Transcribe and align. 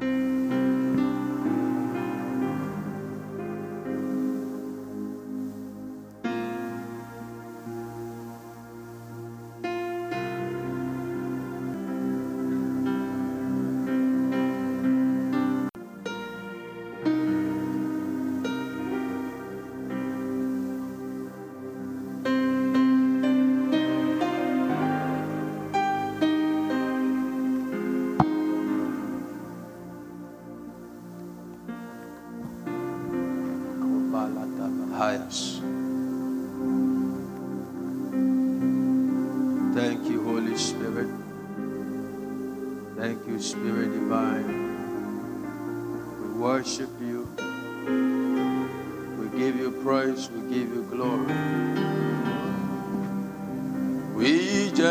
了。 0.00 0.25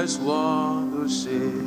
just 0.02 0.20
want 0.20 0.92
to 0.92 1.08
say 1.08 1.65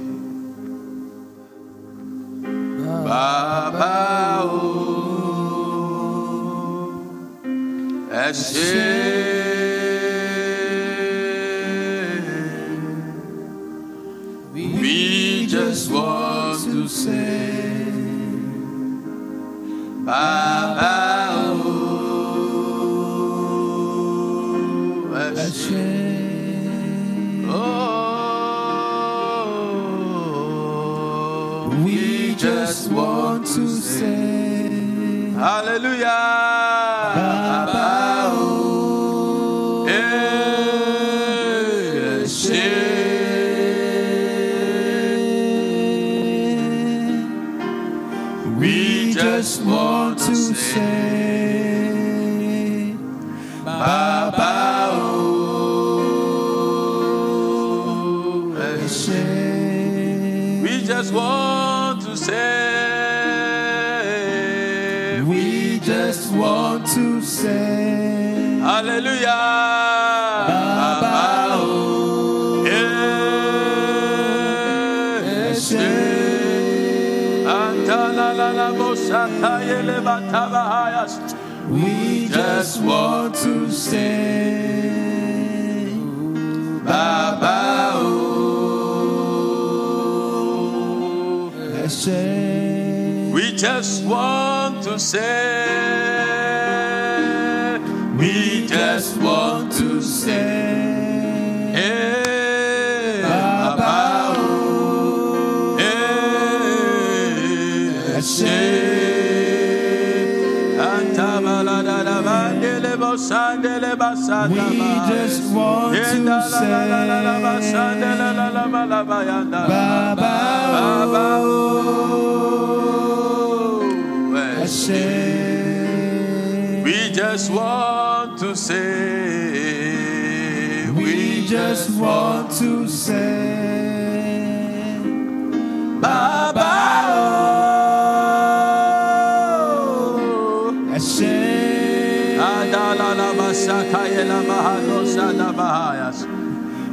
desires. 145.92 146.26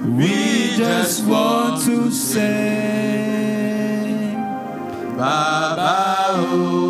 We 0.06 0.78
just 0.78 1.26
want 1.26 1.84
to 1.86 2.12
say, 2.12 3.56
Baba. 5.18 6.26
Oh, 6.30 6.86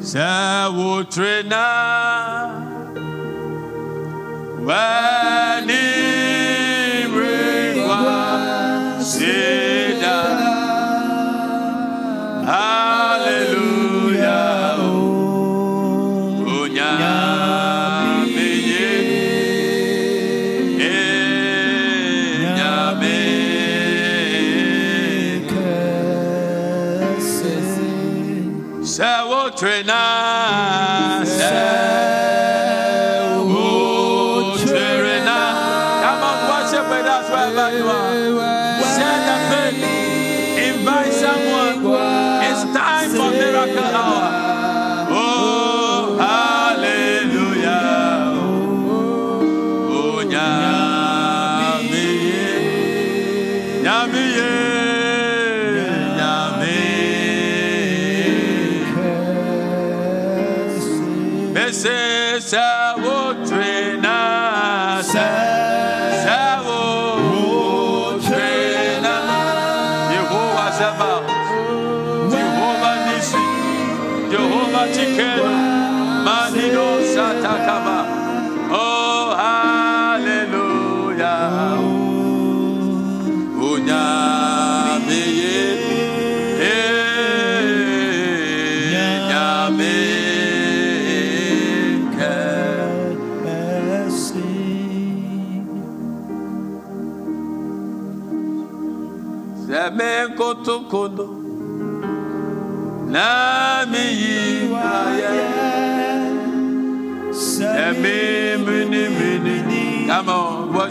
Sawotrena. 0.00 1.56
Well, 4.64 5.41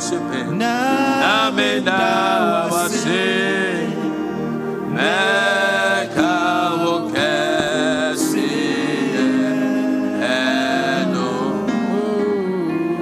worshiping. 0.02 0.58
Nameda 0.58 2.02
wase. 2.72 3.88
Meka 4.94 6.36
wokesi. 6.84 8.52
Eno. 10.22 11.30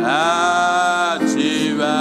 Ativa. 0.06 1.96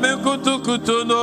me 0.00 0.10
cuto 0.22 0.54
cuto 0.62 1.04
no. 1.04 1.17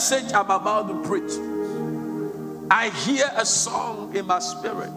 message 0.00 0.32
I'm 0.32 0.50
about 0.50 0.88
to 0.88 1.06
preach, 1.06 1.30
I 2.70 2.88
hear 3.04 3.30
a 3.36 3.44
song 3.44 4.16
in 4.16 4.24
my 4.24 4.38
spirit. 4.38 4.88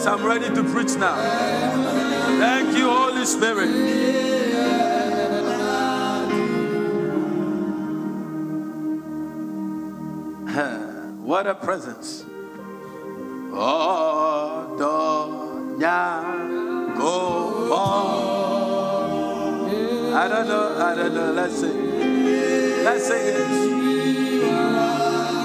Yes, 0.00 0.08
I'm 0.08 0.24
ready 0.24 0.48
to 0.54 0.64
preach 0.64 0.96
now. 0.96 1.14
Thank 2.40 2.74
you, 2.74 2.88
Holy 2.88 3.26
Spirit. 3.26 3.68
What 11.20 11.46
a 11.46 11.54
presence. 11.54 12.24
Odonya 13.52 14.78
go 16.96 17.74
on. 17.74 19.68
I 20.14 20.28
don't 20.28 20.48
know, 20.48 20.78
I 20.78 20.94
don't 20.94 21.14
know. 21.14 21.32
Let's 21.32 21.60
sing. 21.60 22.84
Let's 22.84 23.06
sing 23.06 23.26
this. 23.26 23.68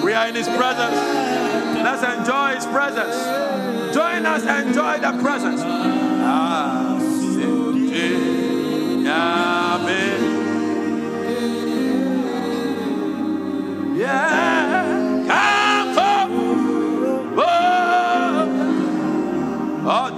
We 0.02 0.14
are 0.14 0.30
in 0.30 0.36
His 0.36 0.48
presence. 0.48 0.96
Let's 1.84 2.04
enjoy 2.04 2.56
His 2.56 2.66
presence. 2.68 3.45
Let 4.25 4.41
us 4.41 4.65
enjoy 4.65 4.98
the 4.98 5.12
presence. 5.22 5.62
Ah, 5.63 6.98
yeah. 13.96 15.25
Come 15.27 15.94
for. 15.94 16.25
Oh, 19.88 20.10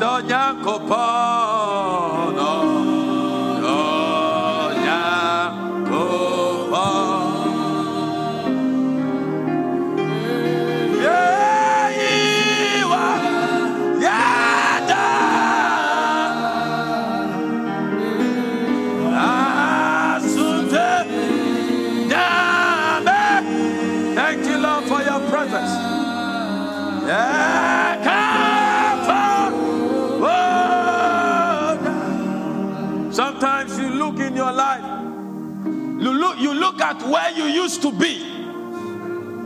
used 37.77 37.81
to 37.81 37.91
be. 37.91 38.23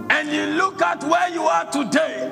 And 0.09 0.29
you 0.29 0.45
look 0.57 0.81
at 0.81 1.03
where 1.03 1.29
you 1.29 1.43
are 1.43 1.69
today 1.71 2.29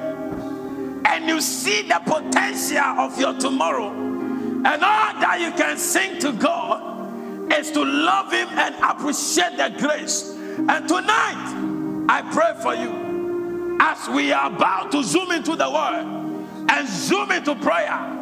and 1.06 1.28
you 1.28 1.42
see 1.42 1.84
the 1.84 2.00
potential 2.06 2.78
of 2.78 3.20
your 3.20 3.34
tomorrow. 3.38 3.92
And 3.92 4.68
all 4.68 5.14
that 5.20 5.40
you 5.40 5.52
can 5.52 5.78
sing 5.78 6.20
to 6.20 6.34
God 6.34 7.54
is 7.54 7.72
to 7.72 7.84
love 7.84 8.32
him 8.32 8.48
and 8.50 8.76
appreciate 8.84 9.58
the 9.58 9.74
grace. 9.78 10.32
And 10.32 10.88
tonight 10.88 12.06
I 12.10 12.22
pray 12.34 12.54
for 12.62 12.76
you. 12.76 13.78
As 13.82 14.10
we 14.10 14.34
are 14.34 14.54
about 14.54 14.92
to 14.92 15.04
zoom 15.04 15.32
into 15.32 15.56
the 15.56 15.70
word 15.70 16.68
and 16.70 16.88
zoom 16.88 17.32
into 17.32 17.56
prayer 17.56 18.18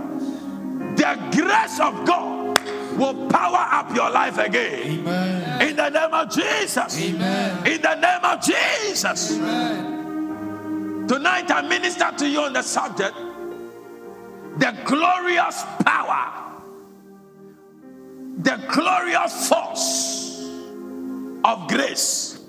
the 0.95 1.17
grace 1.31 1.79
of 1.79 2.05
God 2.05 2.59
will 2.97 3.27
power 3.27 3.67
up 3.71 3.93
your 3.95 4.09
life 4.11 4.37
again. 4.37 4.99
Amen. 4.99 5.46
In 5.87 5.93
the 5.93 5.99
name 6.01 6.13
of 6.13 6.29
Jesus. 6.29 7.01
Amen. 7.01 7.65
In 7.65 7.81
the 7.81 7.95
name 7.95 8.25
of 8.25 8.41
Jesus. 8.41 9.31
Amen. 9.37 11.07
Tonight 11.07 11.49
I 11.49 11.61
minister 11.61 12.11
to 12.17 12.27
you 12.27 12.41
on 12.41 12.51
the 12.51 12.61
subject 12.61 13.15
the 14.57 14.75
glorious 14.83 15.63
power, 15.85 16.61
the 18.39 18.59
glorious 18.69 19.47
force 19.47 20.41
of 21.45 21.69
grace. 21.69 22.41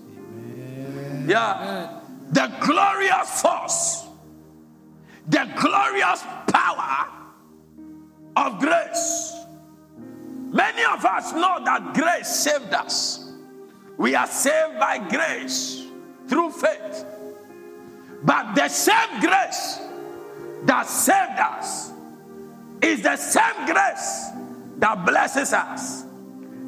Yeah. 1.26 2.00
The 2.32 2.52
glorious 2.60 3.40
force, 3.40 4.04
the 5.28 5.48
glorious 5.56 6.24
power 6.48 7.06
of 8.36 8.58
grace. 8.58 9.32
Many 10.50 10.82
of 10.84 11.04
us 11.04 11.32
know 11.34 11.62
that 11.64 11.94
grace 11.94 12.28
saved 12.28 12.74
us. 12.74 13.27
We 13.98 14.14
are 14.14 14.28
saved 14.28 14.78
by 14.78 14.98
grace 14.98 15.84
through 16.28 16.52
faith. 16.52 17.04
But 18.22 18.54
the 18.54 18.68
same 18.68 19.20
grace 19.20 19.80
that 20.64 20.86
saved 20.86 21.38
us 21.38 21.92
is 22.80 23.02
the 23.02 23.16
same 23.16 23.66
grace 23.66 24.26
that 24.78 25.04
blesses 25.04 25.52
us, 25.52 26.04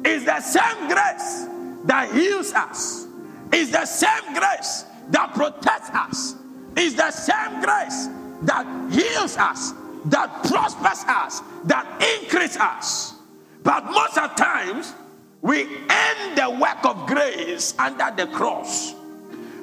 is 0.03 0.25
the 0.25 0.41
same 0.41 0.87
grace 0.87 1.47
that 1.85 2.09
heals 2.13 2.53
us, 2.53 3.07
is 3.53 3.71
the 3.71 3.85
same 3.85 4.33
grace 4.33 4.85
that 5.09 5.33
protects 5.33 5.89
us, 5.91 6.35
is 6.75 6.95
the 6.95 7.11
same 7.11 7.61
grace 7.61 8.07
that 8.43 8.65
heals 8.91 9.37
us, 9.37 9.73
that 10.05 10.43
prospers 10.43 11.05
us, 11.07 11.41
that 11.65 11.85
increases 12.19 12.57
us. 12.57 13.13
But 13.63 13.85
most 13.85 14.17
of 14.17 14.35
times, 14.35 14.93
we 15.41 15.63
end 15.63 16.37
the 16.37 16.57
work 16.59 16.85
of 16.85 17.07
grace 17.07 17.73
under 17.79 18.11
the 18.15 18.31
cross. 18.31 18.93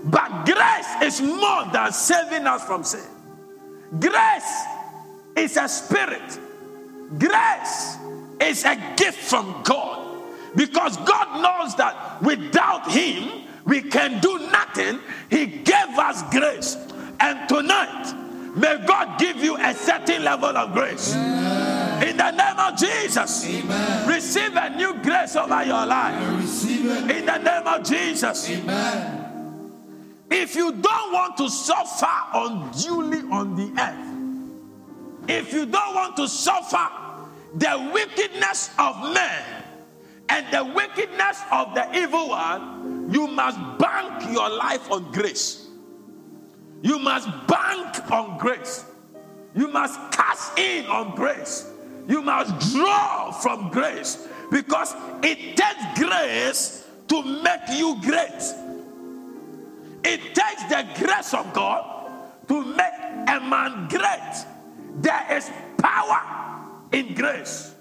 But 0.04 0.44
grace 0.44 1.02
is 1.02 1.20
more 1.20 1.64
than 1.72 1.92
saving 1.92 2.46
us 2.46 2.64
from 2.64 2.84
sin. 2.84 3.06
Grace 3.98 4.62
is 5.36 5.56
a 5.56 5.68
spirit. 5.68 6.38
Grace 7.18 7.96
is 8.40 8.64
a 8.64 8.76
gift 8.96 9.18
from 9.18 9.62
God. 9.64 10.22
Because 10.56 10.96
God 10.98 11.42
knows 11.42 11.74
that 11.76 12.22
without 12.22 12.90
Him, 12.90 13.44
we 13.64 13.82
can 13.82 14.20
do 14.20 14.38
nothing. 14.50 15.00
He 15.30 15.46
gave 15.46 15.98
us 15.98 16.22
grace. 16.30 16.76
And 17.20 17.48
tonight, 17.48 18.14
may 18.58 18.78
God 18.86 19.18
give 19.18 19.36
you 19.36 19.56
a 19.56 19.74
certain 19.74 20.24
level 20.24 20.56
of 20.56 20.72
grace. 20.72 21.14
In 21.14 22.16
the 22.16 22.30
name 22.30 22.58
of 22.58 22.76
Jesus, 22.76 23.44
Amen. 23.46 24.08
receive 24.08 24.54
a 24.54 24.70
new 24.76 24.94
grace 25.02 25.36
over 25.36 25.64
your 25.64 25.84
life. 25.86 26.70
In 27.10 27.26
the 27.26 27.38
name 27.38 27.66
of 27.66 27.82
Jesus. 27.84 28.50
Amen. 28.50 29.18
If 30.30 30.54
you 30.54 30.72
don't 30.72 31.12
want 31.12 31.36
to 31.38 31.48
suffer 31.48 32.06
unduly 32.34 33.20
on 33.30 33.56
the 33.56 33.80
earth, 33.80 35.28
if 35.28 35.52
you 35.52 35.66
don't 35.66 35.94
want 35.94 36.16
to 36.16 36.28
suffer 36.28 36.88
the 37.54 37.90
wickedness 37.92 38.70
of 38.78 39.12
men 39.14 39.44
and 40.28 40.46
the 40.52 40.64
wickedness 40.74 41.40
of 41.50 41.74
the 41.74 41.98
evil 41.98 42.28
one, 42.28 43.10
you 43.10 43.26
must 43.26 43.58
bank 43.78 44.30
your 44.32 44.48
life 44.50 44.90
on 44.90 45.10
grace. 45.12 45.67
You 46.82 46.98
must 46.98 47.28
bank 47.46 48.10
on 48.10 48.38
grace. 48.38 48.84
You 49.54 49.68
must 49.68 49.98
cash 50.12 50.56
in 50.58 50.86
on 50.86 51.14
grace. 51.16 51.70
You 52.06 52.22
must 52.22 52.72
draw 52.72 53.32
from 53.32 53.70
grace 53.70 54.28
because 54.50 54.94
it 55.22 55.56
takes 55.56 55.98
grace 55.98 56.86
to 57.08 57.22
make 57.42 57.68
you 57.70 57.98
great. 58.00 58.54
It 60.04 60.34
takes 60.34 60.64
the 60.68 60.86
grace 61.04 61.34
of 61.34 61.52
God 61.52 62.10
to 62.48 62.64
make 62.64 62.94
a 63.28 63.40
man 63.40 63.88
great. 63.88 64.44
There 65.00 65.26
is 65.36 65.50
power 65.78 66.20
in 66.92 67.14
grace. 67.14 67.74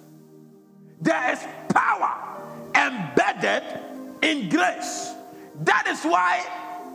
There 1.00 1.32
is 1.32 1.40
power 1.70 2.38
embedded 2.76 3.64
in 4.22 4.50
grace. 4.50 5.14
That 5.62 5.88
is 5.88 6.04
why 6.04 6.46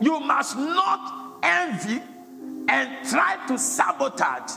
you 0.01 0.19
must 0.19 0.57
not 0.57 1.22
envy 1.43 2.01
and 2.67 3.07
try 3.07 3.37
to 3.47 3.57
sabotage 3.57 4.53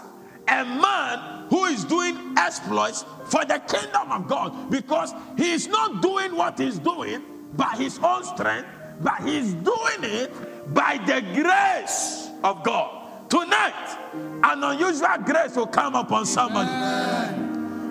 a 0.48 0.64
man 0.64 1.48
who 1.48 1.64
is 1.66 1.84
doing 1.84 2.34
exploits 2.38 3.04
for 3.26 3.44
the 3.44 3.58
kingdom 3.58 4.12
of 4.12 4.28
God 4.28 4.70
because 4.70 5.12
he 5.36 5.52
is 5.52 5.66
not 5.66 6.00
doing 6.00 6.36
what 6.36 6.58
he's 6.58 6.78
doing 6.78 7.22
by 7.54 7.74
his 7.76 7.98
own 7.98 8.24
strength, 8.24 8.68
but 9.00 9.20
he's 9.22 9.54
doing 9.54 10.02
it 10.02 10.32
by 10.72 10.98
the 10.98 11.20
grace 11.34 12.30
of 12.44 12.62
God. 12.62 13.28
Tonight, 13.28 13.98
an 14.44 14.62
unusual 14.62 15.18
grace 15.24 15.56
will 15.56 15.66
come 15.66 15.96
upon 15.96 16.26
somebody. 16.26 16.70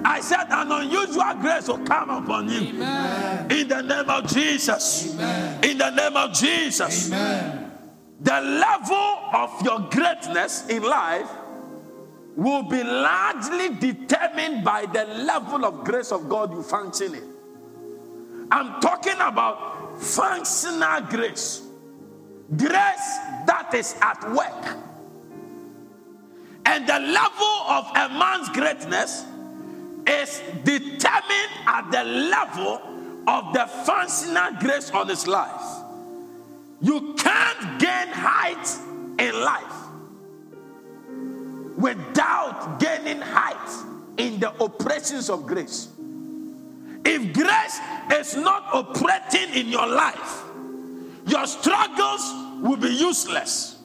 I 0.08 0.22
said, 0.22 0.46
an 0.50 0.72
unusual 0.72 1.34
grace 1.42 1.68
will 1.68 1.80
come 1.80 2.10
upon 2.10 2.48
you. 2.48 2.60
In 2.60 3.68
the 3.68 3.82
name 3.82 4.10
of 4.10 4.28
Jesus. 4.28 5.14
In 5.64 5.78
the 5.78 5.90
name 5.90 6.16
of 6.16 6.32
Jesus. 6.34 7.10
The 8.26 8.42
level 8.42 9.20
of 9.34 9.62
your 9.62 9.82
greatness 9.92 10.66
in 10.68 10.82
life 10.82 11.30
will 12.36 12.64
be 12.64 12.84
largely 12.84 13.70
determined 13.76 14.64
by 14.64 14.88
the 14.88 15.06
level 15.06 15.64
of 15.64 15.84
grace 15.84 16.12
of 16.12 16.28
God 16.28 16.52
you 16.52 16.64
function 16.64 17.14
in. 17.14 17.34
I'm 18.50 18.82
talking 18.82 19.14
about 19.14 20.02
functional 20.02 21.02
grace, 21.02 21.68
grace 22.58 23.08
that 23.46 23.70
is 23.76 23.96
at 24.02 24.20
work. 24.32 24.76
And 26.66 26.88
the 26.88 26.98
level 26.98 27.56
of 27.70 27.92
a 27.96 28.10
man's 28.10 28.50
greatness 28.50 29.24
is 30.08 30.42
determined 30.64 31.52
at 31.68 31.92
the 31.92 32.04
level 32.04 32.82
of 33.28 33.54
the 33.54 33.68
functional 33.86 34.52
grace 34.60 34.90
on 34.90 35.10
his 35.10 35.28
life. 35.28 35.85
You 36.86 37.16
can't 37.18 37.80
gain 37.80 38.10
height 38.10 38.68
in 39.18 39.34
life 39.42 39.74
without 41.76 42.80
gaining 42.80 43.22
height 43.22 43.86
in 44.18 44.40
the 44.40 44.54
operations 44.62 45.32
of 45.32 45.48
grace. 45.48 45.88
If 47.04 47.34
grace 47.34 47.80
is 48.14 48.36
not 48.36 48.66
operating 48.72 49.52
in 49.56 49.70
your 49.70 49.88
life, 49.88 50.44
your 51.26 51.48
struggles 51.48 52.22
will 52.62 52.78
be 52.78 52.90
useless. 52.90 53.80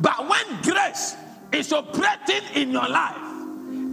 But 0.00 0.28
when 0.28 0.62
grace 0.62 1.14
is 1.52 1.72
operating 1.72 2.42
in 2.56 2.72
your 2.72 2.88
life, 2.88 3.14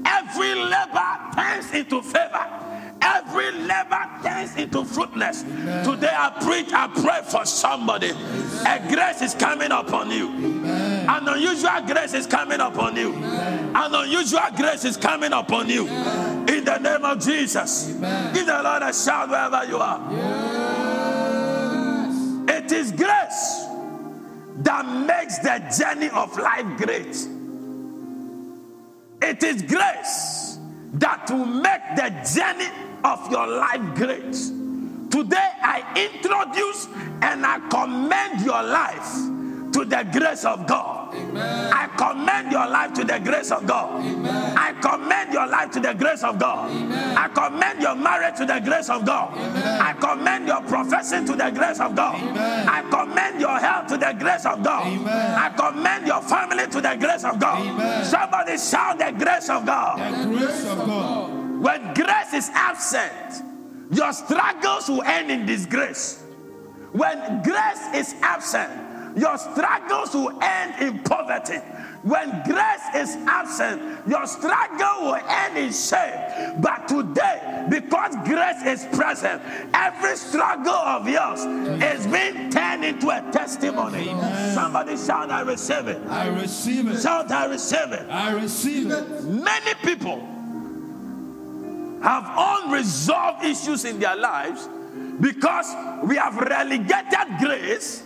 every 0.03 0.55
labor 0.55 1.17
turns 1.35 1.71
into 1.75 2.01
favor. 2.01 2.64
Every 3.05 3.51
labor 3.51 4.09
turns 4.23 4.55
into 4.55 4.83
fruitfulness. 4.83 5.43
Today 5.43 6.09
I 6.11 6.35
preach, 6.41 6.73
I 6.73 6.87
pray 6.87 7.21
for 7.29 7.45
somebody. 7.45 8.09
A 8.65 8.79
grace 8.89 9.21
is 9.21 9.35
coming 9.35 9.71
upon 9.71 10.09
you. 10.09 10.29
An 10.65 11.27
unusual 11.27 11.81
grace 11.85 12.15
is 12.15 12.25
coming 12.25 12.59
upon 12.59 12.95
you. 12.95 13.13
An 13.13 13.93
unusual 13.93 14.49
grace 14.57 14.85
is 14.85 14.97
coming 14.97 15.33
upon 15.33 15.69
you. 15.69 15.85
In 15.85 16.63
the 16.65 16.79
name 16.81 17.05
of 17.05 17.23
Jesus. 17.23 17.89
Give 17.89 18.47
the 18.47 18.61
Lord 18.63 18.81
a 18.81 18.91
shout 18.91 19.29
wherever 19.29 19.63
you 19.65 19.77
are. 19.77 20.01
It 22.49 22.71
is 22.71 22.91
grace 22.91 23.65
that 24.63 24.83
makes 25.05 25.37
the 25.39 25.59
journey 25.77 26.09
of 26.09 26.35
life 26.39 26.77
great. 26.77 27.15
It 29.21 29.43
is 29.43 29.61
grace 29.61 30.57
that 30.93 31.29
will 31.29 31.45
make 31.45 31.95
the 31.95 32.09
journey 32.33 32.69
of 33.05 33.31
your 33.31 33.47
life 33.47 33.95
great. 33.95 34.33
Today, 35.11 35.49
I 35.61 35.85
introduce 35.95 36.87
and 37.21 37.45
I 37.45 37.59
commend 37.69 38.41
your 38.41 38.63
life 38.63 39.13
to 39.73 39.85
the 39.85 40.07
grace 40.11 40.43
of 40.43 40.65
God. 40.67 41.13
I 41.13 41.87
commend 41.97 42.51
your 42.51 42.67
life 42.67 42.93
to 42.93 43.03
the 43.03 43.19
grace 43.19 43.51
of 43.51 43.67
God. 43.67 44.01
I 44.57 44.73
commend 44.81 45.33
your 45.33 45.47
life 45.47 45.71
to 45.71 45.79
the 45.79 45.93
grace 45.93 46.23
of 46.23 46.39
God. 46.39 46.71
I 47.15 47.27
commend 47.27 47.81
your 47.81 47.95
marriage 47.95 48.37
to 48.37 48.45
the 48.45 48.59
grace 48.59 48.89
of 48.89 49.05
God. 49.05 49.37
I 49.37 49.93
commend 49.93 50.47
your 50.47 50.61
profession 50.61 51.25
to 51.27 51.35
the 51.35 51.51
grace 51.51 51.79
of 51.79 51.95
God. 51.95 52.15
I 52.37 52.81
commend 52.89 53.39
your 53.39 53.59
health 53.59 53.87
to 53.87 53.97
the 53.97 54.13
grace 54.17 54.45
of 54.45 54.63
God. 54.63 54.83
I 55.07 55.53
commend 55.55 56.07
your 56.07 56.21
family 56.21 56.67
to 56.67 56.81
the 56.81 56.95
grace 56.95 57.23
of 57.23 57.39
God. 57.39 58.05
Somebody 58.05 58.57
shout 58.57 58.97
the 58.97 59.11
grace 59.11 59.49
of 59.49 59.65
God. 59.65 59.99
The 59.99 60.37
grace 60.37 60.65
of 60.65 60.77
God. 60.87 61.34
When 61.65 61.95
grace 61.95 62.31
is 62.31 62.51
absent, 62.53 63.41
your 63.89 64.13
struggles 64.13 64.87
will 64.87 65.01
end 65.01 65.31
in 65.31 65.47
disgrace. 65.47 66.21
When 66.91 67.41
grace 67.41 67.87
is 67.95 68.13
absent, 68.21 69.17
your 69.17 69.35
struggles 69.39 70.13
will 70.13 70.39
end 70.43 70.79
in 70.79 70.99
poverty. 71.01 71.57
When 72.03 72.43
grace 72.43 72.85
is 72.93 73.15
absent, 73.25 73.81
your 74.07 74.27
struggle 74.27 75.05
will 75.05 75.15
end 75.15 75.57
in 75.57 75.73
shame. 75.73 76.61
But 76.61 76.87
today, 76.87 77.65
because 77.67 78.15
grace 78.27 78.61
is 78.63 78.85
present, 78.95 79.41
every 79.73 80.17
struggle 80.17 80.69
of 80.69 81.09
yours 81.09 81.39
is 81.81 82.05
being 82.05 82.51
turned 82.51 82.85
into 82.85 83.09
a 83.09 83.27
testimony. 83.31 84.09
Amen. 84.09 84.53
Somebody 84.53 84.97
shout, 84.97 85.31
I 85.31 85.41
receive 85.41 85.87
it. 85.87 86.05
I 86.09 86.27
receive 86.27 86.87
it. 86.89 87.01
Shout, 87.01 87.31
I 87.31 87.45
receive 87.47 87.91
it. 87.91 88.07
I 88.07 88.33
receive 88.33 88.91
it. 88.91 89.23
Many 89.23 89.73
people 89.81 90.34
have 92.01 92.31
unresolved 92.35 93.45
issues 93.45 93.85
in 93.85 93.99
their 93.99 94.15
lives 94.15 94.69
because 95.19 95.73
we 96.03 96.15
have 96.17 96.35
relegated 96.35 97.37
grace 97.39 98.03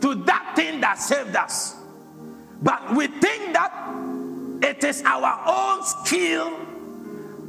to 0.00 0.14
that 0.26 0.52
thing 0.56 0.80
that 0.80 0.98
saved 0.98 1.36
us. 1.36 1.76
But 2.62 2.94
we 2.94 3.06
think 3.06 3.52
that 3.54 3.72
it 4.62 4.84
is 4.84 5.02
our 5.04 5.40
own 5.46 5.84
skill, 5.84 6.52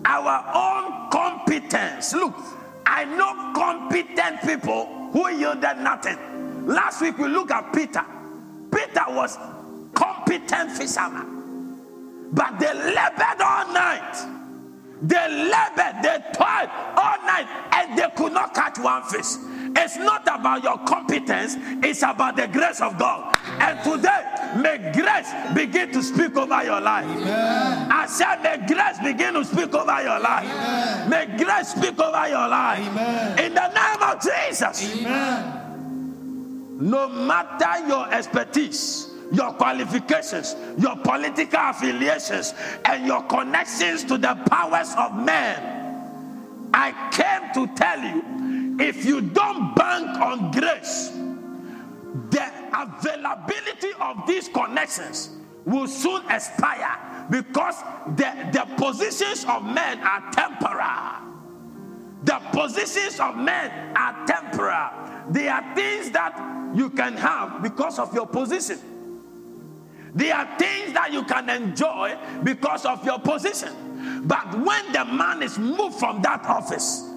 our 0.05 0.43
own 0.53 1.09
competence. 1.11 2.13
Look, 2.13 2.35
I 2.85 3.05
know 3.05 3.53
competent 3.55 4.41
people 4.41 5.09
who 5.11 5.29
yielded 5.29 5.77
nothing. 5.77 6.17
Last 6.67 7.01
week 7.01 7.17
we 7.17 7.27
looked 7.27 7.51
at 7.51 7.73
Peter. 7.73 8.03
Peter 8.71 9.03
was 9.09 9.37
competent 9.93 10.71
fisherman, 10.71 11.77
but 12.31 12.59
they 12.59 12.73
labored 12.73 13.41
all 13.41 13.71
night. 13.73 14.42
They 15.03 15.27
labored, 15.27 16.01
they 16.01 16.17
toiled 16.33 16.69
all 16.95 17.17
night, 17.25 17.45
and 17.73 17.97
they 17.97 18.07
could 18.15 18.31
not 18.31 18.53
catch 18.53 18.79
one 18.79 19.03
fish. 19.03 19.35
It's 19.75 19.97
not 19.97 20.21
about 20.23 20.63
your 20.63 20.77
competence, 20.85 21.57
it's 21.83 22.03
about 22.03 22.37
the 22.37 22.47
grace 22.47 22.79
of 22.79 22.97
God. 22.97 23.35
And 23.59 23.83
today, 23.83 24.23
may 24.55 24.91
grace 24.93 25.29
begin 25.53 25.91
to 25.91 26.01
speak 26.01 26.37
over 26.37 26.63
your 26.63 26.79
life. 26.79 27.05
Amen. 27.05 27.91
I 27.91 28.05
said, 28.05 28.43
may 28.43 28.65
grace 28.65 28.99
begin 29.03 29.33
to 29.33 29.43
speak 29.43 29.73
over 29.73 30.01
your 30.01 30.19
life. 30.19 30.45
Amen. 30.45 31.09
May 31.09 31.25
grace 31.43 31.69
speak 31.69 31.99
over 31.99 32.27
your 32.29 32.47
life. 32.47 32.87
Amen. 32.87 33.39
In 33.39 33.53
the 33.53 33.67
name 33.67 34.03
of 34.03 34.21
Jesus. 34.21 35.03
No 36.79 37.09
matter 37.09 37.87
your 37.87 38.09
expertise, 38.13 39.12
your 39.31 39.53
qualifications, 39.53 40.55
your 40.77 40.95
political 40.97 41.59
affiliations, 41.59 42.53
and 42.85 43.05
your 43.05 43.23
connections 43.23 44.03
to 44.05 44.17
the 44.17 44.35
powers 44.49 44.93
of 44.97 45.15
men, 45.15 46.69
I 46.73 46.91
came 47.11 47.53
to 47.53 47.73
tell 47.75 47.99
you 47.99 48.77
if 48.79 49.05
you 49.05 49.21
don't 49.21 49.75
bank 49.75 50.19
on 50.19 50.51
grace, 50.51 51.09
the 52.29 52.51
availability 52.73 53.91
of 53.99 54.25
these 54.27 54.47
connections 54.47 55.31
will 55.65 55.87
soon 55.87 56.23
expire 56.29 57.25
because 57.29 57.81
the, 58.15 58.49
the 58.51 58.67
positions 58.75 59.45
of 59.45 59.63
men 59.63 59.99
are 59.99 60.31
temporal. 60.31 61.29
The 62.23 62.39
positions 62.51 63.19
of 63.19 63.37
men 63.37 63.95
are 63.95 64.25
temporal. 64.25 64.89
They 65.29 65.47
are 65.47 65.75
things 65.75 66.11
that 66.11 66.71
you 66.75 66.89
can 66.89 67.15
have 67.17 67.61
because 67.61 67.99
of 67.99 68.13
your 68.13 68.27
position. 68.27 68.79
They 70.15 70.31
are 70.31 70.47
things 70.57 70.93
that 70.93 71.11
you 71.11 71.23
can 71.23 71.49
enjoy 71.49 72.15
because 72.43 72.85
of 72.85 73.03
your 73.05 73.19
position. 73.19 74.23
But 74.25 74.53
when 74.59 74.91
the 74.91 75.05
man 75.05 75.41
is 75.41 75.57
moved 75.57 75.95
from 75.95 76.21
that 76.21 76.45
office, 76.45 77.09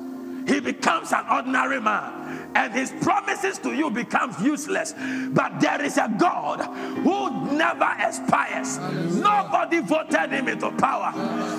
he 0.46 0.60
becomes 0.60 1.12
an 1.12 1.24
ordinary 1.30 1.80
man 1.80 2.45
and 2.56 2.72
his 2.72 2.90
promises 3.02 3.58
to 3.58 3.74
you 3.74 3.90
becomes 3.90 4.40
useless. 4.42 4.94
But 5.28 5.60
there 5.60 5.82
is 5.82 5.98
a 5.98 6.12
god 6.18 6.60
who 7.04 7.52
never 7.54 7.92
expires. 8.00 8.78
Nobody 8.78 9.80
voted 9.80 10.30
him 10.32 10.48
into 10.48 10.70
power. 10.72 11.12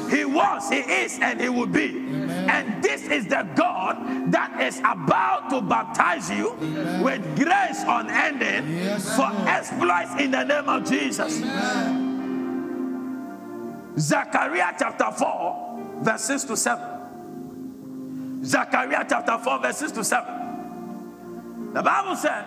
He 0.09 0.25
was 0.25 0.69
he 0.69 0.79
is 0.79 1.19
and 1.21 1.39
he 1.39 1.49
will 1.49 1.67
be. 1.67 2.07
And 2.49 2.83
this 2.83 3.03
is 3.03 3.27
the 3.27 3.47
god 3.55 4.31
that 4.31 4.59
is 4.59 4.79
about 4.79 5.51
to 5.51 5.61
baptize 5.61 6.31
you 6.31 6.53
with 7.03 7.23
grace 7.35 7.83
unending 7.85 8.99
for 9.15 9.31
exploits 9.47 10.19
in 10.19 10.31
the 10.31 10.43
name 10.43 10.67
of 10.67 10.89
jesus. 10.89 11.43
Zechariah 13.99 14.75
chapter 14.77 15.11
4 15.11 16.01
verse 16.01 16.23
6 16.23 16.43
to 16.45 16.57
7 16.57 16.97
Zechariah 18.43 19.05
chapter 19.09 19.37
4, 19.37 19.59
verses 19.59 19.79
6 19.79 19.91
to 19.93 20.03
7. 20.03 20.46
The 21.73 21.81
Bible 21.83 22.15
said, 22.15 22.45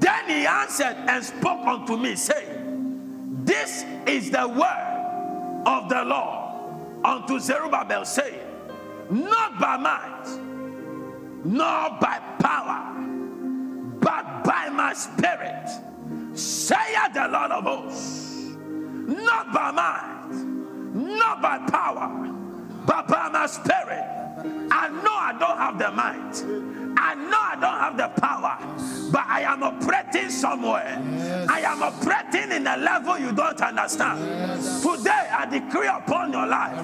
Then 0.00 0.28
he 0.28 0.46
answered 0.46 0.96
and 1.08 1.24
spoke 1.24 1.66
unto 1.66 1.96
me, 1.96 2.16
saying, 2.16 3.44
This 3.44 3.84
is 4.06 4.30
the 4.30 4.48
word 4.48 5.62
of 5.66 5.88
the 5.88 6.04
Lord 6.04 7.04
unto 7.04 7.38
Zerubbabel, 7.38 8.04
saying, 8.04 8.46
Not 9.10 9.60
by 9.60 9.76
might, 9.76 10.26
nor 11.44 11.98
by 12.00 12.20
power, 12.38 12.94
but 14.00 14.44
by 14.44 14.68
my 14.70 14.92
spirit, 14.92 15.68
saith 16.34 17.12
the 17.14 17.28
Lord 17.28 17.50
of 17.50 17.64
hosts. 17.64 18.24
Not 19.06 19.52
by 19.52 19.70
might, 19.70 20.32
not 20.94 21.40
by 21.40 21.58
power, 21.70 22.34
but 22.86 23.06
by 23.06 23.28
my 23.28 23.46
spirit 23.46 24.16
I 24.70 24.88
know 24.88 25.14
I 25.14 25.36
don't 25.38 25.58
have 25.58 25.78
the 25.78 25.90
might. 25.90 26.85
I 26.96 27.14
know 27.14 27.38
I 27.38 27.56
don't 27.60 27.80
have 27.80 27.96
the 27.96 28.20
power, 28.20 28.58
but 29.12 29.24
I 29.26 29.42
am 29.42 29.62
operating 29.62 30.30
somewhere. 30.30 31.02
Yes. 31.12 31.48
I 31.48 31.60
am 31.60 31.82
operating 31.82 32.52
in 32.52 32.66
a 32.66 32.76
level 32.76 33.18
you 33.18 33.32
don't 33.32 33.60
understand. 33.60 34.20
Yes. 34.20 34.82
Today, 34.82 35.28
I 35.30 35.46
decree 35.46 35.86
upon 35.86 36.32
your 36.32 36.46
life, 36.46 36.74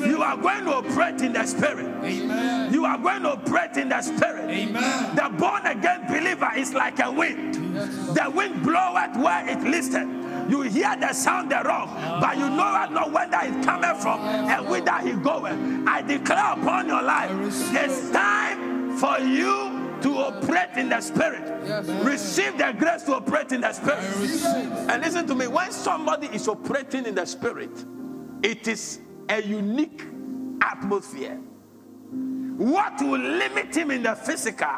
you 0.00 0.22
are 0.22 0.36
going 0.36 0.64
to 0.64 0.74
operate 0.74 1.22
in 1.22 1.32
the 1.32 1.46
spirit. 1.46 1.86
Amen. 2.04 2.72
You 2.72 2.84
are 2.84 2.98
going 2.98 3.22
to 3.22 3.30
operate 3.30 3.76
in 3.76 3.88
the 3.88 4.02
spirit. 4.02 4.50
Amen. 4.50 5.16
The 5.16 5.28
born 5.38 5.66
again 5.66 6.06
believer 6.06 6.50
is 6.56 6.74
like 6.74 7.00
a 7.00 7.10
wind. 7.10 7.54
The 7.54 8.32
wind 8.34 8.62
bloweth 8.62 9.16
where 9.16 9.48
it 9.48 9.62
listed. 9.62 10.08
You 10.48 10.62
hear 10.62 10.94
the 10.96 11.12
sound 11.12 11.50
thereof, 11.50 11.90
but 12.20 12.36
you 12.36 12.48
know 12.50 12.86
not 12.90 13.12
where 13.12 13.28
it's 13.32 13.66
coming 13.66 13.94
from 13.96 14.20
and 14.20 14.68
whither 14.68 14.98
he 15.00 15.12
going. 15.12 15.88
I 15.88 16.02
declare 16.02 16.52
upon 16.52 16.86
your 16.88 17.02
life, 17.02 17.30
it's 17.74 18.10
time 18.10 18.73
for 18.98 19.18
you 19.18 19.98
to 20.02 20.18
operate 20.18 20.76
in 20.76 20.88
the 20.88 21.00
spirit. 21.00 21.42
Receive 22.04 22.58
the 22.58 22.74
grace 22.78 23.02
to 23.04 23.16
operate 23.16 23.52
in 23.52 23.62
the 23.62 23.72
spirit. 23.72 24.04
And 24.90 25.02
listen 25.02 25.26
to 25.26 25.34
me, 25.34 25.46
when 25.46 25.70
somebody 25.70 26.26
is 26.28 26.46
operating 26.48 27.06
in 27.06 27.14
the 27.14 27.24
spirit, 27.24 27.84
it 28.42 28.68
is 28.68 29.00
a 29.28 29.42
unique 29.42 30.04
atmosphere. 30.62 31.40
What 32.56 33.00
will 33.00 33.20
limit 33.20 33.74
him 33.74 33.90
in 33.90 34.02
the 34.02 34.14
physical 34.14 34.76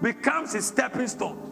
becomes 0.00 0.52
his 0.52 0.66
stepping 0.66 1.08
stone. 1.08 1.46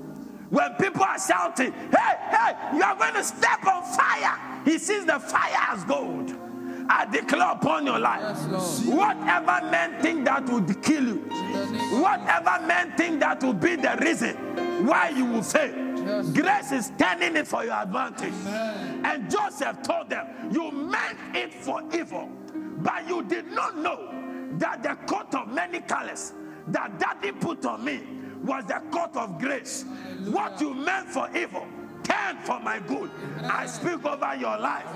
When 0.51 0.73
people 0.75 1.03
are 1.03 1.19
shouting, 1.19 1.73
hey, 1.73 2.17
hey, 2.31 2.77
you 2.77 2.83
are 2.83 2.97
going 2.97 3.15
to 3.15 3.25
step 3.25 3.67
on 3.67 3.85
fire, 3.85 4.63
he 4.65 4.79
sees 4.79 5.05
the 5.05 5.19
fire 5.21 5.59
as 5.69 5.85
gold. 5.85 6.35
I 6.89 7.07
declare 7.11 7.53
upon 7.53 7.87
your 7.87 7.99
life, 7.99 8.39
whatever 8.87 9.61
men 9.71 10.01
think 10.01 10.25
that 10.25 10.49
would 10.49 10.83
kill 10.83 11.05
you, 11.05 11.17
whatever 12.01 12.67
men 12.67 12.93
think 12.97 13.21
that 13.21 13.43
will 13.43 13.53
be 13.53 13.77
the 13.77 13.97
reason 14.01 14.37
why 14.87 15.11
you 15.11 15.25
will 15.27 15.43
fail, 15.43 15.89
Grace 16.33 16.73
is 16.73 16.93
turning 16.99 17.37
it 17.37 17.47
for 17.47 17.65
your 17.65 17.75
advantage. 17.75 18.33
And 18.47 19.31
Joseph 19.31 19.83
told 19.83 20.09
them, 20.09 20.27
You 20.51 20.71
meant 20.71 21.19
it 21.35 21.53
for 21.53 21.83
evil, 21.95 22.31
but 22.79 23.07
you 23.07 23.23
did 23.25 23.51
not 23.53 23.77
know 23.77 24.09
that 24.53 24.83
the 24.83 24.95
coat 25.07 25.35
of 25.35 25.49
many 25.49 25.81
colors 25.81 26.33
that 26.69 26.99
daddy 26.99 27.33
put 27.33 27.67
on 27.67 27.85
me 27.85 28.01
was 28.43 28.65
the 28.67 28.81
coat 28.91 29.17
of 29.17 29.39
grace. 29.39 29.85
What 30.25 30.61
you 30.61 30.73
meant 30.73 31.09
for 31.11 31.29
evil, 31.37 31.67
for 32.49 32.59
my 32.61 32.79
good. 32.81 33.11
I 33.45 33.67
speak 33.67 34.05
over 34.05 34.35
your 34.37 34.59
life. 34.59 34.87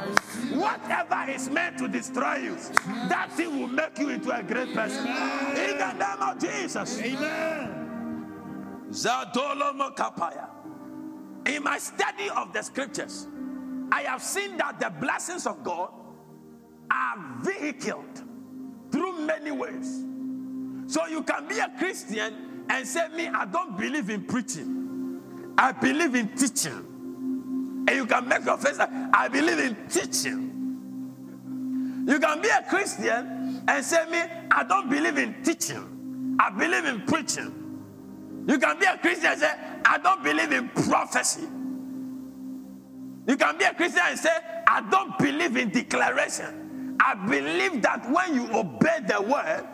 Whatever 0.55 1.31
is 1.31 1.51
meant 1.51 1.77
to 1.79 1.89
destroy 1.89 2.37
you, 2.37 2.57
that 3.09 3.31
thing 3.33 3.61
will 3.61 3.69
make 3.69 3.99
you 3.99 4.09
into 4.09 4.31
a 4.31 4.43
great 4.43 4.73
person. 4.75 5.07
In 5.07 5.79
the 5.79 5.93
name 5.93 6.23
of 6.23 6.39
Jesus. 6.39 7.01
Amen. 7.03 7.79
In 11.45 11.63
my 11.63 11.79
study 11.79 12.31
of 12.31 12.53
the 12.55 12.63
scriptures, 12.63 13.29
I 13.91 14.03
have 14.03 14.23
seen 14.23 14.57
that 14.57 14.81
the 14.81 14.89
blessings 14.89 15.47
of 15.47 15.63
God 15.63 15.91
are 16.91 17.17
vehicled 17.43 18.23
through 18.91 19.27
many 19.27 19.51
ways. 19.51 20.05
So 20.87 21.07
you 21.07 21.23
can 21.23 21.47
be 21.49 21.59
a 21.59 21.71
Christian 21.79 22.65
and 22.71 22.87
say, 22.87 23.09
Me, 23.09 23.29
I 23.29 23.45
don't 23.45 23.77
believe 23.77 24.09
in 24.09 24.25
preaching, 24.25 25.21
I 25.59 25.73
believe 25.73 26.15
in 26.15 26.29
teaching. 26.35 26.92
And 27.89 27.91
you 27.91 28.07
can 28.07 28.29
make 28.29 28.45
your 28.45 28.57
face 28.57 28.79
I 28.79 29.29
believe 29.29 29.59
in 29.59 29.77
teaching. 29.89 30.49
You 32.07 32.19
can 32.19 32.41
be 32.41 32.49
a 32.49 32.63
Christian 32.69 33.63
and 33.67 33.85
say, 33.85 34.05
Me, 34.11 34.23
I 34.51 34.65
don't 34.65 34.91
believe 34.91 35.19
in 35.19 35.43
teaching, 35.43 36.37
I 36.39 36.51
believe 36.51 36.85
in 36.85 37.03
preaching. 37.03 37.59
You 38.47 38.59
can 38.59 38.79
be 38.79 38.87
a 38.87 38.99
Christian 38.99 39.27
and 39.33 39.41
say, 39.41 39.53
I 39.85 39.99
don't 39.99 40.23
believe 40.25 40.51
in 40.51 40.69
prophecy. 40.71 41.43
You 43.29 43.37
can 43.37 43.57
be 43.57 43.65
a 43.65 43.73
Christian 43.75 44.03
and 44.05 44.19
say, 44.19 44.37
I 44.67 44.81
don't 44.91 45.17
believe 45.17 45.57
in 45.57 45.71
declaration. 45.71 46.97
I 47.01 47.15
believe 47.15 47.83
that 47.83 48.11
when 48.11 48.35
you 48.35 48.53
obey 48.53 48.99
the 49.07 49.23
word, 49.23 49.65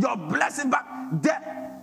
your 0.00 0.16
blessing 0.16 0.70
back. 0.70 0.86
The 1.22 1.34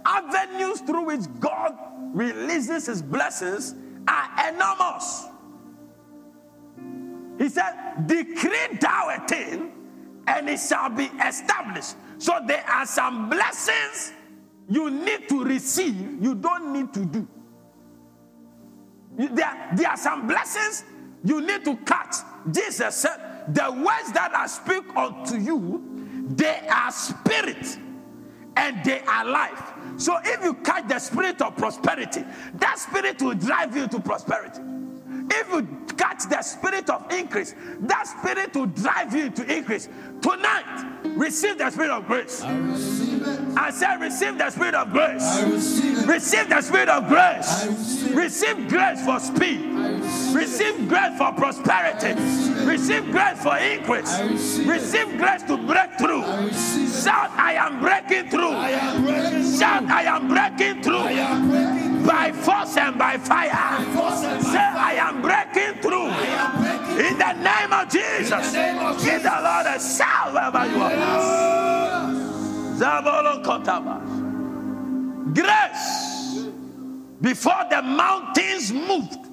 avenues 0.05 0.81
through 0.81 1.05
which 1.05 1.21
God 1.39 1.75
releases 2.13 2.85
his 2.85 3.01
blessings 3.01 3.75
are 4.07 4.49
enormous. 4.49 5.25
He 7.37 7.49
said, 7.49 8.05
Decree 8.05 8.77
thou 8.79 9.15
a 9.15 9.27
thing, 9.27 9.71
and 10.27 10.49
it 10.49 10.59
shall 10.59 10.89
be 10.89 11.05
established. 11.25 11.95
So 12.17 12.39
there 12.47 12.65
are 12.67 12.85
some 12.85 13.29
blessings 13.29 14.13
you 14.69 14.89
need 14.89 15.29
to 15.29 15.43
receive, 15.43 16.23
you 16.23 16.35
don't 16.35 16.73
need 16.73 16.93
to 16.93 17.05
do. 17.05 17.27
There, 19.17 19.69
there 19.75 19.89
are 19.89 19.97
some 19.97 20.27
blessings 20.27 20.83
you 21.23 21.41
need 21.41 21.63
to 21.65 21.75
catch. 21.77 22.15
Jesus 22.51 22.95
said, 22.95 23.45
The 23.53 23.71
words 23.71 24.11
that 24.13 24.35
I 24.35 24.47
speak 24.47 24.83
unto 24.95 25.37
you, 25.37 25.83
they 26.29 26.67
are 26.67 26.91
spirit 26.91 27.77
and 28.57 28.83
they 28.83 29.01
are 29.01 29.25
life. 29.25 29.73
So 29.97 30.17
if 30.23 30.43
you 30.43 30.53
catch 30.55 30.87
the 30.87 30.99
spirit 30.99 31.41
of 31.41 31.55
prosperity, 31.57 32.23
that 32.55 32.79
spirit 32.79 33.21
will 33.21 33.35
drive 33.35 33.75
you 33.75 33.87
to 33.87 33.99
prosperity. 33.99 34.61
If 35.31 35.49
you 35.51 35.84
catch 35.97 36.29
the 36.29 36.41
spirit 36.41 36.89
of 36.89 37.11
increase, 37.11 37.55
that 37.81 38.07
spirit 38.07 38.55
will 38.55 38.67
drive 38.67 39.13
you 39.15 39.29
to 39.31 39.57
increase. 39.57 39.89
Tonight, 40.21 41.01
receive 41.03 41.57
the 41.57 41.69
spirit 41.69 41.91
of 41.91 42.07
grace. 42.07 42.41
I 42.41 42.57
receive 42.57 43.21
it. 43.27 43.39
I 43.57 43.69
said, 43.71 43.95
receive 44.01 44.37
the 44.37 44.49
spirit 44.49 44.75
of 44.75 44.91
grace. 44.91 45.23
I 45.23 45.49
receive 45.49 45.99
it. 45.99 46.07
Receive 46.07 46.49
the 46.49 46.61
spirit 46.61 46.89
of 46.89 47.07
grace. 47.07 47.63
I 47.63 47.67
receive, 47.67 48.15
receive 48.15 48.67
grace 48.67 49.05
for 49.05 49.19
speed. 49.19 49.59
I 49.75 49.91
Receive, 49.95 50.35
receive 50.35 50.89
grace 50.89 51.17
for 51.17 51.31
prosperity. 51.33 52.13
Receive, 52.21 52.67
receive 52.67 53.11
grace 53.11 53.41
for 53.43 53.57
increase. 53.57 54.19
Receive, 54.21 54.67
receive 54.67 55.17
grace 55.17 55.43
to 55.43 55.57
break 55.57 55.97
through. 55.97 56.23
I 56.23 56.49
Shout, 56.51 57.31
I 57.31 57.53
am 57.53 57.79
breaking 57.79 58.29
through. 58.31 58.49
I 58.49 58.69
am 58.71 59.03
breaking 59.05 59.57
Shout, 59.59 59.83
I 59.85 60.03
am 60.03 60.27
breaking 60.27 60.83
through. 60.83 60.97
I 60.97 61.11
am 61.11 61.49
breaking 61.49 61.94
by 62.05 62.31
force 62.31 62.77
and 62.77 62.97
by 62.97 63.17
fire. 63.17 63.83
Say, 64.41 64.57
I 64.57 64.95
am 64.99 65.21
breaking 65.21 65.81
through. 65.81 66.09
In 66.99 67.17
the 67.17 67.33
name 67.33 67.73
of 67.73 67.89
Jesus. 67.89 68.53
Give 69.03 69.21
the 69.23 69.29
Lord 69.29 69.65
a 69.65 69.79
shout 69.79 70.33
wherever 70.33 70.65
you 70.67 70.81
are. 70.81 70.95
Grace. 75.33 76.47
Before 77.21 77.65
the 77.69 77.81
mountains 77.81 78.71
moved, 78.71 79.25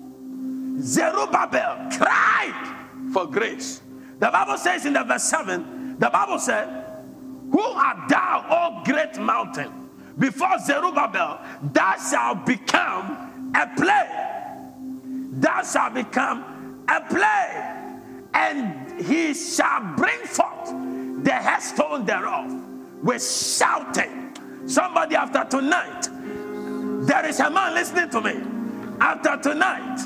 Zerubbabel 0.83 1.89
cried 1.91 2.77
for 3.13 3.27
grace. 3.27 3.83
The 4.19 4.31
Bible 4.31 4.57
says 4.57 4.87
in 4.87 4.93
the 4.95 5.03
verse 5.05 5.25
7, 5.25 5.99
the 5.99 6.09
Bible 6.09 6.39
said, 6.39 6.69
Who 7.51 7.61
art 7.61 8.09
thou, 8.09 8.47
O 8.49 8.83
great 8.85 9.19
mountain? 9.19 9.82
Before 10.19 10.59
Zerubbabel, 10.59 11.41
thou 11.73 11.95
shalt 11.97 12.47
become 12.47 13.53
a 13.55 13.67
plague. 13.77 15.41
Thou 15.41 15.63
shalt 15.63 15.95
become 15.95 16.85
a 16.89 17.01
plague, 17.01 18.01
and 18.35 19.01
he 19.03 19.35
shall 19.35 19.95
bring 19.97 20.19
forth 20.21 20.75
the 21.25 21.33
headstone 21.33 22.05
thereof 22.05 22.53
with 23.03 23.23
shouting. 23.23 24.37
Somebody 24.67 25.17
after 25.17 25.45
tonight, 25.45 26.09
there 27.07 27.27
is 27.27 27.41
a 27.41 27.51
man 27.51 27.75
listening 27.75 28.11
to 28.11 28.21
me. 28.21 28.41
After 29.01 29.51
tonight, 29.51 29.99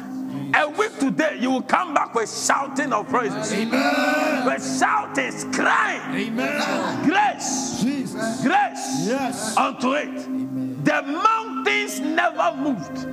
a 0.54 0.68
week 0.68 0.98
today, 0.98 1.38
you 1.40 1.50
will 1.50 1.62
come 1.62 1.94
back 1.94 2.14
with 2.14 2.30
shouting 2.30 2.92
of 2.92 3.08
praises. 3.08 3.52
Amen. 3.52 4.46
With 4.46 4.78
shouting, 4.78 5.52
crying. 5.52 6.28
Amen. 6.28 7.04
Grace. 7.04 7.80
Jesus. 7.82 8.42
Grace. 8.42 9.06
Yes. 9.06 9.56
Unto 9.56 9.92
it. 9.92 10.08
Amen. 10.08 10.82
The 10.84 11.02
mountains 11.02 12.00
never 12.00 12.56
moved 12.56 13.04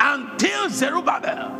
until 0.00 0.68
Zerubbabel 0.68 1.50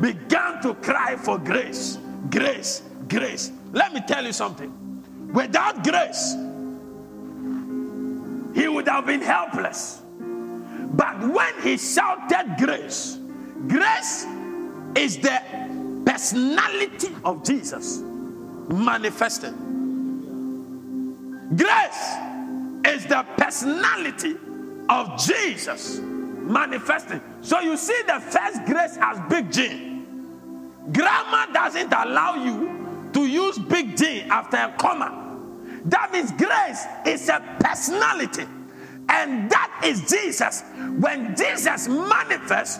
began 0.00 0.62
to 0.62 0.74
cry 0.74 1.16
for 1.16 1.38
grace. 1.38 1.98
Grace. 2.30 2.82
Grace. 3.08 3.52
Let 3.72 3.92
me 3.92 4.00
tell 4.06 4.24
you 4.24 4.32
something. 4.32 4.72
Without 5.32 5.84
grace, 5.84 6.34
he 8.54 8.68
would 8.68 8.88
have 8.88 9.06
been 9.06 9.20
helpless. 9.20 10.02
But 10.92 11.20
when 11.20 11.54
he 11.62 11.76
shouted 11.76 12.56
grace, 12.58 13.18
grace 13.68 14.26
is 14.96 15.18
the 15.18 15.40
personality 16.04 17.14
of 17.24 17.44
Jesus 17.44 17.98
manifested. 18.68 19.54
Grace 21.56 22.16
is 22.86 23.06
the 23.06 23.26
personality 23.36 24.36
of 24.88 25.18
Jesus 25.18 25.98
manifesting. 25.98 27.20
So 27.40 27.60
you 27.60 27.76
see 27.76 28.00
the 28.06 28.20
first 28.20 28.64
grace 28.66 28.96
as 29.00 29.20
big 29.28 29.52
G. 29.52 30.02
Grammar 30.92 31.52
doesn't 31.52 31.92
allow 31.92 32.44
you 32.44 33.10
to 33.12 33.26
use 33.26 33.58
big 33.58 33.96
G 33.96 34.22
after 34.22 34.56
a 34.56 34.74
comma. 34.78 35.38
That 35.84 36.12
means 36.12 36.32
grace 36.32 36.84
is 37.06 37.28
a 37.28 37.40
personality. 37.60 38.44
And 39.08 39.50
that 39.50 39.82
is 39.84 40.02
Jesus. 40.08 40.62
When 40.98 41.34
Jesus 41.36 41.88
manifests, 41.88 42.78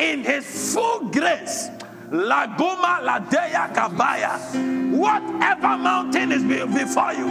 in 0.00 0.24
his 0.24 0.72
full 0.72 1.10
grace. 1.10 1.68
Lagoma 2.10 3.00
Ladeya 3.06 3.72
Kabaya. 3.72 4.90
Whatever 4.90 5.76
mountain 5.78 6.32
is 6.32 6.42
before 6.42 7.12
you, 7.12 7.26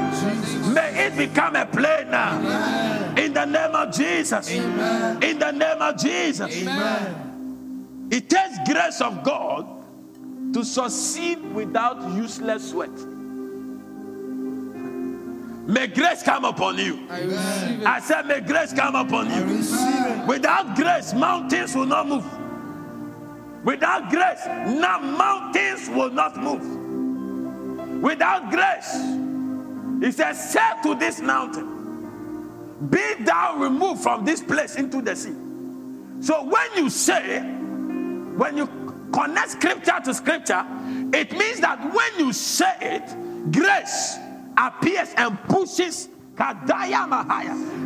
may 0.74 1.08
it 1.08 1.18
become 1.18 1.56
a 1.56 1.66
plain 1.66 2.10
now. 2.10 2.40
In 3.18 3.34
the 3.34 3.46
name 3.46 3.76
of 3.76 3.94
Jesus. 3.94 4.50
In 4.50 5.40
the 5.40 5.52
name 5.52 5.82
of 5.82 5.98
Jesus. 5.98 6.66
It 8.12 8.30
takes 8.30 8.58
grace 8.66 9.02
of 9.02 9.24
God 9.24 9.68
to 10.54 10.64
succeed 10.64 11.44
without 11.54 12.02
useless 12.16 12.70
sweat. 12.70 12.90
May 15.68 15.86
grace 15.88 16.24
come 16.24 16.46
upon 16.46 16.80
you. 16.80 17.06
I, 17.12 17.98
I 17.98 18.00
said, 18.00 18.26
May 18.26 18.40
grace 18.40 18.74
come 18.74 18.96
upon 18.96 19.30
you. 19.30 20.26
Without 20.26 20.76
grace, 20.76 21.14
mountains 21.14 21.76
will 21.76 21.86
not 21.86 22.08
move. 22.08 22.26
Without 23.64 24.10
grace, 24.10 24.46
now 24.46 25.00
mountains 25.00 25.90
will 25.90 26.10
not 26.10 26.38
move. 26.38 28.02
Without 28.02 28.50
grace, 28.50 28.94
he 30.02 30.12
says, 30.12 30.52
Say 30.52 30.82
to 30.84 30.96
this 30.96 31.20
mountain, 31.20 32.88
Be 32.90 33.16
thou 33.24 33.58
removed 33.58 34.02
from 34.02 34.24
this 34.24 34.42
place 34.42 34.76
into 34.76 35.02
the 35.02 35.16
sea. 35.16 35.36
So 36.22 36.44
when 36.46 36.68
you 36.76 36.90
say, 36.90 37.40
when 37.42 38.56
you 38.56 38.68
connect 39.12 39.52
scripture 39.52 40.00
to 40.06 40.14
scripture, 40.14 40.66
it 41.14 41.32
means 41.34 41.60
that 41.60 41.94
when 41.94 42.26
you 42.26 42.32
say 42.32 42.74
it, 42.82 43.52
grace 43.52 44.18
appears 44.58 45.14
and 45.18 45.38
pushes. 45.44 46.08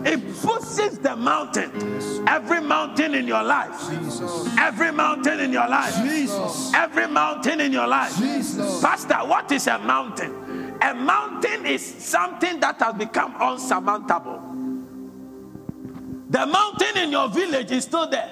It 0.05 0.19
pushes 0.41 0.99
the 0.99 1.15
mountain. 1.15 1.71
Every 2.27 2.61
mountain 2.61 3.15
in 3.15 3.27
your 3.27 3.43
life. 3.43 3.89
Every 4.59 4.91
mountain 4.91 5.39
in 5.39 5.51
your 5.51 5.67
life. 5.67 5.95
Every 6.75 7.07
mountain 7.07 7.61
in 7.61 7.71
your 7.71 7.87
life. 7.87 8.13
Pastor, 8.81 9.15
what 9.25 9.51
is 9.51 9.67
a 9.67 9.79
mountain? 9.79 10.77
A 10.81 10.93
mountain 10.93 11.65
is 11.65 11.83
something 11.83 12.59
that 12.59 12.79
has 12.79 12.93
become 12.93 13.35
unsurmountable. 13.41 14.39
The 16.29 16.45
mountain 16.45 16.97
in 16.97 17.11
your 17.11 17.29
village 17.29 17.71
is 17.71 17.83
still 17.83 18.07
there. 18.09 18.29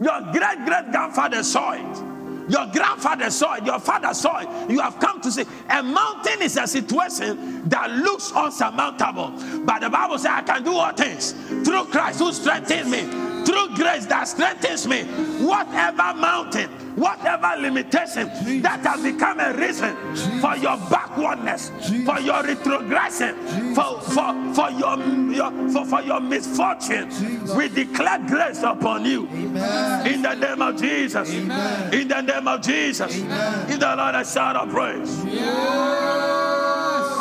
Your 0.00 0.20
great 0.32 0.64
great 0.66 0.90
grandfather 0.90 1.42
saw 1.42 1.72
it. 1.72 2.05
Your 2.48 2.66
grandfather 2.66 3.30
saw 3.30 3.54
it, 3.54 3.64
your 3.64 3.80
father 3.80 4.14
saw 4.14 4.38
it. 4.38 4.70
You 4.70 4.80
have 4.80 4.98
come 5.00 5.20
to 5.22 5.32
see 5.32 5.44
a 5.68 5.82
mountain 5.82 6.42
is 6.42 6.56
a 6.56 6.66
situation 6.66 7.68
that 7.68 7.90
looks 7.90 8.32
unsurmountable. 8.32 9.64
But 9.64 9.80
the 9.80 9.90
Bible 9.90 10.18
says, 10.18 10.30
I 10.32 10.42
can 10.42 10.62
do 10.62 10.74
all 10.74 10.92
things 10.92 11.32
through 11.32 11.86
Christ 11.86 12.20
who 12.20 12.32
strengthens 12.32 12.88
me, 12.88 13.02
through 13.46 13.74
grace 13.76 14.06
that 14.06 14.24
strengthens 14.24 14.86
me. 14.86 15.04
Whatever 15.46 16.14
mountain, 16.14 16.68
whatever 16.96 17.54
limitation 17.60 18.28
that 18.62 18.80
has 18.80 19.02
become 19.02 19.38
a 19.38 19.54
reason 19.54 19.94
for 20.40 20.56
your 20.56 20.76
backwardness, 20.90 21.70
for 22.04 22.18
your 22.20 22.42
retrogression, 22.42 23.36
for, 23.74 24.00
for, 24.00 24.54
for, 24.54 24.70
your, 24.72 24.98
your, 25.32 25.70
for, 25.70 25.86
for 25.86 26.02
your 26.02 26.20
misfortune, 26.20 27.08
we 27.56 27.68
declare 27.68 28.18
grace 28.26 28.62
upon 28.62 29.04
you. 29.04 29.26
In 29.28 30.22
the 30.22 30.34
name 30.34 30.62
of 30.62 30.76
Jesus. 30.80 31.32
In 31.32 31.48
the 32.08 32.20
name 32.20 32.48
of 32.48 32.60
Jesus. 32.62 33.16
In 33.16 33.78
the 33.78 33.94
Lord, 33.96 34.14
I 34.14 34.22
shout 34.24 34.56
of 34.56 34.70
praise. 34.70 35.24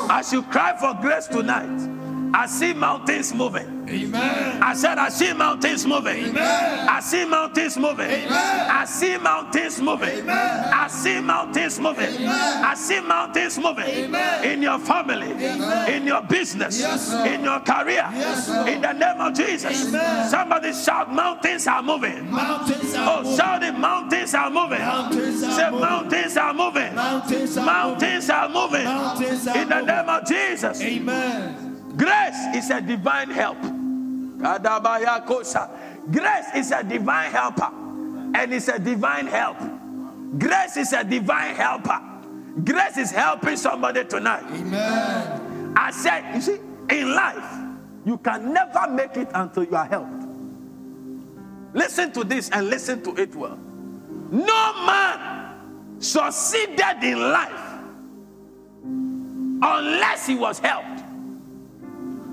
As 0.10 0.32
you 0.34 0.42
cry 0.44 0.76
for 0.80 0.94
grace 1.02 1.28
tonight, 1.28 1.95
I 2.34 2.48
see 2.48 2.74
mountains 2.74 3.34
moving. 3.34 3.86
Amen. 3.88 4.62
I 4.64 4.74
said, 4.74 4.98
I 4.98 5.10
see 5.10 5.32
mountains 5.34 5.86
moving. 5.86 6.26
Amen. 6.26 6.90
I 6.90 7.00
see 7.00 7.26
mountains 7.26 7.78
moving. 7.78 8.10
Amen. 8.10 8.70
I 8.72 8.86
see 8.86 9.18
mountains 9.18 9.80
moving. 9.82 10.20
Amen. 10.20 10.74
I 10.74 10.88
see 10.88 11.22
mountains 11.22 11.80
moving. 11.80 12.06
Amen. 12.16 12.64
I 12.66 12.74
see 12.74 13.00
mountains 13.02 13.58
moving 13.60 13.86
Amen. 13.86 14.44
in 14.44 14.62
your 14.62 14.80
family, 14.80 15.32
Amen. 15.32 15.92
in 15.92 16.08
your 16.08 16.22
business, 16.24 16.80
Yes, 16.80 17.14
in 17.14 17.44
your 17.44 17.60
career. 17.62 18.08
Yes, 18.14 18.50
in 18.68 18.82
the 18.82 18.94
name 18.94 19.22
of 19.22 19.34
Jesus. 19.34 19.88
Amen. 19.88 20.30
Somebody 20.30 20.74
shout, 20.74 21.14
Mountains 21.14 21.68
are 21.68 21.84
moving. 21.84 22.30
Mountains 22.32 22.96
are 22.96 23.10
Oh, 23.20 23.22
moving. 23.22 23.38
shout 23.38 23.64
it, 23.64 23.78
mountains 23.78 24.34
are 24.34 24.50
moving. 24.50 24.80
Mountains 24.80 25.44
are 25.44 25.52
Say, 25.52 25.70
moving. 25.72 25.82
mountains 25.86 26.38
are 26.38 26.54
moving. 26.54 26.96
Mountains 26.96 27.58
are 27.58 27.66
Mountains 27.66 28.30
are 28.30 28.50
moving. 28.50 28.84
Mountains 28.84 29.48
are 29.48 29.58
In 29.58 29.70
the 29.70 29.82
name 29.82 30.10
of 30.10 30.26
Jesus. 30.28 30.82
Amen. 30.82 31.75
Grace 31.96 32.56
is 32.56 32.70
a 32.72 32.82
divine 32.82 33.30
help. 33.30 33.58
Grace 36.12 36.46
is 36.56 36.72
a 36.72 36.84
divine 36.84 37.32
helper, 37.32 37.72
and 38.36 38.54
it's 38.54 38.68
a 38.68 38.80
divine 38.80 39.28
help. 39.28 39.58
Grace 40.38 40.78
is 40.78 40.94
a 40.94 41.04
divine 41.04 41.56
helper. 41.56 42.00
Grace 42.64 42.98
is 42.98 43.12
helping 43.12 43.58
somebody 43.58 44.04
tonight. 44.06 44.44
Amen. 44.44 45.74
I 45.76 45.92
said, 45.92 46.36
you 46.36 46.42
see, 46.42 46.60
in 46.90 47.14
life, 47.14 47.44
you 48.06 48.18
can 48.18 48.54
never 48.54 48.88
make 48.90 49.18
it 49.18 49.30
until 49.34 49.64
you 49.64 49.76
are 49.76 49.86
helped. 49.86 50.24
Listen 51.74 52.12
to 52.14 52.24
this 52.24 52.50
and 52.50 52.70
listen 52.70 53.02
to 53.04 53.16
it 53.16 53.36
well. 53.36 53.58
No 54.32 54.74
man 54.86 56.00
succeeded 56.00 57.04
in 57.04 57.20
life 57.20 57.80
unless 59.62 60.28
he 60.28 60.36
was 60.36 60.60
helped. 60.60 60.95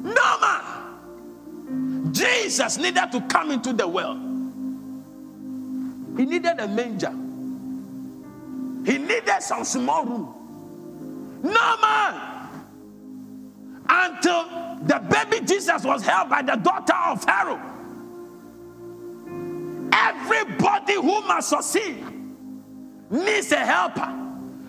No 0.03 0.41
man. 0.41 2.13
Jesus 2.13 2.77
needed 2.79 3.13
to 3.13 3.21
come 3.23 3.51
into 3.51 3.73
the 3.73 3.87
world. 3.87 4.19
He 6.17 6.27
needed 6.27 6.59
a 6.59 6.69
manger. 6.69 7.13
He 8.85 8.99
needed 8.99 9.41
some 9.41 9.65
small 9.65 10.05
room. 10.05 11.41
No 11.43 11.77
man. 11.81 12.49
Until 13.89 14.45
the 14.85 14.99
baby 15.11 15.45
Jesus 15.45 15.85
was 15.85 16.05
held 16.05 16.29
by 16.29 16.43
the 16.43 16.57
daughter 16.57 16.95
of 17.07 17.23
Pharaoh. 17.23 17.61
Everybody 19.93 20.95
who 20.95 21.21
must 21.23 21.51
succeed 21.51 22.05
needs 23.11 23.53
a 23.53 23.59
helper. 23.59 24.09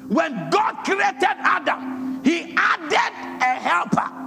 When 0.07 0.49
God 0.49 0.83
created 0.83 1.23
Adam, 1.23 2.21
He 2.23 2.53
added 2.55 3.41
a 3.41 3.55
helper. 3.59 4.23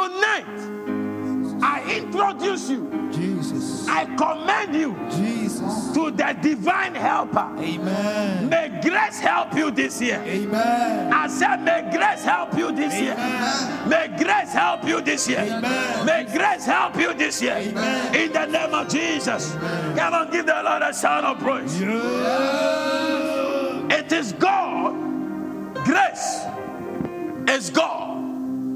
Tonight, 0.00 0.46
I 1.62 1.84
introduce 1.98 2.70
you, 2.70 3.10
Jesus. 3.12 3.86
I 3.86 4.06
commend 4.16 4.74
you 4.74 4.96
Jesus. 5.10 5.92
to 5.92 6.10
the 6.10 6.34
divine 6.40 6.94
helper. 6.94 7.54
Amen. 7.58 8.48
May 8.48 8.80
grace 8.80 9.18
help 9.18 9.52
you 9.52 9.70
this 9.70 10.00
year. 10.00 10.22
Amen. 10.24 11.12
I 11.12 11.26
said, 11.26 11.58
may 11.64 11.82
grace 11.94 12.24
help 12.24 12.56
you 12.56 12.72
this 12.72 12.98
year. 12.98 13.14
May 13.86 14.08
grace 14.16 14.54
help 14.54 14.84
you 14.84 15.02
this 15.02 15.28
year. 15.28 15.40
Amen. 15.40 16.06
May 16.06 16.24
grace 16.24 16.64
help 16.64 16.96
you 16.96 17.12
this 17.12 17.42
year. 17.42 17.56
Amen. 17.56 18.14
In 18.14 18.32
the 18.32 18.46
name 18.46 18.72
of 18.72 18.88
Jesus. 18.88 19.52
Come 19.52 20.14
on, 20.14 20.30
give 20.30 20.46
the 20.46 20.62
Lord 20.64 20.80
a 20.80 20.94
shout 20.94 21.24
of 21.24 21.38
praise. 21.40 21.78
It 23.92 24.10
is 24.10 24.32
God. 24.32 24.94
Grace 25.84 26.46
is 27.46 27.68
God 27.68 28.19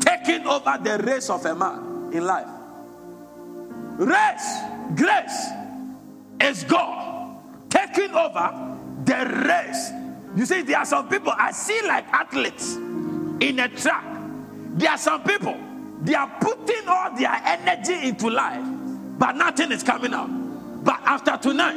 taking 0.05 0.47
over 0.47 0.79
the 0.83 0.99
race 0.99 1.31
of 1.31 1.45
a 1.47 1.55
man 1.55 2.11
in 2.12 2.25
life. 2.25 2.47
Race, 3.99 4.59
grace 4.95 5.47
is 6.40 6.64
God 6.64 7.38
taking 7.71 8.14
over 8.14 8.77
the 9.05 9.45
race. 9.47 9.90
You 10.37 10.47
see, 10.47 10.62
there 10.62 10.79
are 10.79 10.85
some 10.85 11.09
people 11.09 11.33
I 11.37 11.53
see 11.53 11.81
like 11.87 12.07
athletes 12.09 12.75
in 12.75 13.61
a 13.61 13.69
track. 13.69 14.05
There 14.77 14.90
are 14.90 14.99
some 14.99 15.23
people 15.23 15.57
they 16.03 16.14
are 16.14 16.31
putting 16.40 16.88
all 16.88 17.17
their 17.17 17.33
energy 17.45 18.09
into 18.09 18.29
life, 18.29 18.64
but 19.19 19.37
nothing 19.37 19.73
is 19.73 19.83
coming 19.83 20.12
out. 20.12 20.44
But 20.85 21.01
after 21.07 21.38
tonight, 21.38 21.77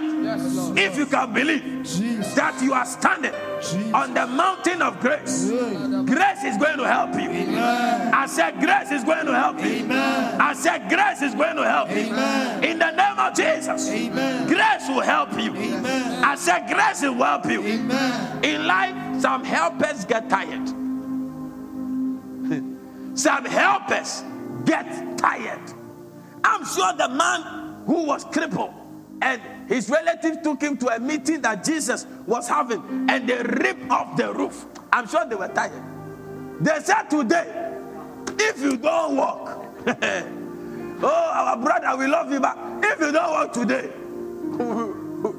if 0.78 0.98
you 0.98 1.06
can 1.06 1.32
believe 1.34 1.63
Jesus. 1.84 2.34
that 2.34 2.62
you 2.62 2.74
are 2.74 2.86
standing 2.86 3.32
Jesus. 3.62 3.93
on 3.93 4.13
the 4.13 4.28
mountain 4.28 4.82
of 4.82 5.00
grace, 5.00 5.50
grace 5.50 6.43
is 6.43 6.58
going 6.58 6.78
to 6.78 6.86
help 6.86 7.13
you. 7.13 7.30
Amen. 7.30 8.13
I 8.13 8.26
said, 8.26 8.60
grace 8.60 8.91
is 8.91 9.06
going 9.06 9.26
to 9.26 9.34
help 9.34 9.62
you. 9.62 9.86
Amen. 9.86 10.41
I 10.41 10.52
said, 10.54 10.89
grace 10.89 11.22
is 11.22 11.34
going 11.34 11.56
to 11.56 11.63
help 11.63 11.89
you. 11.89 12.13
In 12.70 12.80
the 12.80 12.91
name 12.91 13.17
of 13.17 13.34
Jesus, 13.34 13.89
Amen. 13.89 14.46
grace 14.48 14.89
will 14.89 15.00
help 15.00 15.32
you. 15.39 15.56
Amen. 15.56 16.24
I 16.26 16.36
said, 16.36 16.67
grace 16.67 17.02
will 17.02 17.13
help 17.13 17.46
you. 17.46 17.63
Amen. 17.63 18.43
In 18.43 18.67
life, 18.67 19.22
some 19.22 19.46
helpers 19.46 20.04
get 20.04 20.30
tired. 20.30 20.67
some 23.17 23.46
helpers 23.46 24.22
get 24.65 25.17
tired. 25.17 25.62
I'm 26.43 26.65
sure 26.65 26.91
the 26.98 27.08
man 27.08 27.84
who 27.86 28.04
was 28.04 28.26
crippled 28.26 28.74
and 29.22 29.42
his 29.68 29.90
relatives 29.90 30.38
took 30.44 30.62
him 30.62 30.78
to 30.78 30.96
a 30.96 31.00
meeting 31.00 31.42
that 31.42 31.64
Jesus 31.64 32.06
was 32.26 32.48
having 32.48 33.08
and 33.10 33.28
they 33.28 33.42
ripped 33.42 33.90
off 33.90 34.16
the 34.16 34.32
roof. 34.34 34.66
I'm 34.92 35.08
sure 35.08 35.26
they 35.26 35.36
were 35.36 35.48
tired. 35.48 35.84
They 36.60 36.80
said 36.80 37.04
today, 37.04 37.74
if 38.40 38.62
you 38.62 38.78
don't 38.78 39.16
walk, 39.16 39.66
oh, 39.88 41.32
our 41.34 41.58
brother, 41.58 41.98
we 41.98 42.08
love 42.08 42.32
you, 42.32 42.40
but 42.40 42.58
if 42.84 43.00
you 43.00 43.12
don't 43.12 43.32
walk 43.32 43.54
today, 43.54 43.90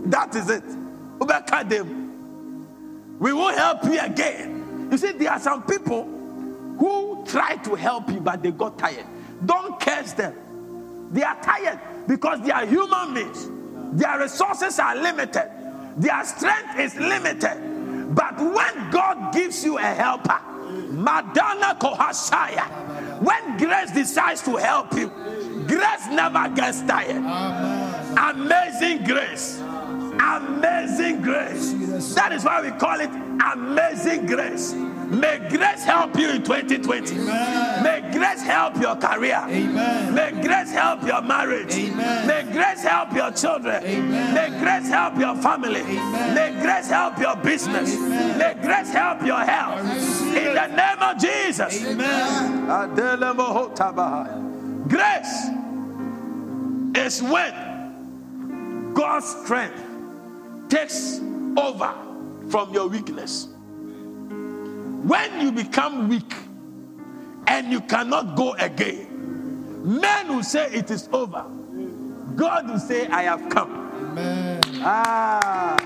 that 0.10 0.34
is 0.34 0.50
it. 0.50 0.64
Them. 1.68 3.18
We 3.18 3.32
won't 3.32 3.58
help 3.58 3.84
you 3.84 3.98
again. 4.00 4.88
You 4.90 4.96
see, 4.96 5.12
there 5.12 5.32
are 5.32 5.40
some 5.40 5.62
people 5.64 6.04
who 6.78 7.24
try 7.26 7.56
to 7.56 7.74
help 7.74 8.08
you, 8.08 8.20
but 8.20 8.42
they 8.42 8.50
got 8.50 8.78
tired. 8.78 9.04
Don't 9.44 9.78
curse 9.80 10.12
them. 10.12 10.34
They 11.10 11.22
are 11.22 11.36
tired 11.42 11.80
because 12.06 12.40
they 12.42 12.50
are 12.50 12.64
human 12.64 13.14
beings. 13.14 13.50
Their 13.92 14.18
resources 14.20 14.78
are 14.78 14.96
limited. 14.96 15.50
Their 15.96 16.24
strength 16.24 16.78
is 16.78 16.94
limited. 16.96 18.14
But 18.14 18.38
when 18.38 18.90
God 18.90 19.32
gives 19.32 19.64
you 19.64 19.78
a 19.78 19.82
helper, 19.82 20.40
Madonna 20.90 21.76
Kohashaya, 21.78 23.20
when 23.20 23.56
grace 23.56 23.90
decides 23.92 24.42
to 24.42 24.56
help 24.56 24.92
you, 24.94 25.08
grace 25.66 26.06
never 26.10 26.48
gets 26.54 26.82
tired. 26.82 27.16
Amazing 28.16 29.04
grace. 29.04 29.60
Amazing 29.60 31.22
grace. 31.22 32.14
That 32.14 32.32
is 32.32 32.44
why 32.44 32.60
we 32.62 32.70
call 32.78 33.00
it 33.00 33.10
amazing 33.54 34.26
grace. 34.26 34.72
May 35.10 35.38
grace 35.48 35.84
help 35.84 36.18
you 36.18 36.28
in 36.28 36.42
2020. 36.42 37.14
May 37.16 38.10
grace 38.12 38.42
help 38.42 38.76
your 38.76 38.94
career. 38.96 39.42
Amen. 39.48 40.14
May 40.14 40.32
grace 40.42 40.70
help 40.70 41.02
your 41.02 41.22
marriage. 41.22 41.74
Amen. 41.74 42.26
May 42.26 42.42
grace 42.52 42.82
help 42.82 43.12
your 43.14 43.30
children. 43.30 43.82
Amen. 43.82 44.34
May 44.34 44.50
grace 44.60 44.88
help 44.88 45.16
your 45.18 45.34
family. 45.36 45.80
Amen. 45.80 46.34
May 46.34 46.60
grace 46.60 46.88
help 46.88 47.18
your 47.18 47.36
business. 47.36 47.96
Amen. 47.96 48.38
May 48.38 48.54
grace 48.60 48.90
help 48.90 49.22
your 49.24 49.40
health. 49.40 49.80
In 50.36 50.54
the 50.54 50.66
name 50.66 50.98
of 51.00 51.18
Jesus. 51.18 51.84
Amen. 51.86 52.66
Grace 54.88 55.48
is 56.96 57.22
when 57.22 58.92
God's 58.92 59.26
strength 59.26 59.82
takes 60.68 61.20
over 61.56 61.94
from 62.50 62.74
your 62.74 62.88
weakness. 62.88 63.48
When 65.02 65.40
you 65.40 65.52
become 65.52 66.08
weak 66.08 66.34
and 67.46 67.72
you 67.72 67.80
cannot 67.82 68.36
go 68.36 68.54
again, 68.54 70.00
men 70.00 70.28
will 70.28 70.42
say 70.44 70.66
it 70.72 70.90
is 70.90 71.08
over. 71.12 71.44
God 72.36 72.68
will 72.68 72.78
say, 72.78 73.06
I 73.08 73.22
have 73.24 73.48
come. 73.48 73.70
Amen. 73.94 74.60
Ah, 74.82 75.76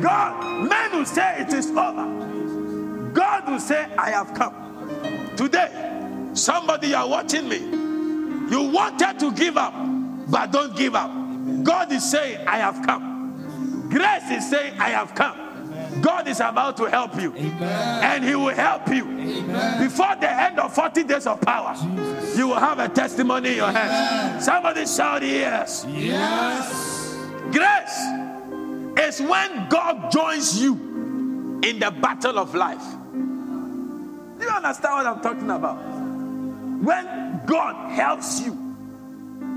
God, 0.00 0.68
men 0.68 0.92
will 0.98 1.06
say 1.06 1.40
it 1.40 1.52
is 1.52 1.68
over. 1.70 3.12
God 3.12 3.48
will 3.50 3.60
say, 3.60 3.86
I 3.98 4.10
have 4.10 4.34
come. 4.34 4.54
Today, 5.36 6.30
somebody 6.34 6.88
you 6.88 6.96
are 6.96 7.08
watching 7.08 7.48
me, 7.48 7.58
you 7.58 8.70
wanted 8.72 9.18
to 9.20 9.32
give 9.32 9.56
up, 9.56 9.74
but 10.30 10.52
don't 10.52 10.76
give 10.76 10.94
up. 10.94 11.10
God 11.64 11.92
is 11.92 12.08
saying, 12.10 12.46
I 12.46 12.58
have 12.58 12.84
come. 12.86 13.88
Grace 13.90 14.30
is 14.30 14.48
saying, 14.50 14.78
I 14.80 14.90
have 14.90 15.14
come. 15.14 15.49
God 16.00 16.28
is 16.28 16.40
about 16.40 16.76
to 16.78 16.84
help 16.84 17.20
you, 17.20 17.32
and 17.34 18.24
He 18.24 18.34
will 18.34 18.54
help 18.54 18.88
you. 18.88 19.04
Before 19.78 20.16
the 20.20 20.30
end 20.30 20.58
of 20.58 20.72
40 20.74 21.04
days 21.04 21.26
of 21.26 21.40
power, 21.40 21.74
you 22.36 22.48
will 22.48 22.60
have 22.60 22.78
a 22.78 22.88
testimony 22.88 23.50
in 23.50 23.56
your 23.56 23.70
hands. 23.72 24.44
Somebody 24.44 24.86
shout, 24.86 25.22
Yes. 25.22 25.84
Yes. 25.88 27.16
Grace 27.52 27.98
is 29.06 29.20
when 29.20 29.68
God 29.68 30.10
joins 30.10 30.60
you 30.62 30.74
in 31.64 31.78
the 31.78 31.90
battle 31.90 32.38
of 32.38 32.54
life. 32.54 32.84
Do 33.12 34.44
You 34.46 34.48
understand 34.50 34.94
what 34.94 35.06
I'm 35.06 35.20
talking 35.20 35.50
about? 35.50 35.76
When 36.82 37.40
God 37.46 37.90
helps 37.90 38.40
you, 38.40 38.54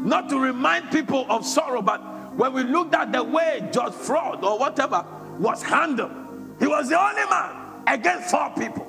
not 0.03 0.27
to 0.29 0.37
remind 0.39 0.91
people 0.91 1.25
of 1.29 1.45
sorrow, 1.45 1.81
but 1.81 2.01
when 2.35 2.51
we 2.53 2.63
looked 2.63 2.93
at 2.93 3.11
the 3.13 3.23
way 3.23 3.69
George 3.71 3.93
Floyd 3.93 4.43
or 4.43 4.57
whatever 4.59 5.05
was 5.39 5.63
handled, 5.63 6.11
he 6.63 6.67
was 6.67 6.87
the 6.87 6.97
only 6.97 7.25
man 7.29 7.83
against 7.85 8.31
four 8.31 8.49
people. 8.57 8.85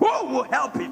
Who 0.00 0.26
will 0.26 0.42
help 0.42 0.74
him? 0.74 0.90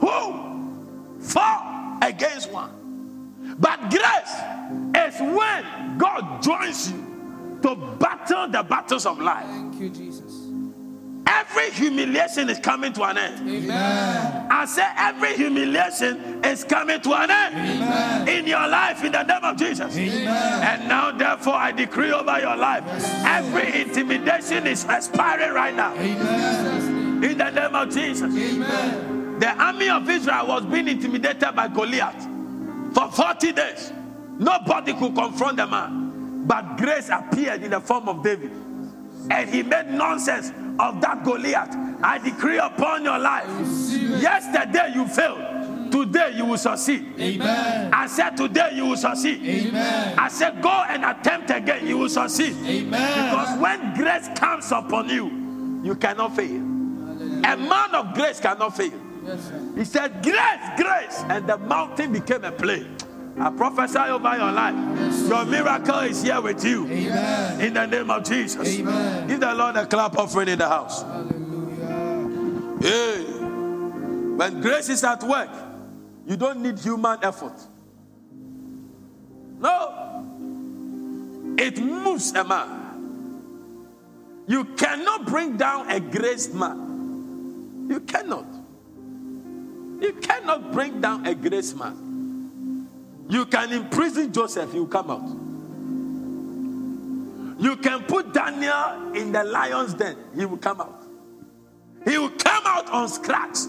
Who? 0.00 1.20
Four 1.20 1.98
against 2.00 2.50
one. 2.50 2.70
But 3.58 3.90
grace 3.90 5.12
is 5.12 5.20
when 5.20 5.98
God 5.98 6.42
joins 6.42 6.90
you 6.90 7.58
to 7.64 7.74
battle 8.00 8.48
the 8.48 8.62
battles 8.62 9.04
of 9.04 9.18
life. 9.18 9.44
Thank 9.44 9.78
you, 9.78 9.90
Jesus. 9.90 10.17
Every 11.28 11.70
humiliation 11.70 12.48
is 12.48 12.58
coming 12.58 12.92
to 12.94 13.04
an 13.04 13.18
end. 13.18 13.48
Amen. 13.48 14.46
I 14.50 14.64
say 14.64 14.88
every 14.96 15.36
humiliation 15.36 16.42
is 16.42 16.64
coming 16.64 17.00
to 17.02 17.12
an 17.12 17.30
end 17.30 17.54
Amen. 17.54 18.28
in 18.28 18.46
your 18.46 18.66
life 18.66 19.04
in 19.04 19.12
the 19.12 19.22
name 19.22 19.44
of 19.44 19.56
Jesus. 19.58 19.94
Amen. 19.94 20.26
And 20.26 20.88
now, 20.88 21.10
therefore, 21.10 21.52
I 21.54 21.72
decree 21.72 22.12
over 22.12 22.40
your 22.40 22.56
life 22.56 22.82
every 23.26 23.82
intimidation 23.82 24.66
is 24.66 24.84
expiring 24.84 25.52
right 25.52 25.74
now 25.74 25.94
Amen. 25.94 27.22
in 27.22 27.36
the 27.36 27.50
name 27.50 27.74
of 27.74 27.90
Jesus. 27.92 28.34
Amen. 28.34 29.38
The 29.38 29.50
army 29.50 29.90
of 29.90 30.08
Israel 30.08 30.46
was 30.46 30.64
being 30.64 30.88
intimidated 30.88 31.54
by 31.54 31.68
Goliath 31.68 32.26
for 32.94 33.10
40 33.10 33.52
days. 33.52 33.92
Nobody 34.38 34.94
could 34.94 35.14
confront 35.14 35.58
the 35.58 35.66
man, 35.66 36.46
but 36.46 36.78
grace 36.78 37.10
appeared 37.10 37.62
in 37.62 37.72
the 37.72 37.80
form 37.80 38.08
of 38.08 38.22
David, 38.24 38.50
and 39.30 39.50
he 39.50 39.62
made 39.62 39.90
nonsense 39.90 40.52
of 40.78 41.00
that 41.00 41.24
Goliath. 41.24 41.74
I 42.02 42.18
decree 42.18 42.58
upon 42.58 43.04
your 43.04 43.18
life. 43.18 43.46
Yesterday 44.20 44.92
you 44.94 45.06
failed, 45.06 45.90
today 45.90 46.32
you 46.36 46.44
will 46.44 46.58
succeed. 46.58 47.14
Amen. 47.18 47.92
I 47.92 48.06
said 48.06 48.36
today 48.36 48.70
you 48.74 48.86
will 48.86 48.96
succeed. 48.96 49.42
Amen. 49.42 50.18
I 50.18 50.28
said 50.28 50.62
go 50.62 50.70
and 50.88 51.04
attempt 51.04 51.50
again, 51.50 51.86
you 51.86 51.98
will 51.98 52.08
succeed. 52.08 52.54
Amen. 52.64 53.30
Because 53.30 53.58
when 53.60 53.94
grace 53.94 54.28
comes 54.36 54.70
upon 54.70 55.08
you, 55.08 55.82
you 55.84 55.94
cannot 55.96 56.36
fail. 56.36 56.56
A 56.56 57.56
man 57.56 57.94
of 57.94 58.14
grace 58.14 58.40
cannot 58.40 58.76
fail. 58.76 58.92
Yes, 59.24 59.48
sir. 59.48 59.72
He 59.76 59.84
said, 59.84 60.22
Grace, 60.22 60.70
grace. 60.76 61.22
And 61.28 61.46
the 61.46 61.58
mountain 61.58 62.12
became 62.12 62.44
a 62.44 62.52
plain. 62.52 62.96
I 63.40 63.50
prophesy 63.50 63.98
over 63.98 64.36
your 64.36 64.52
life. 64.52 64.74
Your 65.28 65.44
miracle 65.44 66.00
is 66.00 66.22
here 66.22 66.40
with 66.40 66.64
you. 66.64 66.86
Amen. 66.86 67.60
In 67.60 67.74
the 67.74 67.86
name 67.86 68.10
of 68.10 68.24
Jesus. 68.24 68.78
Amen. 68.80 69.28
Give 69.28 69.40
the 69.40 69.54
Lord 69.54 69.76
a 69.76 69.86
clap 69.86 70.18
offering 70.18 70.48
in 70.48 70.58
the 70.58 70.68
house. 70.68 71.02
Hallelujah. 71.02 72.78
Hey. 72.80 73.24
When 74.36 74.60
grace 74.60 74.88
is 74.88 75.04
at 75.04 75.22
work, 75.22 75.50
you 76.26 76.36
don't 76.36 76.62
need 76.62 76.78
human 76.78 77.18
effort. 77.22 77.54
No. 79.58 80.24
It 81.58 81.78
moves 81.78 82.32
a 82.34 82.44
man. 82.44 82.78
You 84.46 84.64
cannot 84.64 85.26
bring 85.26 85.56
down 85.56 85.90
a 85.90 86.00
graced 86.00 86.54
man. 86.54 87.86
You 87.88 88.00
cannot. 88.00 88.46
You 90.00 90.12
cannot 90.14 90.72
bring 90.72 91.00
down 91.00 91.26
a 91.26 91.34
graced 91.34 91.76
man. 91.76 92.07
You 93.28 93.44
can 93.46 93.72
imprison 93.72 94.32
Joseph, 94.32 94.72
he 94.72 94.78
will 94.80 94.86
come 94.86 95.10
out. 95.10 95.28
You 97.60 97.76
can 97.76 98.04
put 98.04 98.32
Daniel 98.32 99.14
in 99.14 99.32
the 99.32 99.44
lion's 99.44 99.94
den, 99.94 100.16
he 100.34 100.44
will 100.44 100.58
come 100.58 100.80
out. 100.80 101.02
He 102.04 102.16
will 102.16 102.30
come 102.30 102.62
out 102.64 102.88
on 102.90 103.08
scratch. 103.08 103.64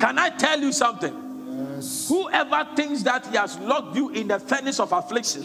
Can 0.00 0.18
I 0.18 0.30
tell 0.30 0.60
you 0.60 0.72
something? 0.72 1.24
Yes. 1.58 2.08
Whoever 2.08 2.68
thinks 2.76 3.02
that 3.02 3.26
he 3.26 3.36
has 3.36 3.58
locked 3.58 3.96
you 3.96 4.10
in 4.10 4.28
the 4.28 4.38
furnace 4.38 4.78
of 4.78 4.92
affliction, 4.92 5.42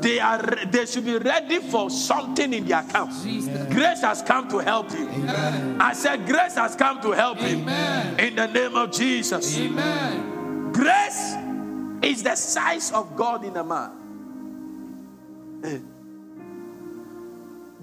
they 0.00 0.18
are 0.18 0.42
they 0.66 0.86
should 0.86 1.04
be 1.04 1.16
ready 1.16 1.60
for 1.60 1.90
something 1.90 2.52
in 2.52 2.66
their 2.66 2.80
account. 2.80 3.10
Grace 3.70 4.00
has 4.02 4.22
come 4.22 4.48
to 4.48 4.58
help 4.58 4.90
you. 4.92 5.08
Amen. 5.08 5.80
I 5.80 5.92
said, 5.92 6.26
Grace 6.26 6.56
has 6.56 6.74
come 6.74 7.00
to 7.02 7.12
help 7.12 7.40
you. 7.40 7.58
In 8.18 8.36
the 8.36 8.48
name 8.52 8.74
of 8.74 8.90
Jesus. 8.92 9.58
Amen. 9.58 10.72
Grace 10.72 11.34
is 12.04 12.22
the 12.22 12.36
size 12.36 12.92
of 12.92 13.16
God 13.16 13.44
in 13.44 13.56
a 13.56 13.64
man. 13.64 13.90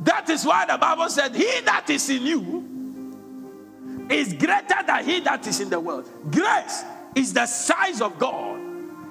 That 0.04 0.30
is 0.30 0.46
why 0.46 0.66
the 0.66 0.78
Bible 0.78 1.10
said, 1.10 1.36
He 1.36 1.62
that 1.62 1.90
is 1.90 2.10
in 2.10 2.24
you 2.24 2.72
is 4.12 4.34
greater 4.34 4.84
than 4.86 5.06
he 5.06 5.20
that 5.22 5.46
is 5.48 5.60
in 5.60 5.70
the 5.70 5.80
world. 5.80 6.10
Grace 6.30 6.84
is 7.16 7.34
the 7.34 7.46
size 7.46 8.02
of 8.02 8.18
God 8.20 8.60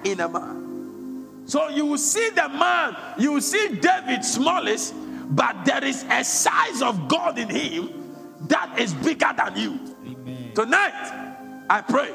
in 0.05 0.21
a 0.21 0.29
man. 0.29 1.43
So 1.47 1.69
you 1.69 1.87
will 1.87 1.99
see 1.99 2.31
the 2.31 2.49
man, 2.49 2.97
you 3.19 3.33
will 3.33 3.41
see 3.41 3.77
David 3.81 4.25
smallest, 4.25 4.95
but 5.31 5.65
there 5.65 5.85
is 5.85 6.05
a 6.09 6.23
size 6.25 6.83
of 6.83 7.09
God 7.09 7.39
in 7.39 7.49
him 7.49 7.91
that 8.43 8.79
is 8.79 8.95
bigger 8.95 9.33
than 9.37 9.57
you. 9.57 9.81
Amen. 10.07 10.53
Tonight, 10.55 11.65
I 11.69 11.81
pray, 11.81 12.15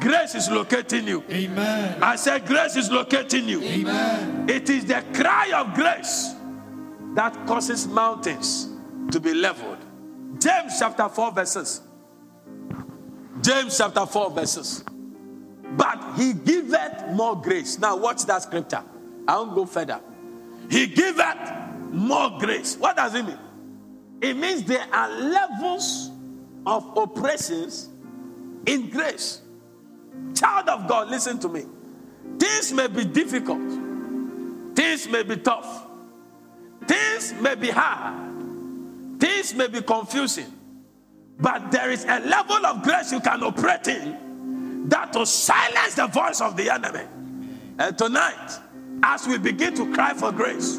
grace 0.00 0.34
is 0.34 0.50
locating 0.50 1.06
you. 1.06 1.22
Amen. 1.30 2.02
I 2.02 2.16
said, 2.16 2.46
grace 2.46 2.76
is 2.76 2.90
locating 2.90 3.48
you. 3.48 3.62
Amen. 3.62 4.48
It 4.48 4.70
is 4.70 4.84
the 4.84 5.04
cry 5.14 5.52
of 5.54 5.74
grace 5.74 6.34
that 7.14 7.46
causes 7.46 7.86
mountains 7.86 8.68
to 9.10 9.20
be 9.20 9.34
leveled. 9.34 9.78
James 10.38 10.78
chapter 10.78 11.08
4, 11.08 11.32
verses. 11.32 11.82
James 13.40 13.76
chapter 13.76 14.06
4, 14.06 14.30
verses. 14.30 14.84
But 15.76 16.14
he 16.16 16.32
giveth 16.32 17.08
more 17.12 17.40
grace. 17.40 17.78
Now, 17.78 17.96
watch 17.96 18.24
that 18.26 18.42
scripture. 18.42 18.82
I 19.26 19.36
won't 19.36 19.54
go 19.54 19.66
further. 19.66 20.00
He 20.70 20.86
giveth 20.86 21.52
more 21.90 22.38
grace. 22.38 22.76
What 22.76 22.96
does 22.96 23.14
it 23.14 23.24
mean? 23.24 23.38
It 24.20 24.36
means 24.36 24.64
there 24.64 24.86
are 24.92 25.08
levels 25.08 26.10
of 26.66 26.96
operations 26.98 27.88
in 28.66 28.90
grace. 28.90 29.42
Child 30.34 30.68
of 30.68 30.88
God, 30.88 31.08
listen 31.08 31.38
to 31.40 31.48
me. 31.48 31.64
Things 32.38 32.72
may 32.72 32.86
be 32.86 33.04
difficult, 33.04 33.58
things 34.76 35.08
may 35.08 35.22
be 35.22 35.36
tough, 35.36 35.86
things 36.86 37.34
may 37.34 37.54
be 37.54 37.70
hard, 37.70 39.20
things 39.20 39.54
may 39.54 39.66
be 39.66 39.82
confusing, 39.82 40.52
but 41.40 41.70
there 41.72 41.90
is 41.90 42.04
a 42.04 42.20
level 42.20 42.64
of 42.66 42.82
grace 42.82 43.10
you 43.10 43.20
can 43.20 43.42
operate 43.42 43.88
in 43.88 44.88
that 44.88 45.14
will 45.14 45.26
silence 45.26 45.94
the 45.94 46.06
voice 46.06 46.40
of 46.40 46.56
the 46.56 46.70
enemy. 46.70 47.04
And 47.78 47.96
tonight, 47.96 48.58
as 49.02 49.26
we 49.26 49.38
begin 49.38 49.74
to 49.74 49.92
cry 49.92 50.14
for 50.14 50.32
grace, 50.32 50.78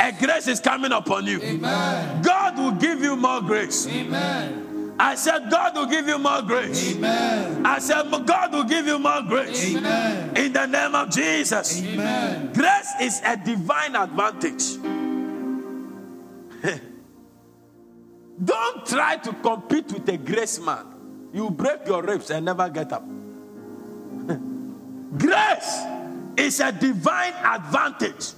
a 0.00 0.12
grace 0.20 0.48
is 0.48 0.60
coming 0.60 0.92
upon 0.92 1.26
you. 1.26 1.40
Amen. 1.42 2.22
God 2.22 2.58
will 2.58 2.72
give 2.72 3.00
you 3.00 3.16
more 3.16 3.40
grace. 3.40 3.86
Amen. 3.88 4.67
I 5.00 5.14
said, 5.14 5.50
God 5.50 5.76
will 5.76 5.86
give 5.86 6.08
you 6.08 6.18
more 6.18 6.42
grace. 6.42 6.96
Amen. 6.96 7.64
I 7.64 7.78
said, 7.78 8.10
God 8.10 8.52
will 8.52 8.64
give 8.64 8.86
you 8.86 8.98
more 8.98 9.22
grace. 9.22 9.76
Amen. 9.76 10.36
In 10.36 10.52
the 10.52 10.66
name 10.66 10.94
of 10.94 11.10
Jesus. 11.10 11.82
Amen. 11.82 12.52
Grace 12.52 12.92
is 13.00 13.20
a 13.24 13.36
divine 13.36 13.94
advantage. 13.94 14.76
Don't 18.44 18.86
try 18.86 19.16
to 19.16 19.32
compete 19.34 19.92
with 19.92 20.08
a 20.08 20.16
grace 20.16 20.60
man. 20.60 20.86
You 21.32 21.50
break 21.50 21.86
your 21.86 22.02
ribs 22.02 22.30
and 22.30 22.44
never 22.44 22.68
get 22.68 22.92
up. 22.92 23.04
grace 25.18 25.82
is 26.36 26.60
a 26.60 26.72
divine 26.72 27.34
advantage. 27.44 28.32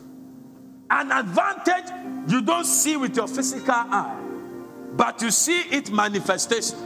An 0.91 1.13
advantage 1.13 2.31
you 2.31 2.43
don't 2.43 2.65
see 2.65 2.97
with 2.97 3.17
your 3.17 3.29
physical 3.29 3.75
eye, 3.75 4.20
but 4.93 5.21
you 5.23 5.31
see 5.31 5.61
it 5.71 5.91
manifestation. 5.91 6.79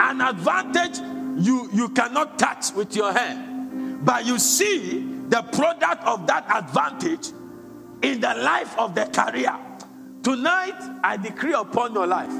An 0.00 0.20
advantage 0.20 0.98
you, 1.44 1.68
you 1.72 1.88
cannot 1.90 2.38
touch 2.38 2.72
with 2.74 2.94
your 2.94 3.12
hand, 3.12 4.04
but 4.04 4.24
you 4.26 4.38
see 4.38 5.00
the 5.28 5.42
product 5.42 6.04
of 6.04 6.26
that 6.26 6.44
advantage 6.54 7.28
in 8.02 8.20
the 8.20 8.34
life 8.34 8.78
of 8.78 8.94
the 8.94 9.06
career. 9.06 9.56
Tonight, 10.22 11.00
I 11.02 11.16
decree 11.16 11.54
upon 11.54 11.94
your 11.94 12.06
life. 12.06 12.30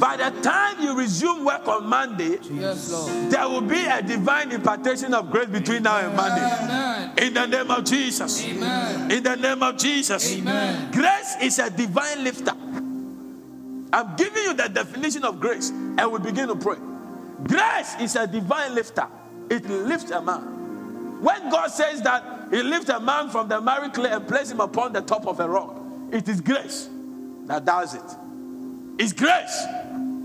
By 0.00 0.16
the 0.16 0.30
time 0.42 0.80
you 0.80 0.96
resume 0.96 1.44
work 1.44 1.66
on 1.66 1.88
Monday, 1.88 2.38
Yes, 2.52 2.92
Lord. 2.92 3.32
there 3.32 3.48
will 3.48 3.60
be 3.62 3.84
a 3.84 4.00
divine 4.00 4.52
impartation 4.52 5.12
of 5.12 5.30
grace 5.30 5.48
between 5.48 5.82
now 5.82 5.96
and 5.98 6.14
Monday. 6.14 7.26
In 7.26 7.34
the 7.34 7.46
name 7.46 7.70
of 7.70 7.84
Jesus. 7.84 8.44
Amen. 8.46 9.10
In 9.10 9.22
the 9.24 9.34
name 9.34 9.60
of 9.62 9.76
Jesus. 9.76 10.36
Amen. 10.38 10.92
Grace 10.92 11.36
is 11.42 11.58
a 11.58 11.68
divine 11.68 12.22
lifter. 12.22 12.54
I'm 13.92 14.16
giving 14.16 14.42
you 14.42 14.54
the 14.54 14.68
definition 14.68 15.24
of 15.24 15.40
grace 15.40 15.70
and 15.70 16.12
we 16.12 16.18
begin 16.18 16.48
to 16.48 16.56
pray. 16.56 16.76
Grace 17.44 17.94
is 18.00 18.16
a 18.16 18.26
divine 18.26 18.74
lifter, 18.74 19.06
it 19.50 19.64
lifts 19.68 20.10
a 20.10 20.20
man. 20.20 21.22
When 21.22 21.50
God 21.50 21.68
says 21.68 22.02
that 22.02 22.48
He 22.50 22.62
lifts 22.62 22.88
a 22.88 23.00
man 23.00 23.28
from 23.30 23.48
the 23.48 23.60
miry 23.60 23.90
clay 23.90 24.10
and 24.10 24.26
places 24.26 24.52
him 24.52 24.60
upon 24.60 24.92
the 24.92 25.00
top 25.00 25.26
of 25.26 25.40
a 25.40 25.48
rock, 25.48 25.76
it 26.12 26.28
is 26.28 26.40
grace 26.40 26.88
that 27.46 27.64
does 27.64 27.94
it. 27.94 28.02
It's 28.98 29.12
grace. 29.12 29.66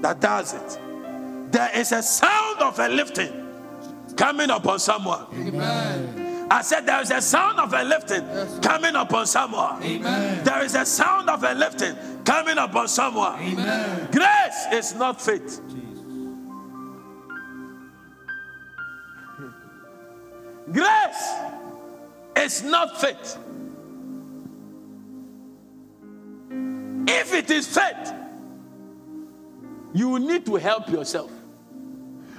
that 0.04 0.20
does 0.20 0.54
it. 0.54 0.80
There 1.52 1.72
is 1.76 1.92
a 1.92 2.04
sound 2.04 2.60
of 2.60 2.78
a 2.78 2.90
lifting 2.90 3.32
coming 4.18 4.50
upon 4.50 4.80
someone. 4.80 5.26
Amen. 5.34 6.33
I 6.54 6.62
said 6.62 6.86
there 6.86 7.02
is 7.02 7.10
a 7.10 7.20
sound 7.20 7.60
of 7.60 7.74
a 7.74 7.84
lifting 7.84 8.24
coming 8.62 8.96
upon 8.96 9.26
someone. 9.26 9.82
Amen. 9.82 10.44
There 10.44 10.64
is 10.64 10.76
a 10.76 10.86
sound 10.86 11.28
of 11.28 11.44
a 11.44 11.56
lifting 11.56 11.96
coming 12.24 12.60
upon 12.60 12.88
someone. 12.90 13.40
Amen. 13.42 14.08
Grace 14.12 14.68
is 14.72 14.94
not 14.94 15.20
faith. 15.20 15.60
Grace 20.72 21.34
is 22.38 22.62
not 22.62 23.02
faith. 23.02 23.38
If 27.08 27.34
it 27.34 27.50
is 27.50 27.66
faith, 27.66 28.14
you 29.92 30.20
need 30.20 30.46
to 30.46 30.58
help 30.58 30.88
yourself. 30.88 31.32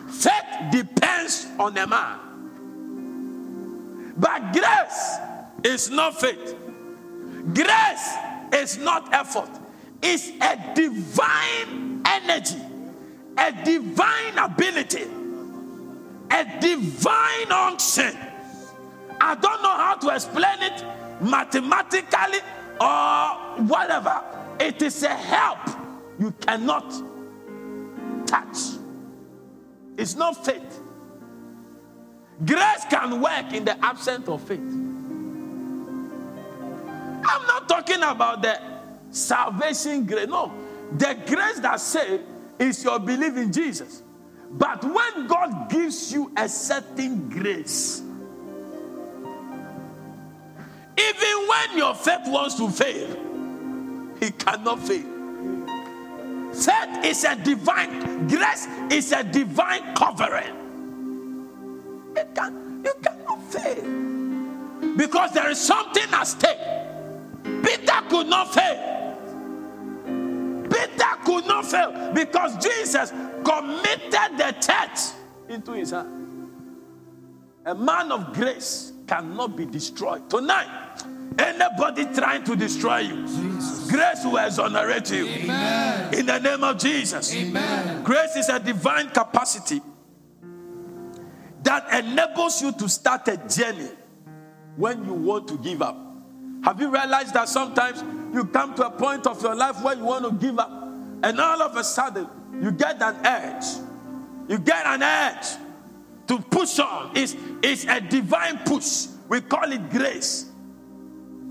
Faith 0.08 0.70
depends 0.70 1.48
on 1.58 1.76
a 1.76 1.86
man. 1.88 2.23
But 4.16 4.52
grace 4.52 5.18
is 5.64 5.90
not 5.90 6.20
faith. 6.20 6.56
Grace 7.52 8.14
is 8.52 8.78
not 8.78 9.12
effort. 9.12 9.50
It's 10.02 10.30
a 10.40 10.74
divine 10.74 12.02
energy, 12.06 12.60
a 13.38 13.52
divine 13.64 14.38
ability, 14.38 15.04
a 16.30 16.60
divine 16.60 17.52
unction. 17.52 18.16
I 19.20 19.34
don't 19.34 19.62
know 19.62 19.70
how 19.70 19.94
to 19.96 20.08
explain 20.14 20.62
it 20.62 20.84
mathematically 21.20 22.40
or 22.80 23.28
whatever. 23.66 24.22
It 24.60 24.82
is 24.82 25.02
a 25.02 25.08
help 25.08 25.58
you 26.18 26.32
cannot 26.40 26.92
touch. 28.26 28.78
It's 29.96 30.14
not 30.14 30.44
faith. 30.44 30.80
Grace 32.44 32.84
can 32.90 33.20
work 33.20 33.52
in 33.52 33.64
the 33.64 33.84
absence 33.84 34.28
of 34.28 34.40
faith. 34.42 34.58
I'm 37.26 37.46
not 37.46 37.68
talking 37.68 38.02
about 38.02 38.42
the 38.42 38.58
salvation 39.10 40.04
grace. 40.06 40.26
No, 40.26 40.52
the 40.96 41.16
grace 41.26 41.60
that 41.60 41.80
saves 41.80 42.22
is 42.58 42.82
your 42.84 42.98
belief 42.98 43.36
in 43.36 43.52
Jesus. 43.52 44.02
But 44.50 44.84
when 44.84 45.26
God 45.26 45.70
gives 45.70 46.12
you 46.12 46.32
a 46.36 46.48
certain 46.48 47.28
grace, 47.28 48.00
even 50.96 51.48
when 51.48 51.78
your 51.78 51.94
faith 51.94 52.26
wants 52.26 52.56
to 52.56 52.68
fail, 52.70 53.16
it 54.20 54.38
cannot 54.38 54.80
fail. 54.80 55.14
Faith 56.52 57.04
is 57.04 57.24
a 57.24 57.36
divine 57.36 58.28
grace, 58.28 58.66
is 58.90 59.12
a 59.12 59.24
divine 59.24 59.94
covering. 59.94 60.63
It 62.16 62.34
can, 62.34 62.82
you 62.84 62.92
cannot 63.02 63.42
fail 63.52 64.96
because 64.96 65.32
there 65.32 65.50
is 65.50 65.58
something 65.60 66.08
at 66.12 66.24
stake. 66.24 66.58
Peter 67.62 68.00
could 68.08 68.28
not 68.28 68.54
fail. 68.54 69.16
Peter 70.64 71.10
could 71.24 71.46
not 71.46 71.64
fail 71.64 72.12
because 72.14 72.56
Jesus 72.62 73.10
committed 73.10 74.38
the 74.38 74.54
church 74.60 75.14
into 75.48 75.72
his 75.72 75.90
hand. 75.90 76.50
A 77.66 77.74
man 77.74 78.12
of 78.12 78.32
grace 78.32 78.92
cannot 79.06 79.56
be 79.56 79.64
destroyed. 79.64 80.28
Tonight, 80.28 81.02
anybody 81.38 82.04
trying 82.14 82.44
to 82.44 82.54
destroy 82.54 82.98
you, 82.98 83.26
Jesus. 83.26 83.90
grace 83.90 84.24
will 84.24 84.36
exonerate 84.36 85.10
you. 85.10 85.26
Amen. 85.26 86.14
In 86.14 86.26
the 86.26 86.38
name 86.38 86.62
of 86.62 86.78
Jesus. 86.78 87.34
Amen. 87.34 88.02
Grace 88.02 88.36
is 88.36 88.48
a 88.48 88.58
divine 88.58 89.08
capacity 89.08 89.80
that 91.64 92.04
enables 92.04 92.62
you 92.62 92.72
to 92.72 92.88
start 92.88 93.26
a 93.28 93.36
journey 93.48 93.90
when 94.76 95.04
you 95.04 95.14
want 95.14 95.48
to 95.48 95.58
give 95.58 95.82
up. 95.82 95.96
Have 96.62 96.80
you 96.80 96.90
realized 96.90 97.34
that 97.34 97.48
sometimes 97.48 98.02
you 98.34 98.44
come 98.46 98.74
to 98.74 98.86
a 98.86 98.90
point 98.90 99.26
of 99.26 99.42
your 99.42 99.54
life 99.54 99.82
where 99.82 99.96
you 99.96 100.04
want 100.04 100.24
to 100.24 100.32
give 100.32 100.58
up, 100.58 100.70
and 101.22 101.40
all 101.40 101.62
of 101.62 101.76
a 101.76 101.84
sudden 101.84 102.28
you 102.60 102.70
get 102.70 103.02
an 103.02 103.16
urge? 103.26 103.64
You 104.48 104.58
get 104.58 104.86
an 104.86 105.02
urge 105.02 105.46
to 106.28 106.38
push 106.38 106.78
on. 106.78 107.12
It's, 107.14 107.34
it's 107.62 107.84
a 107.84 108.00
divine 108.00 108.58
push. 108.58 109.06
We 109.28 109.40
call 109.40 109.72
it 109.72 109.90
grace. 109.90 110.50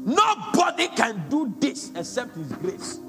Nobody 0.05 0.89
can 0.89 1.27
do 1.29 1.53
this 1.59 1.91
except 1.95 2.35
His 2.35 2.51
grace. 2.53 2.99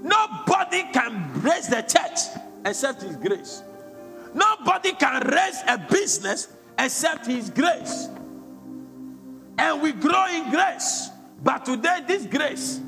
Nobody 0.00 0.82
can 0.92 1.40
raise 1.40 1.68
the 1.68 1.82
church 1.82 2.42
except 2.64 3.02
His 3.02 3.16
grace. 3.16 3.62
Nobody 4.34 4.92
can 4.92 5.26
raise 5.26 5.62
a 5.66 5.78
business 5.78 6.48
except 6.78 7.26
His 7.26 7.50
grace. 7.50 8.08
And 9.58 9.82
we 9.82 9.92
grow 9.92 10.26
in 10.26 10.50
grace. 10.50 11.10
But 11.42 11.64
today, 11.64 12.00
this 12.06 12.26
grace 12.26 12.80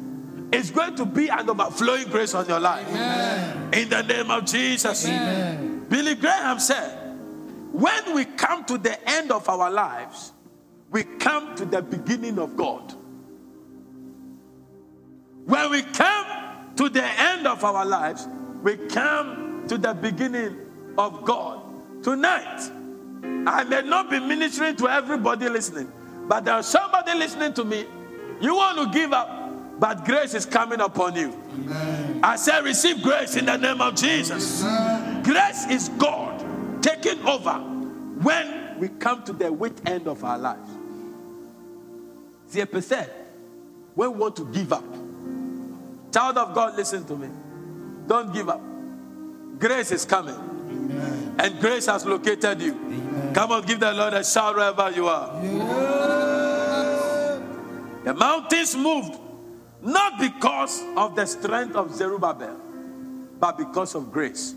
is 0.52 0.70
going 0.70 0.94
to 0.96 1.04
be 1.04 1.28
an 1.28 1.48
overflowing 1.50 2.08
grace 2.08 2.34
on 2.34 2.46
your 2.46 2.60
life. 2.60 2.86
Amen. 2.88 3.74
In 3.74 3.88
the 3.88 4.02
name 4.02 4.30
of 4.30 4.44
Jesus. 4.44 5.04
Amen. 5.06 5.86
Billy 5.88 6.14
Graham 6.14 6.58
said, 6.58 7.00
when 7.72 8.14
we 8.14 8.24
come 8.24 8.64
to 8.66 8.78
the 8.78 8.96
end 9.10 9.32
of 9.32 9.48
our 9.48 9.70
lives, 9.70 10.32
we 10.90 11.02
come 11.02 11.56
to 11.56 11.64
the 11.64 11.82
beginning 11.82 12.38
of 12.38 12.56
God. 12.56 12.94
When 15.44 15.70
we 15.70 15.82
come 15.82 16.26
to 16.76 16.88
the 16.88 17.04
end 17.04 17.46
of 17.46 17.64
our 17.64 17.84
lives, 17.84 18.28
we 18.62 18.76
come 18.76 19.64
to 19.68 19.76
the 19.76 19.92
beginning 19.92 20.56
of 20.98 21.24
God. 21.24 21.62
Tonight, 22.02 22.70
I 23.46 23.64
may 23.64 23.82
not 23.82 24.10
be 24.10 24.18
ministering 24.20 24.76
to 24.76 24.88
everybody 24.88 25.48
listening, 25.48 25.90
but 26.28 26.44
there's 26.44 26.66
somebody 26.66 27.14
listening 27.14 27.52
to 27.54 27.64
me. 27.64 27.86
You 28.40 28.54
want 28.54 28.78
to 28.78 28.98
give 28.98 29.12
up, 29.12 29.80
but 29.80 30.04
grace 30.04 30.34
is 30.34 30.46
coming 30.46 30.80
upon 30.80 31.16
you. 31.16 31.32
Amen. 31.54 32.20
I 32.22 32.36
say, 32.36 32.60
receive 32.62 33.02
grace 33.02 33.36
in 33.36 33.46
the 33.46 33.56
name 33.56 33.80
of 33.80 33.94
Jesus. 33.94 34.62
Grace 35.22 35.66
is 35.70 35.88
God 35.90 36.82
taking 36.82 37.20
over 37.26 37.54
when 38.22 38.78
we 38.78 38.88
come 38.88 39.22
to 39.24 39.32
the 39.32 39.52
wit 39.52 39.80
end 39.86 40.06
of 40.06 40.22
our 40.24 40.38
lives. 40.38 40.70
See, 42.48 42.60
a 42.60 42.66
percent 42.66 43.10
when 43.94 44.12
we 44.12 44.18
want 44.18 44.36
to 44.36 44.46
give 44.52 44.72
up. 44.72 44.84
Child 46.12 46.38
of 46.38 46.54
God, 46.54 46.76
listen 46.76 47.04
to 47.06 47.16
me. 47.16 47.28
Don't 48.06 48.32
give 48.32 48.48
up. 48.48 48.60
Grace 49.58 49.90
is 49.92 50.04
coming, 50.04 50.36
Amen. 50.94 51.36
and 51.38 51.60
grace 51.60 51.86
has 51.86 52.04
located 52.04 52.60
you. 52.62 52.72
Amen. 52.72 53.34
Come 53.34 53.52
on, 53.52 53.62
give 53.62 53.80
the 53.80 53.92
Lord 53.92 54.14
a 54.14 54.24
shout 54.24 54.54
wherever 54.54 54.90
you 54.90 55.08
are. 55.08 55.40
The 58.04 58.14
mountains 58.14 58.76
moved 58.76 59.18
not 59.82 60.18
because 60.18 60.82
of 60.96 61.14
the 61.16 61.26
strength 61.26 61.74
of 61.76 61.94
Zerubbabel, 61.94 62.56
but 63.38 63.58
because 63.58 63.94
of 63.94 64.10
grace. 64.12 64.54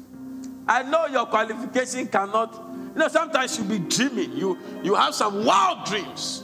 I 0.67 0.83
know 0.83 1.05
your 1.07 1.25
qualification 1.25 2.07
cannot, 2.07 2.53
you 2.93 2.99
know, 2.99 3.07
sometimes 3.07 3.57
you 3.57 3.63
be 3.63 3.79
dreaming, 3.79 4.33
you, 4.33 4.57
you 4.83 4.95
have 4.95 5.15
some 5.15 5.45
wild 5.45 5.85
dreams. 5.85 6.43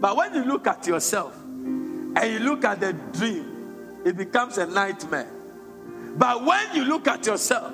But 0.00 0.16
when 0.16 0.34
you 0.34 0.44
look 0.44 0.66
at 0.66 0.86
yourself 0.86 1.34
and 1.42 2.22
you 2.24 2.40
look 2.40 2.64
at 2.64 2.80
the 2.80 2.92
dream, 2.92 4.00
it 4.04 4.16
becomes 4.16 4.58
a 4.58 4.66
nightmare. 4.66 5.30
But 6.16 6.44
when 6.44 6.74
you 6.74 6.84
look 6.84 7.06
at 7.06 7.24
yourself 7.24 7.72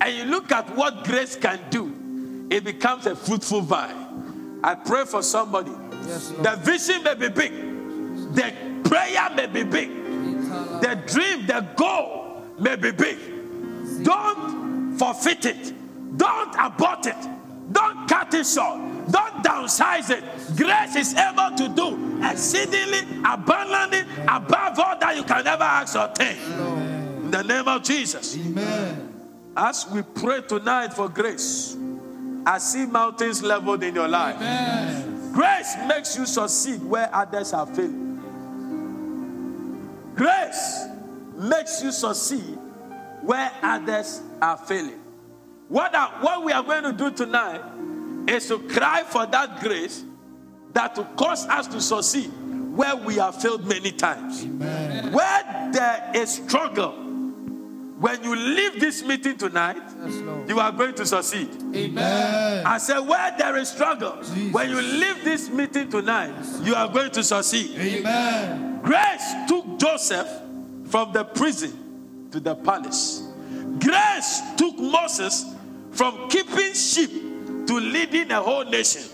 and 0.00 0.14
you 0.16 0.24
look 0.24 0.52
at 0.52 0.74
what 0.76 1.04
grace 1.04 1.36
can 1.36 1.60
do, 1.70 2.46
it 2.50 2.64
becomes 2.64 3.06
a 3.06 3.16
fruitful 3.16 3.62
vine. 3.62 4.60
I 4.62 4.74
pray 4.74 5.04
for 5.04 5.22
somebody. 5.22 5.72
Yes, 6.06 6.30
The 6.42 6.56
vision 6.56 7.02
may 7.02 7.14
be 7.14 7.28
big, 7.28 7.52
the 8.34 8.52
prayer 8.88 9.30
may 9.34 9.46
be 9.46 9.62
big, 9.62 9.90
the 10.80 11.02
dream, 11.06 11.46
the 11.46 11.66
goal 11.76 12.42
may 12.58 12.76
be 12.76 12.90
big. 12.90 13.18
Don't 14.04 14.96
forfeit 14.98 15.46
it, 15.46 15.72
don't 16.16 16.54
abort 16.58 17.06
it, 17.06 17.16
don't 17.72 18.06
cut 18.08 18.32
it 18.34 18.46
short, 18.46 18.78
don't 19.10 19.42
downsize 19.44 20.10
it. 20.10 20.24
Grace 20.56 20.96
is 20.96 21.14
able 21.14 21.56
to 21.56 21.68
do 21.68 22.22
exceedingly, 22.24 23.00
abundantly, 23.24 24.00
above 24.28 24.78
all 24.78 24.98
that 24.98 25.16
you 25.16 25.22
can 25.24 25.46
ever 25.46 25.62
ask 25.62 25.96
or 25.96 26.08
think. 26.14 26.38
In 26.38 27.30
the 27.30 27.42
name 27.42 27.66
of 27.66 27.82
Jesus. 27.82 28.36
Amen. 28.36 29.13
As 29.56 29.86
we 29.90 30.02
pray 30.02 30.42
tonight 30.42 30.92
for 30.92 31.08
grace, 31.08 31.76
I 32.46 32.58
see 32.58 32.86
mountains 32.86 33.42
leveled 33.42 33.82
in 33.82 33.94
your 33.94 34.08
life. 34.08 34.36
Amen. 34.36 35.32
Grace 35.32 35.76
makes 35.88 36.16
you 36.16 36.26
succeed 36.26 36.82
where 36.82 37.08
others 37.14 37.52
are 37.52 37.66
failing. 37.66 38.20
Grace 40.14 40.86
makes 41.36 41.82
you 41.82 41.92
succeed 41.92 42.58
where 43.22 43.50
others 43.62 44.22
are 44.42 44.56
failing. 44.56 45.00
What, 45.68 45.94
are, 45.94 46.10
what 46.20 46.44
we 46.44 46.52
are 46.52 46.62
going 46.62 46.84
to 46.84 46.92
do 46.92 47.10
tonight 47.10 47.62
is 48.28 48.46
to 48.48 48.58
cry 48.68 49.02
for 49.02 49.26
that 49.26 49.60
grace 49.60 50.04
that 50.72 50.96
will 50.96 51.04
cause 51.16 51.46
us 51.46 51.66
to 51.68 51.80
succeed 51.80 52.30
where 52.76 52.96
we 52.96 53.16
have 53.16 53.40
failed 53.40 53.66
many 53.66 53.92
times. 53.92 54.44
Amen. 54.44 55.12
Where 55.12 55.70
there 55.72 56.10
is 56.14 56.30
struggle, 56.34 56.92
when 58.04 58.22
you 58.22 58.36
leave 58.36 58.78
this 58.80 59.02
meeting 59.02 59.34
tonight, 59.38 59.80
Yes, 60.04 60.22
you 60.46 60.60
are 60.60 60.70
going 60.70 60.92
to 60.92 61.06
succeed. 61.06 61.48
Amen. 61.74 62.66
I 62.66 62.76
said, 62.76 62.98
where 62.98 63.34
there 63.38 63.56
is 63.56 63.70
struggle, 63.70 64.12
when 64.52 64.68
you 64.68 64.78
leave 64.82 65.24
this 65.24 65.48
meeting 65.48 65.88
tonight, 65.88 66.34
you 66.62 66.74
are 66.74 66.86
going 66.86 67.10
to 67.12 67.24
succeed. 67.24 67.70
Amen. 67.78 68.80
Grace 68.82 69.32
took 69.48 69.78
Joseph 69.78 70.28
from 70.84 71.14
the 71.14 71.24
prison 71.24 72.28
to 72.30 72.40
the 72.40 72.54
palace. 72.54 73.26
Grace 73.78 74.42
took 74.58 74.78
Moses 74.78 75.46
from 75.92 76.28
keeping 76.28 76.74
sheep 76.74 77.10
to 77.66 77.80
leading 77.80 78.30
a 78.32 78.42
whole 78.42 78.66
nation. 78.66 79.04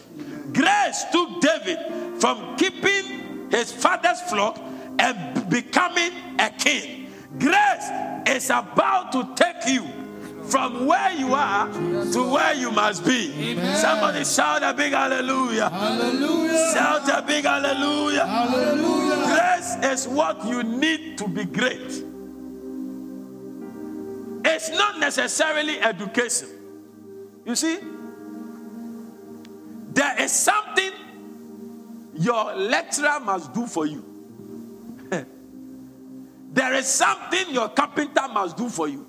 Grace 0.53 1.05
took 1.13 1.41
David 1.41 1.79
from 2.21 2.57
keeping 2.57 3.49
his 3.53 3.71
father's 3.71 4.21
flock 4.23 4.59
and 4.99 5.49
becoming 5.49 6.11
a 6.41 6.51
king. 6.51 7.00
Grace 7.39 7.91
is 8.27 8.51
about 8.51 9.13
to 9.13 9.35
take 9.37 9.67
you 9.69 9.87
from 10.45 10.87
where 10.87 11.13
you 11.13 11.33
are 11.33 11.71
to 12.13 12.31
where 12.31 12.55
you 12.55 12.71
must 12.73 13.05
be. 13.05 13.55
Somebody 13.77 14.25
shout 14.25 14.63
a 14.63 14.75
big 14.75 14.93
hallelujah. 14.93 15.69
Hallelujah. 15.69 16.73
Shout 16.75 17.09
a 17.09 17.23
big 17.25 17.45
hallelujah. 17.45 18.27
Hallelujah. 18.27 19.27
Grace 19.27 19.93
is 19.93 20.09
what 20.09 20.45
you 20.45 20.63
need 20.65 21.19
to 21.19 21.29
be 21.29 21.45
great. 21.45 22.05
It's 24.45 24.71
not 24.71 24.99
necessarily 24.99 25.81
education. 25.81 26.49
You 27.45 27.55
see, 27.55 27.79
there 29.93 30.21
is 30.21 30.33
something 30.33 30.91
your 32.15 32.55
lecturer 32.57 33.21
must 33.21 33.53
do 33.55 33.67
for 33.67 33.87
you. 33.87 34.10
There 36.51 36.75
is 36.75 36.87
something 36.87 37.51
your 37.51 37.69
carpenter 37.69 38.29
must 38.29 38.57
do 38.57 38.69
for 38.69 38.89
you. 38.89 39.07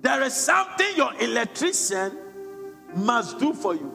There 0.00 0.22
is 0.22 0.34
something 0.34 0.86
your 0.96 1.12
electrician 1.20 2.16
must 2.94 3.38
do 3.38 3.52
for 3.52 3.74
you. 3.74 3.90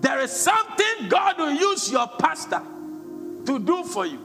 There 0.00 0.20
is 0.20 0.32
something 0.32 1.08
God 1.08 1.38
will 1.38 1.52
use 1.52 1.90
your 1.90 2.08
pastor 2.18 2.62
to 3.46 3.58
do 3.58 3.84
for 3.84 4.06
you. 4.06 4.24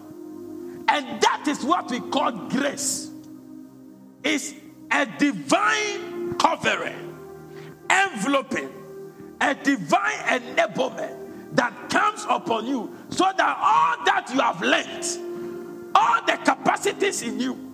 And 0.87 1.21
that 1.21 1.45
is 1.47 1.63
what 1.63 1.89
we 1.89 1.99
call 1.99 2.31
grace. 2.31 3.11
It's 4.23 4.53
a 4.91 5.05
divine 5.05 6.35
covering, 6.35 7.17
enveloping, 7.89 8.69
a 9.41 9.55
divine 9.55 10.17
enablement 10.41 11.55
that 11.55 11.89
comes 11.89 12.25
upon 12.29 12.65
you 12.65 12.95
so 13.09 13.31
that 13.37 13.57
all 13.59 14.05
that 14.05 14.29
you 14.33 14.39
have 14.39 14.61
learned, 14.61 15.03
all 15.95 16.25
the 16.25 16.37
capacities 16.37 17.21
in 17.21 17.39
you, 17.39 17.73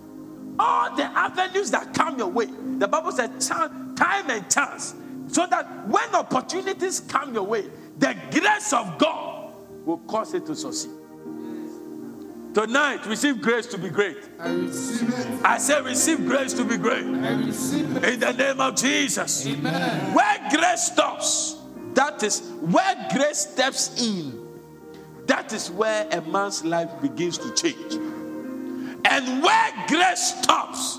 all 0.59 0.95
the 0.95 1.03
avenues 1.03 1.72
that 1.72 1.93
come 1.93 2.17
your 2.17 2.28
way, 2.28 2.47
the 2.78 2.88
Bible 2.88 3.11
says 3.11 3.47
time 3.47 4.30
and 4.30 4.49
chance, 4.49 4.95
so 5.28 5.45
that 5.47 5.88
when 5.88 6.15
opportunities 6.15 6.99
come 7.01 7.34
your 7.34 7.43
way, 7.43 7.65
the 7.97 8.15
grace 8.32 8.74
of 8.74 8.97
God 8.97 9.53
will 9.86 9.99
cause 9.99 10.34
it 10.34 10.45
to 10.45 10.55
succeed. 10.55 10.91
Tonight, 12.53 13.05
receive 13.05 13.41
grace 13.41 13.67
to 13.67 13.78
be 13.78 13.89
great. 13.89 14.17
I 14.39 14.51
receive 14.51 15.07
it. 15.07 15.45
I 15.45 15.59
say, 15.59 15.82
receive 15.82 16.26
grace 16.26 16.51
to 16.53 16.63
be 16.63 16.78
great. 16.78 17.05
I 17.05 17.34
receive 17.45 17.95
it. 17.95 18.03
In 18.13 18.20
the 18.20 18.34
name 18.34 18.59
of 18.59 18.76
Jesus. 18.76 19.45
Amen. 19.45 20.15
Where 20.15 20.49
grace 20.49 20.88
stops, 20.88 21.57
that 21.93 22.24
is 22.24 22.41
where 22.61 23.07
grace 23.13 23.47
steps 23.51 24.01
in. 24.01 24.38
That 25.30 25.53
is 25.53 25.69
where 25.69 26.07
a 26.11 26.21
man's 26.21 26.65
life 26.65 26.89
begins 27.03 27.38
to 27.38 27.53
change. 27.53 27.93
And 29.05 29.43
where 29.43 29.86
grace 29.88 30.34
stops, 30.41 30.97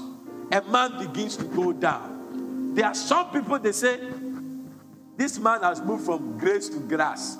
a 0.52 0.62
man 0.62 0.98
begins 1.04 1.36
to 1.38 1.44
go 1.44 1.72
down. 1.72 2.74
There 2.76 2.86
are 2.86 2.94
some 2.94 3.28
people 3.32 3.58
they 3.58 3.72
say, 3.72 3.98
this 5.16 5.36
man 5.40 5.62
has 5.62 5.82
moved 5.82 6.04
from 6.06 6.38
grace 6.38 6.68
to 6.68 6.78
grass. 6.78 7.38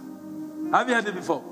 Have 0.73 0.89
you 0.89 0.97
heard 0.97 1.07
it 1.07 1.15
before? 1.15 1.45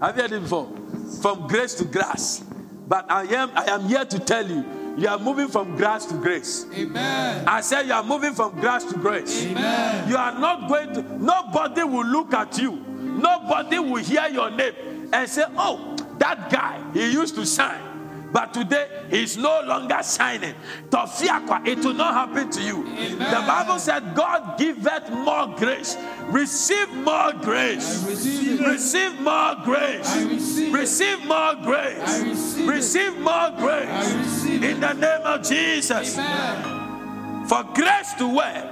Have 0.00 0.16
you 0.16 0.22
heard 0.22 0.32
it 0.32 0.40
before? 0.40 0.74
From 1.20 1.46
grace 1.46 1.74
to 1.74 1.84
grass. 1.84 2.42
But 2.88 3.10
I 3.10 3.24
am 3.24 3.50
I 3.54 3.66
am 3.66 3.86
here 3.86 4.06
to 4.06 4.18
tell 4.18 4.48
you, 4.48 4.64
you 4.96 5.08
are 5.08 5.18
moving 5.18 5.48
from 5.48 5.76
grass 5.76 6.06
to 6.06 6.14
grace. 6.14 6.64
Amen. 6.74 7.46
I 7.46 7.60
said 7.60 7.86
you 7.86 7.92
are 7.92 8.02
moving 8.02 8.32
from 8.32 8.58
grass 8.58 8.84
to 8.86 8.94
grace. 8.96 9.44
Amen. 9.44 10.08
You 10.08 10.16
are 10.16 10.38
not 10.38 10.68
going 10.70 10.94
to, 10.94 11.02
nobody 11.22 11.84
will 11.84 12.06
look 12.06 12.32
at 12.32 12.56
you. 12.56 12.89
Nobody 13.20 13.78
will 13.78 14.02
hear 14.02 14.28
your 14.28 14.50
name 14.50 15.10
and 15.12 15.28
say, 15.28 15.44
oh, 15.56 15.96
that 16.18 16.50
guy, 16.50 16.82
he 16.92 17.12
used 17.12 17.34
to 17.36 17.46
shine. 17.46 17.90
But 18.32 18.54
today, 18.54 18.86
he's 19.10 19.36
no 19.36 19.60
longer 19.66 20.00
shining. 20.04 20.54
Tofiakwa, 20.88 21.66
it 21.66 21.84
will 21.84 21.94
not 21.94 22.14
happen 22.14 22.48
to 22.50 22.62
you. 22.62 22.84
The 22.84 23.44
Bible 23.46 23.78
said, 23.80 24.14
God 24.14 24.56
giveth 24.56 25.10
more 25.10 25.48
grace. 25.56 25.96
Receive 26.28 26.88
more 26.94 27.32
grace. 27.32 28.04
Receive. 28.06 28.60
Receive 28.60 29.20
more 29.20 29.56
grace. 29.64 30.16
Receive. 30.26 30.72
Receive 30.72 31.26
more 31.26 31.54
grace. 31.56 32.22
Receive. 32.22 32.68
Receive 32.68 33.18
more 33.18 33.50
grace. 33.58 33.88
I 33.88 34.18
receive 34.20 34.62
it. 34.62 34.70
In 34.70 34.80
the 34.80 34.92
name 34.92 35.22
of 35.22 35.42
Jesus. 35.42 36.16
Amen. 36.16 37.46
For 37.48 37.64
grace 37.74 38.14
to 38.14 38.28
work, 38.28 38.66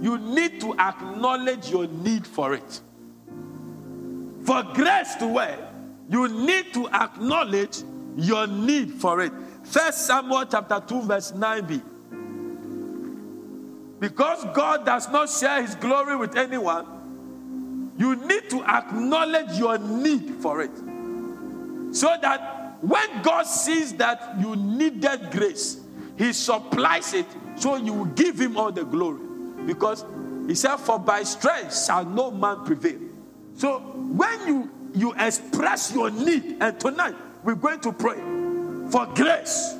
you 0.00 0.16
need 0.18 0.60
to 0.60 0.78
acknowledge 0.78 1.70
your 1.70 1.88
need 1.88 2.24
for 2.24 2.54
it. 2.54 2.80
For 4.44 4.62
grace 4.74 5.14
to 5.16 5.26
work, 5.26 5.58
you 6.08 6.28
need 6.28 6.74
to 6.74 6.88
acknowledge 6.88 7.82
your 8.16 8.46
need 8.46 8.92
for 8.92 9.20
it. 9.20 9.32
First 9.64 10.06
Samuel 10.06 10.44
chapter 10.46 10.82
2, 10.86 11.02
verse 11.02 11.32
9b. 11.32 11.82
Because 14.00 14.44
God 14.52 14.84
does 14.84 15.08
not 15.10 15.30
share 15.30 15.62
his 15.62 15.76
glory 15.76 16.16
with 16.16 16.36
anyone, 16.36 17.94
you 17.96 18.16
need 18.16 18.50
to 18.50 18.64
acknowledge 18.64 19.56
your 19.58 19.78
need 19.78 20.34
for 20.40 20.60
it. 20.60 20.76
So 21.94 22.12
that 22.20 22.78
when 22.82 23.22
God 23.22 23.44
sees 23.44 23.92
that 23.94 24.34
you 24.40 24.56
needed 24.56 25.30
grace, 25.30 25.80
He 26.18 26.32
supplies 26.32 27.14
it 27.14 27.26
so 27.54 27.76
you 27.76 27.92
will 27.92 28.04
give 28.06 28.40
Him 28.40 28.56
all 28.56 28.72
the 28.72 28.84
glory. 28.84 29.20
Because 29.66 30.04
He 30.48 30.56
said, 30.56 30.78
For 30.78 30.98
by 30.98 31.22
strength 31.22 31.84
shall 31.86 32.04
no 32.04 32.32
man 32.32 32.64
prevail. 32.64 32.98
So 33.62 33.78
when 33.78 34.48
you, 34.48 34.70
you 34.92 35.14
express 35.16 35.94
your 35.94 36.10
need, 36.10 36.56
and 36.60 36.80
tonight 36.80 37.14
we're 37.44 37.54
going 37.54 37.78
to 37.82 37.92
pray 37.92 38.18
for 38.90 39.06
grace. 39.14 39.76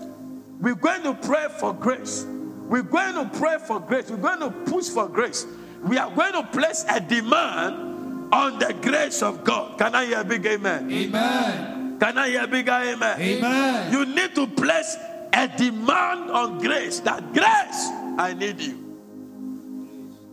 We're 0.61 0.77
going 0.77 1.03
to 1.03 1.15
pray 1.15 1.49
for 1.59 1.75
grace. 1.75 2.25
We're 2.69 2.85
going 2.85 3.15
to 3.17 3.37
pray 3.37 3.59
for 3.59 3.81
grace. 3.81 4.09
We're 4.09 4.19
going 4.19 4.39
to 4.39 4.53
push 4.71 4.89
for 4.89 5.09
grace. 5.09 5.49
We 5.83 5.99
are 5.99 6.15
going 6.15 6.33
to 6.35 6.45
place 6.45 6.85
a 6.89 7.01
demand 7.01 8.33
on 8.33 8.61
the 8.61 8.73
grace 8.83 9.21
of 9.21 9.43
God. 9.43 9.77
Can 9.81 9.97
I 9.97 10.07
hear 10.07 10.21
a 10.21 10.25
big 10.25 10.47
amen? 10.47 10.89
Amen. 10.89 11.99
Can 11.99 12.19
I 12.19 12.29
hear 12.29 12.45
a 12.45 12.47
big 12.47 12.69
amen? 12.69 13.21
Amen. 13.21 13.93
You 13.93 14.07
need 14.07 14.37
to 14.37 14.47
place 14.47 14.97
a 15.33 15.49
demand 15.49 16.31
on 16.31 16.59
grace 16.59 17.01
that 17.01 17.33
grace, 17.33 17.89
I 18.17 18.33
need 18.39 18.61
you. 18.61 18.82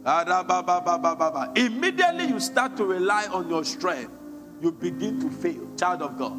Immediately 0.06 2.26
you 2.26 2.40
start 2.40 2.78
to 2.78 2.86
rely 2.86 3.28
on 3.28 3.50
your 3.50 3.66
strength, 3.66 4.12
you 4.62 4.72
begin 4.72 5.20
to 5.20 5.30
fail, 5.30 5.68
child 5.78 6.02
of 6.02 6.18
God. 6.18 6.34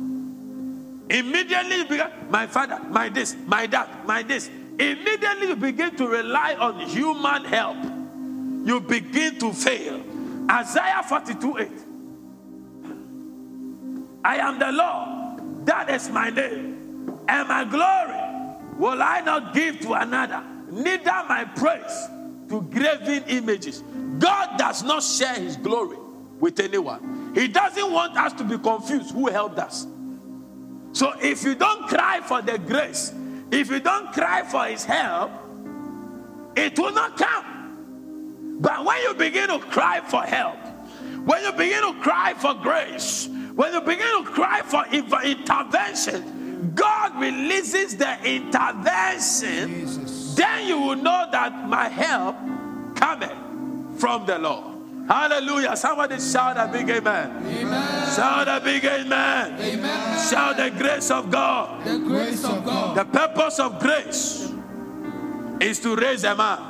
Immediately 1.11 1.77
you 1.77 1.85
begin, 1.85 2.09
my 2.31 2.47
father, 2.47 2.81
my 2.89 3.09
this, 3.09 3.37
my 3.47 3.67
that, 3.67 4.07
my 4.07 4.23
this. 4.23 4.49
Immediately 4.79 5.49
you 5.49 5.57
begin 5.57 5.95
to 5.97 6.07
rely 6.07 6.55
on 6.55 6.81
human 6.81 7.45
help. 7.45 7.77
You 8.65 8.81
begin 8.81 9.39
to 9.41 9.53
fail. 9.53 10.03
Isaiah 10.51 11.03
42 11.07 11.59
8. 11.59 11.69
I 14.25 14.37
am 14.37 14.59
the 14.59 14.73
Lord, 14.73 15.67
that 15.67 15.91
is 15.91 16.09
my 16.11 16.31
name, 16.31 17.19
and 17.29 17.49
my 17.49 17.65
glory 17.65 18.79
will 18.79 19.03
I 19.03 19.21
not 19.21 19.55
give 19.55 19.81
to 19.81 19.95
another, 19.95 20.43
neither 20.71 21.25
my 21.29 21.45
praise 21.45 22.09
to 22.51 22.61
graven 22.63 23.25
images. 23.29 23.83
God 24.19 24.59
does 24.59 24.83
not 24.83 25.03
share 25.03 25.35
his 25.35 25.57
glory 25.57 25.97
with 26.39 26.61
anyone. 26.61 27.33
He 27.35 27.49
doesn't 27.49 27.93
want 27.93 28.17
us 28.17 28.33
to 28.35 28.45
be 28.45 28.59
confused 28.59 29.13
who 29.13 29.29
helped 29.29 29.59
us. 29.59 29.87
So 30.93 31.13
if 31.21 31.45
you 31.45 31.55
don't 31.55 31.87
cry 31.87 32.21
for 32.21 32.43
the 32.43 32.59
grace, 32.59 33.15
if 33.51 33.71
you 33.71 33.81
don't 33.81 34.13
cry 34.13 34.43
for 34.43 34.65
his 34.65 34.85
help, 34.85 35.31
it 36.57 36.79
will 36.79 36.93
not 36.93 37.17
come. 37.17 38.59
But 38.61 38.85
when 38.85 39.01
you 39.03 39.15
begin 39.15 39.49
to 39.49 39.59
cry 39.59 40.01
for 40.01 40.23
help, 40.23 40.59
when 41.25 41.43
you 41.45 41.53
begin 41.53 41.83
to 41.83 42.01
cry 42.01 42.35
for 42.35 42.55
grace, 42.55 43.29
when 43.55 43.73
you 43.73 43.81
begin 43.81 44.25
to 44.25 44.31
cry 44.31 44.63
for 44.63 44.85
intervention, 44.93 46.73
God 46.75 47.21
releases 47.21 47.97
the 47.97 48.19
intervention. 48.25 50.07
Then 50.35 50.67
you 50.67 50.79
will 50.81 50.97
know 50.97 51.27
that 51.31 51.69
my 51.69 51.89
help 51.89 52.37
cometh 52.95 53.37
from 54.01 54.27
the 54.27 54.39
Lord. 54.39 54.77
Hallelujah. 55.09 55.77
Somebody 55.77 56.21
shout 56.21 56.57
a 56.57 56.71
big 56.71 56.89
amen. 56.89 57.45
Amen. 57.45 58.15
Shout 58.15 58.47
a 58.47 58.61
big 58.63 58.85
amen. 58.85 59.61
Amen. 59.61 60.29
Shout 60.31 60.57
the 60.57 60.71
grace 60.71 61.11
of 61.11 61.31
God. 61.31 61.85
The 61.85 61.99
grace 61.99 62.45
of 62.45 62.65
God. 62.65 62.97
The 62.97 63.05
purpose 63.05 63.59
of 63.59 63.81
grace 63.81 64.53
is 65.61 65.81
to 65.81 65.97
raise 65.97 66.23
a 66.25 66.35
man. 66.37 66.70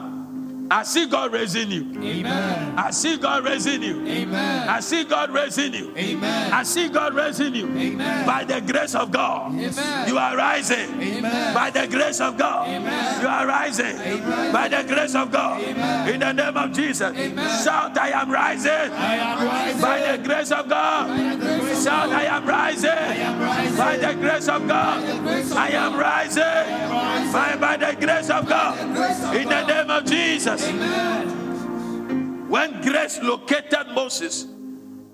I 0.71 0.85
see 0.85 1.07
God 1.07 1.33
raising 1.33 1.69
you. 1.73 1.83
Amen. 2.01 2.79
I 2.79 2.91
see 2.93 3.17
God 3.17 3.45
raising 3.45 3.83
you. 3.83 4.07
Amen. 4.07 4.69
I 4.69 4.79
see 4.79 5.03
God 5.03 5.31
raising 5.33 5.75
you. 5.75 5.93
Amen. 5.97 6.53
I 6.53 6.63
see 6.63 6.89
God 6.89 7.13
raising 7.13 7.57
you. 7.57 7.67
Amen. 7.67 8.25
By 8.25 8.45
the 8.45 8.61
grace 8.61 8.95
of 8.95 9.11
God, 9.11 9.51
Amen. 9.53 10.09
you 10.09 10.17
are 10.17 10.37
rising. 10.37 10.89
Amen. 11.03 11.55
By 11.55 11.71
the 11.71 11.89
grace 11.89 12.21
of 12.21 12.39
God, 12.39 12.69
Amen. 12.69 13.21
you 13.21 13.27
are 13.27 13.49
rising. 13.49 13.97
Amen. 13.99 14.53
By 14.53 14.69
the 14.69 14.85
grace 14.85 15.17
of 15.17 15.33
God, 15.33 15.61
Amen. 15.61 16.09
in 16.09 16.21
the 16.21 16.33
name 16.33 16.57
of 16.57 16.73
Jesus, 16.73 17.17
Amen. 17.17 17.65
shout, 17.65 17.99
I 17.99 18.11
am 18.11 18.31
rising. 18.31 18.71
I 18.71 19.17
am 19.17 19.47
rising. 19.49 19.83
By 19.83 20.17
the 20.17 20.23
grace 20.23 20.53
of 20.53 20.69
God, 20.69 21.09
shout, 21.83 22.11
I 22.11 22.25
am 22.27 22.47
rising. 22.47 22.91
am 22.91 23.41
rising. 23.41 23.77
By 23.77 23.97
the 23.97 24.15
grace 24.15 24.49
of 24.49 24.69
God, 24.69 25.03
I 25.03 25.69
am 25.71 25.97
rising. 25.99 26.43
rising. 26.45 27.33
By, 27.33 27.57
by 27.57 27.77
the 27.77 27.97
grace 28.07 28.31
of 28.31 28.49
God, 28.49 28.79
in 29.35 29.49
the 29.49 29.67
name 29.67 29.80
of 30.01 30.07
Jesus. 30.07 30.69
Amen. 30.69 32.49
When 32.49 32.81
grace 32.83 33.23
located 33.23 33.89
Moses, 33.95 34.47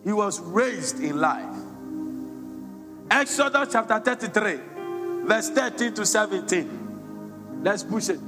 he 0.05 0.13
was 0.13 0.41
raised 0.41 1.01
in 1.01 1.21
life. 1.21 1.55
Exodus 3.11 3.69
chapter 3.73 3.99
33, 4.01 4.59
verse 5.27 5.51
13 5.51 5.95
to 5.95 6.07
17. 6.07 7.61
Let's 7.63 7.83
push 7.83 8.09
it. 8.09 8.21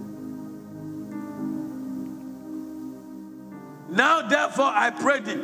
Now, 3.90 4.28
therefore, 4.28 4.66
I 4.66 4.90
pray 4.90 5.20
thee, 5.20 5.42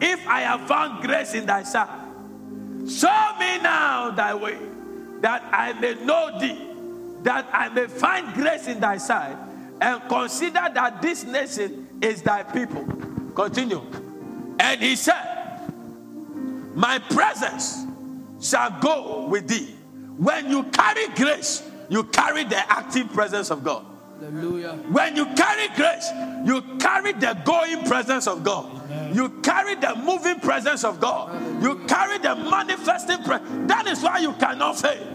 if 0.00 0.26
I 0.28 0.40
have 0.40 0.68
found 0.68 1.02
grace 1.02 1.34
in 1.34 1.46
thy 1.46 1.62
sight, 1.62 1.88
show 2.86 3.32
me 3.40 3.58
now 3.62 4.10
thy 4.10 4.34
way, 4.34 4.58
that 5.20 5.42
I 5.50 5.72
may 5.72 5.94
know 6.04 6.38
thee, 6.38 6.60
that 7.22 7.48
I 7.52 7.70
may 7.70 7.86
find 7.86 8.34
grace 8.34 8.68
in 8.68 8.80
thy 8.80 8.98
sight, 8.98 9.36
and 9.84 10.08
consider 10.08 10.66
that 10.72 11.02
this 11.02 11.24
nation 11.24 11.86
is 12.00 12.22
thy 12.22 12.42
people. 12.42 12.86
Continue. 13.34 13.82
And 14.58 14.80
he 14.80 14.96
said, 14.96 15.60
My 16.74 16.98
presence 16.98 17.84
shall 18.40 18.80
go 18.80 19.26
with 19.28 19.46
thee. 19.46 19.74
When 20.16 20.48
you 20.48 20.62
carry 20.64 21.08
grace, 21.08 21.68
you 21.90 22.04
carry 22.04 22.44
the 22.44 22.56
active 22.72 23.12
presence 23.12 23.50
of 23.50 23.62
God. 23.62 23.84
Hallelujah. 24.20 24.72
When 24.88 25.16
you 25.16 25.26
carry 25.34 25.68
grace, 25.76 26.08
you 26.46 26.62
carry 26.78 27.12
the 27.12 27.38
going 27.44 27.84
presence 27.84 28.26
of 28.26 28.42
God. 28.42 28.70
You 29.14 29.28
carry 29.42 29.74
the 29.74 29.96
moving 29.96 30.40
presence 30.40 30.82
of 30.82 30.98
God. 30.98 31.62
You 31.62 31.84
carry 31.86 32.16
the 32.18 32.34
manifesting 32.36 33.22
presence. 33.22 33.68
That 33.68 33.86
is 33.86 34.02
why 34.02 34.18
you 34.18 34.32
cannot 34.34 34.80
fail. 34.80 35.10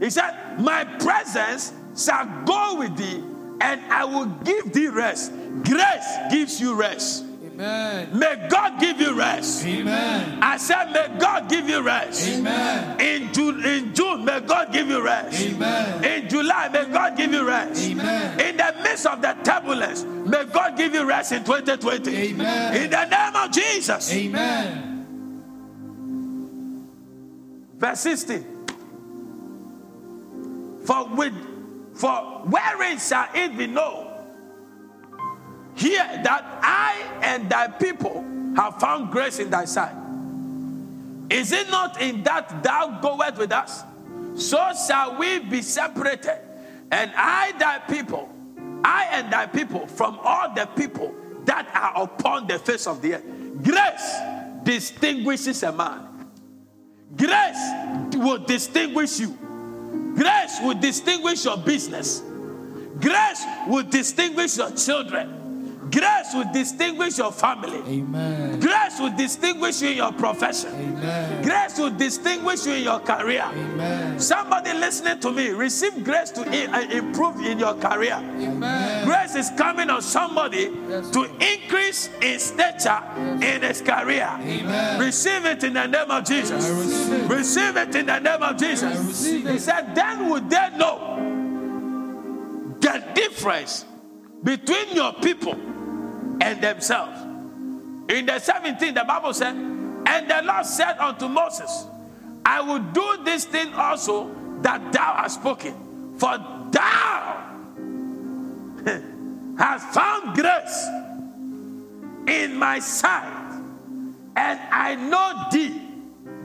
He 0.00 0.10
said, 0.10 0.58
My 0.60 0.84
presence 0.84 1.72
shall 1.96 2.44
go 2.44 2.76
with 2.78 2.96
thee, 2.96 3.22
and 3.60 3.80
I 3.92 4.04
will 4.04 4.26
give 4.44 4.72
thee 4.72 4.88
rest. 4.88 5.32
Grace 5.64 6.16
gives 6.30 6.60
you 6.60 6.74
rest. 6.74 7.24
Amen. 7.44 8.18
May 8.18 8.48
God 8.48 8.80
give 8.80 9.00
you 9.00 9.12
rest. 9.14 9.64
Amen. 9.66 10.38
I 10.42 10.56
said, 10.56 10.92
May 10.92 11.18
God 11.18 11.48
give 11.50 11.68
you 11.68 11.82
rest. 11.82 12.28
Amen. 12.28 13.00
In 13.00 13.32
June, 13.32 13.64
in 13.64 13.94
June, 13.94 14.24
may 14.24 14.40
God 14.40 14.72
give 14.72 14.88
you 14.88 15.04
rest. 15.04 15.40
Amen. 15.40 16.04
In 16.04 16.28
July, 16.28 16.68
may 16.68 16.86
God 16.86 17.16
give 17.16 17.32
you 17.32 17.46
rest. 17.46 17.90
Amen. 17.90 18.40
In 18.40 18.56
the 18.56 18.74
midst 18.82 19.06
of 19.06 19.20
the 19.20 19.36
turbulence, 19.44 20.04
may 20.04 20.44
God 20.46 20.76
give 20.78 20.94
you 20.94 21.04
rest 21.04 21.32
in 21.32 21.44
2020. 21.44 22.16
Amen. 22.16 22.82
In 22.82 22.90
the 22.90 23.04
name 23.04 23.36
of 23.36 23.50
Jesus. 23.52 24.12
Amen. 24.12 24.88
Verse 27.76 28.00
16. 28.00 28.46
For 30.86 31.06
with 31.14 31.51
for 31.94 32.42
wherein 32.44 32.98
shall 32.98 33.28
it 33.34 33.56
be 33.56 33.66
known 33.66 34.08
here 35.74 36.20
that 36.24 36.60
I 36.62 37.02
and 37.22 37.48
thy 37.48 37.68
people 37.68 38.24
have 38.56 38.78
found 38.78 39.10
grace 39.10 39.38
in 39.38 39.50
thy 39.50 39.64
sight? 39.64 39.94
Is 41.30 41.52
it 41.52 41.70
not 41.70 42.00
in 42.00 42.22
that 42.24 42.62
thou 42.62 43.00
goest 43.00 43.38
with 43.38 43.52
us? 43.52 43.82
So 44.34 44.72
shall 44.86 45.18
we 45.18 45.38
be 45.40 45.62
separated, 45.62 46.38
and 46.90 47.10
I 47.16 47.52
thy 47.58 47.78
people, 47.78 48.28
I 48.84 49.08
and 49.12 49.32
thy 49.32 49.46
people, 49.46 49.86
from 49.86 50.18
all 50.22 50.54
the 50.54 50.66
people 50.76 51.14
that 51.44 51.68
are 51.74 52.04
upon 52.04 52.46
the 52.46 52.58
face 52.58 52.86
of 52.86 53.02
the 53.02 53.14
earth. 53.14 53.24
Grace 53.62 54.14
distinguishes 54.62 55.62
a 55.62 55.72
man. 55.72 56.30
Grace 57.16 58.14
will 58.14 58.38
distinguish 58.38 59.20
you. 59.20 59.36
Grace 60.14 60.60
will 60.62 60.78
distinguish 60.78 61.44
your 61.44 61.56
business. 61.56 62.22
Grace 63.00 63.44
will 63.66 63.84
distinguish 63.84 64.56
your 64.56 64.70
children. 64.72 65.41
Grace 65.92 66.32
will 66.32 66.50
distinguish 66.52 67.18
your 67.18 67.30
family. 67.30 67.78
Amen. 67.86 68.58
Grace 68.60 68.98
will 68.98 69.14
distinguish 69.14 69.82
you 69.82 69.90
in 69.90 69.96
your 69.98 70.12
profession. 70.12 70.70
Amen. 70.74 71.42
Grace 71.42 71.78
will 71.78 71.90
distinguish 71.90 72.64
you 72.64 72.72
in 72.74 72.82
your 72.84 72.98
career. 73.00 73.44
Amen. 73.52 74.18
Somebody 74.18 74.72
listening 74.72 75.20
to 75.20 75.30
me, 75.30 75.50
receive 75.50 76.02
grace 76.02 76.30
to 76.30 76.40
uh, 76.40 76.80
improve 76.90 77.40
in 77.44 77.58
your 77.58 77.74
career. 77.74 78.14
Amen. 78.14 79.04
Grace 79.06 79.34
is 79.34 79.50
coming 79.58 79.90
on 79.90 80.00
somebody 80.00 80.70
Yes. 80.88 81.10
to 81.10 81.24
increase 81.24 82.08
in 82.22 82.38
stature 82.38 83.02
in 83.42 83.60
his 83.62 83.82
career. 83.82 84.30
Amen. 84.40 84.98
Receive 85.00 85.44
it 85.44 85.62
in 85.62 85.74
the 85.74 85.86
name 85.86 86.10
of 86.10 86.24
Jesus. 86.24 86.68
Receive 86.70 87.12
it. 87.12 87.30
Receive 87.30 87.76
it 87.76 87.94
in 87.94 88.06
the 88.06 88.18
name 88.18 88.42
of 88.42 88.56
Jesus. 88.56 89.26
He 89.26 89.58
said, 89.58 89.94
Then 89.94 90.30
would 90.30 90.48
they 90.48 90.70
know 90.78 91.18
the 92.80 93.04
difference 93.14 93.84
between 94.42 94.88
your 94.96 95.12
people 95.14 95.54
and 96.42 96.60
themselves. 96.60 97.22
In 98.10 98.26
the 98.26 98.32
17th, 98.32 98.94
the 98.94 99.04
Bible 99.06 99.32
said, 99.32 99.54
And 99.54 100.28
the 100.28 100.42
Lord 100.42 100.66
said 100.66 100.98
unto 100.98 101.28
Moses, 101.28 101.86
I 102.44 102.60
will 102.60 102.80
do 102.80 103.24
this 103.24 103.44
thing 103.44 103.72
also 103.74 104.28
that 104.60 104.92
thou 104.92 105.14
hast 105.14 105.40
spoken, 105.40 106.18
for 106.18 106.36
thou 106.70 107.38
hast 109.56 109.94
found 109.94 110.34
grace 110.34 110.88
in 112.26 112.56
my 112.56 112.80
sight, 112.80 113.62
and 114.34 114.60
I 114.70 114.96
know 114.96 115.46
thee 115.52 115.80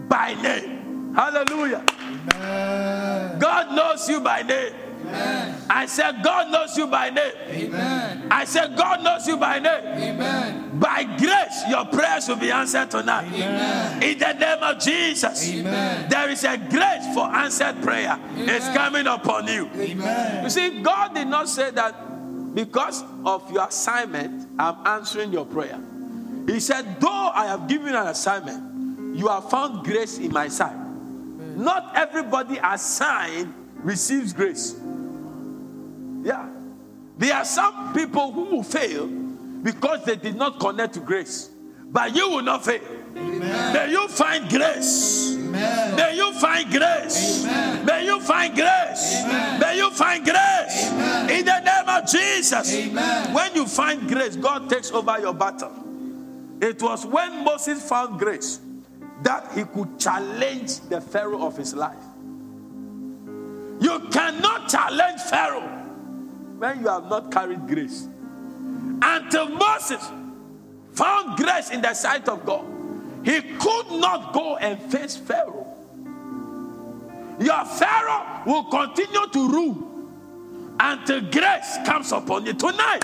by 0.08 0.36
name. 0.36 1.14
Hallelujah. 1.16 1.84
Amen. 2.00 3.40
God 3.40 3.76
knows 3.76 4.08
you 4.08 4.22
by 4.22 4.44
name. 4.44 4.74
Amen. 5.08 5.56
I 5.70 5.86
said, 5.86 6.24
God 6.24 6.52
knows 6.52 6.78
you 6.78 6.88
by 6.88 7.10
name. 7.10 7.32
Amen. 7.50 8.28
I 8.32 8.46
said, 8.46 8.76
God 8.76 9.04
knows 9.04 9.28
you 9.28 9.38
by 9.38 9.60
name. 9.60 9.86
Amen. 9.86 10.80
By 10.80 11.04
grace, 11.04 11.64
your 11.70 11.86
prayers 11.86 12.28
will 12.28 12.36
be 12.36 12.52
answered 12.52 12.92
tonight. 12.92 13.28
Amen. 13.34 14.04
In 14.04 14.18
the 14.20 14.34
name 14.34 14.64
of 14.64 14.80
Jesus, 14.80 15.50
Amen. 15.54 16.10
there 16.10 16.30
is 16.30 16.44
a 16.44 16.58
grace 16.58 17.14
for 17.14 17.26
answered 17.26 17.82
prayer. 17.82 18.20
It's 18.36 18.68
coming 18.70 19.08
upon 19.08 19.48
you. 19.48 19.70
Amen. 19.76 20.44
You 20.44 20.50
see, 20.50 20.82
God 20.82 21.16
did 21.16 21.28
not 21.28 21.50
say 21.50 21.72
that 21.72 22.56
because 22.56 23.04
of 23.26 23.52
your 23.52 23.68
assignment, 23.68 24.48
I'm 24.58 24.86
answering 24.86 25.32
your 25.32 25.46
prayer. 25.46 25.80
He 26.48 26.60
said, 26.60 27.00
Though 27.00 27.32
I 27.34 27.46
have 27.48 27.68
given 27.68 27.94
an 27.94 28.08
assignment, 28.08 29.16
you 29.18 29.28
have 29.28 29.50
found 29.50 29.86
grace 29.86 30.18
in 30.18 30.32
my 30.32 30.48
sight. 30.48 30.76
Not 31.56 31.92
everybody 31.96 32.60
assigned 32.64 33.54
receives 33.84 34.34
grace. 34.34 34.76
Yeah. 36.24 36.50
There 37.18 37.34
are 37.34 37.46
some 37.46 37.94
people 37.94 38.32
who 38.32 38.44
will 38.44 38.64
fail 38.64 39.08
because 39.08 40.06
they 40.06 40.16
did 40.16 40.36
not 40.36 40.60
connect 40.60 40.94
to 40.96 41.00
grace. 41.00 41.50
But 41.90 42.16
you 42.16 42.30
will 42.30 42.42
not 42.42 42.66
fail. 42.66 42.82
May 43.14 43.92
you 43.92 44.08
find 44.10 44.50
grace. 44.50 45.36
Amen. 45.36 45.96
May 45.96 46.16
you 46.18 46.34
find 46.34 46.70
grace. 46.70 47.46
Amen. 47.46 47.86
May 47.86 48.06
you 48.06 48.20
find 48.20 48.54
grace. 48.54 49.24
Amen. 49.24 49.60
May 49.60 49.78
you 49.78 49.90
find 49.92 50.24
grace. 50.24 50.92
Amen. 50.92 51.30
In 51.30 51.46
the 51.46 51.60
name 51.60 51.90
of 51.90 52.10
Jesus. 52.10 52.74
Amen. 52.74 53.34
When 53.34 53.56
you 53.56 53.66
find 53.66 54.08
grace, 54.08 54.36
God 54.36 54.70
takes 54.70 54.92
over 54.92 55.18
your 55.20 55.34
battle. 55.34 55.72
It 56.62 56.82
was 56.82 57.06
when 57.06 57.44
Moses 57.44 57.88
found 57.88 58.20
grace 58.20 58.60
that 59.24 59.52
he 59.54 59.64
could 59.64 60.00
challenge 60.00 60.82
the 60.82 61.02
Pharaoh 61.02 61.46
of 61.46 61.58
his 61.58 61.74
life. 61.74 62.04
You 63.80 64.00
cannot 64.12 64.70
challenge 64.70 65.22
Pharaoh 65.22 65.77
when 66.58 66.80
you 66.82 66.88
have 66.88 67.10
not 67.10 67.32
carried 67.32 67.68
grace. 67.68 68.08
Until 69.02 69.50
Moses 69.50 70.04
found 70.94 71.38
grace 71.38 71.70
in 71.70 71.82
the 71.82 71.94
sight 71.94 72.28
of 72.28 72.46
God, 72.46 72.66
he 73.24 73.42
could 73.42 73.92
not 73.92 74.34
go 74.34 74.58
and 74.58 74.80
face 74.92 75.16
Pharaoh. 75.16 75.66
Your 77.40 77.64
Pharaoh 77.66 78.42
will 78.46 78.64
continue 78.66 79.28
to 79.28 79.50
rule 79.50 79.88
until 80.80 81.22
grace 81.30 81.78
comes 81.86 82.12
upon 82.12 82.46
you. 82.48 82.54
Tonight, 82.54 83.04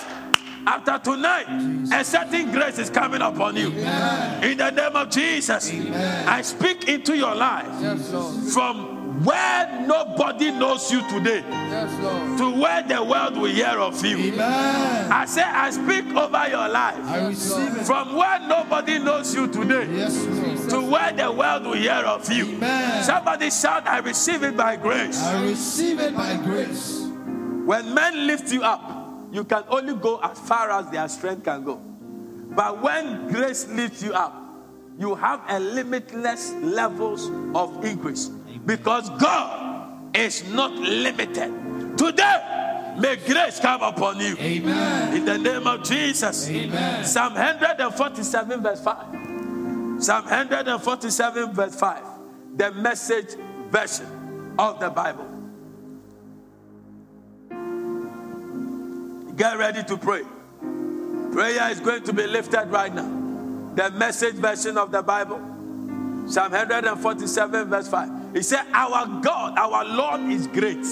after 0.65 0.97
tonight, 1.11 1.45
a 1.93 2.03
certain 2.03 2.51
grace 2.51 2.79
is 2.79 2.89
coming 2.89 3.21
upon 3.21 3.55
you. 3.55 3.67
In 3.67 4.57
the 4.57 4.71
name 4.71 4.95
of 4.95 5.09
Jesus, 5.11 5.71
I 5.71 6.41
speak 6.41 6.87
into 6.87 7.15
your 7.15 7.35
life 7.35 7.67
Yes, 7.81 8.53
from 8.53 8.92
where 9.21 9.85
nobody 9.85 10.49
knows 10.51 10.91
you 10.91 11.01
today 11.07 11.43
Yes, 11.47 12.01
Lord. 12.01 12.37
to 12.39 12.61
where 12.61 12.81
the 12.83 13.03
world 13.03 13.37
will 13.37 13.51
hear 13.51 13.67
of 13.77 14.03
you. 14.03 14.33
Amen. 14.33 15.11
I 15.11 15.25
say, 15.25 15.43
I 15.43 15.69
speak 15.69 16.05
over 16.15 16.47
your 16.49 16.67
life 16.67 16.97
it. 16.97 17.85
from 17.85 18.15
where 18.15 18.39
nobody 18.39 18.97
knows 18.99 19.33
you 19.35 19.47
today 19.47 19.87
Yes, 19.93 20.15
to 20.69 20.81
where 20.81 21.11
the 21.13 21.31
world 21.31 21.63
will 21.65 21.73
hear 21.73 21.91
of 22.05 22.31
you. 22.31 22.55
Amen. 22.55 23.03
Somebody 23.03 23.51
shout, 23.51 23.87
I 23.87 23.99
receive 23.99 24.41
it 24.43 24.57
by 24.57 24.75
grace. 24.77 25.21
I 25.21 25.43
receive 25.43 25.99
it 25.99 26.15
by 26.15 26.37
grace. 26.37 27.01
When 27.65 27.93
men 27.93 28.25
lift 28.27 28.51
you 28.51 28.63
up, 28.63 29.09
you 29.31 29.43
can 29.43 29.63
only 29.69 29.93
go 29.95 30.19
as 30.21 30.39
far 30.39 30.71
as 30.71 30.89
their 30.89 31.07
strength 31.07 31.43
can 31.43 31.63
go. 31.63 31.75
But 32.55 32.81
when 32.81 33.27
grace 33.29 33.67
lifts 33.67 34.01
you 34.03 34.13
up, 34.13 34.39
you 34.99 35.15
have 35.15 35.41
a 35.49 35.59
limitless 35.59 36.51
levels 36.61 37.29
of 37.55 37.83
increase 37.83 38.29
because 38.65 39.09
God 39.11 40.15
is 40.15 40.43
not 40.49 40.71
limited. 40.73 41.97
Today, 41.97 42.95
may 42.99 43.15
grace 43.17 43.59
come 43.59 43.81
upon 43.81 44.19
you. 44.19 44.35
Amen. 44.39 45.17
In 45.17 45.25
the 45.25 45.37
name 45.37 45.67
of 45.67 45.83
Jesus. 45.83 46.49
Amen. 46.49 47.05
Psalm 47.05 47.33
147, 47.33 48.61
verse 48.61 48.83
5. 48.83 50.03
Psalm 50.03 50.25
147, 50.25 51.53
verse 51.53 51.75
5. 51.75 52.03
The 52.55 52.71
message 52.73 53.35
version 53.69 54.55
of 54.57 54.79
the 54.79 54.89
Bible. 54.89 55.29
Get 59.35 59.57
ready 59.57 59.83
to 59.83 59.97
pray. 59.97 60.21
Prayer 61.31 61.71
is 61.71 61.79
going 61.79 62.03
to 62.03 62.13
be 62.13 62.27
lifted 62.27 62.67
right 62.67 62.93
now. 62.93 63.09
The 63.75 63.89
message 63.91 64.35
version 64.35 64.77
of 64.77 64.91
the 64.91 65.01
Bible. 65.01 65.39
Psalm 66.27 66.51
147, 66.51 67.69
verse 67.69 67.87
5. 67.87 68.22
He 68.33 68.41
said, 68.41 68.65
Our 68.73 69.21
God, 69.21 69.57
our 69.57 69.85
Lord 69.85 70.21
is 70.31 70.47
great 70.47 70.85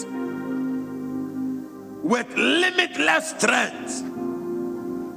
with 2.04 2.36
limitless 2.36 3.32
strength. 3.32 4.04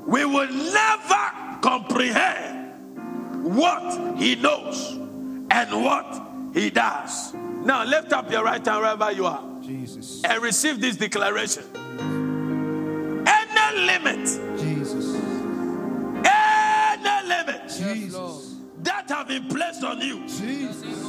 We 0.07 0.25
will 0.25 0.49
never 0.51 1.31
comprehend 1.61 3.45
what 3.45 4.16
He 4.16 4.37
knows 4.37 4.93
and 5.51 5.85
what 5.85 6.22
He 6.55 6.70
does. 6.70 7.35
Now 7.35 7.85
lift 7.85 8.12
up 8.12 8.31
your 8.31 8.45
right 8.45 8.64
hand 8.64 8.81
wherever 8.81 9.12
you 9.12 9.27
are 9.27 9.43
Jesus. 9.62 10.22
and 10.25 10.43
receive 10.43 10.81
this 10.81 10.97
declaration. 10.97 11.64
Any 13.27 13.81
limit, 13.87 14.27
Jesus. 14.59 15.14
any 16.25 17.29
limit 17.29 17.62
Jesus. 17.68 18.57
that 18.83 19.09
have 19.09 19.29
been 19.29 19.47
placed 19.49 19.83
on 19.83 20.01
you, 20.01 20.27
Jesus. 20.27 21.04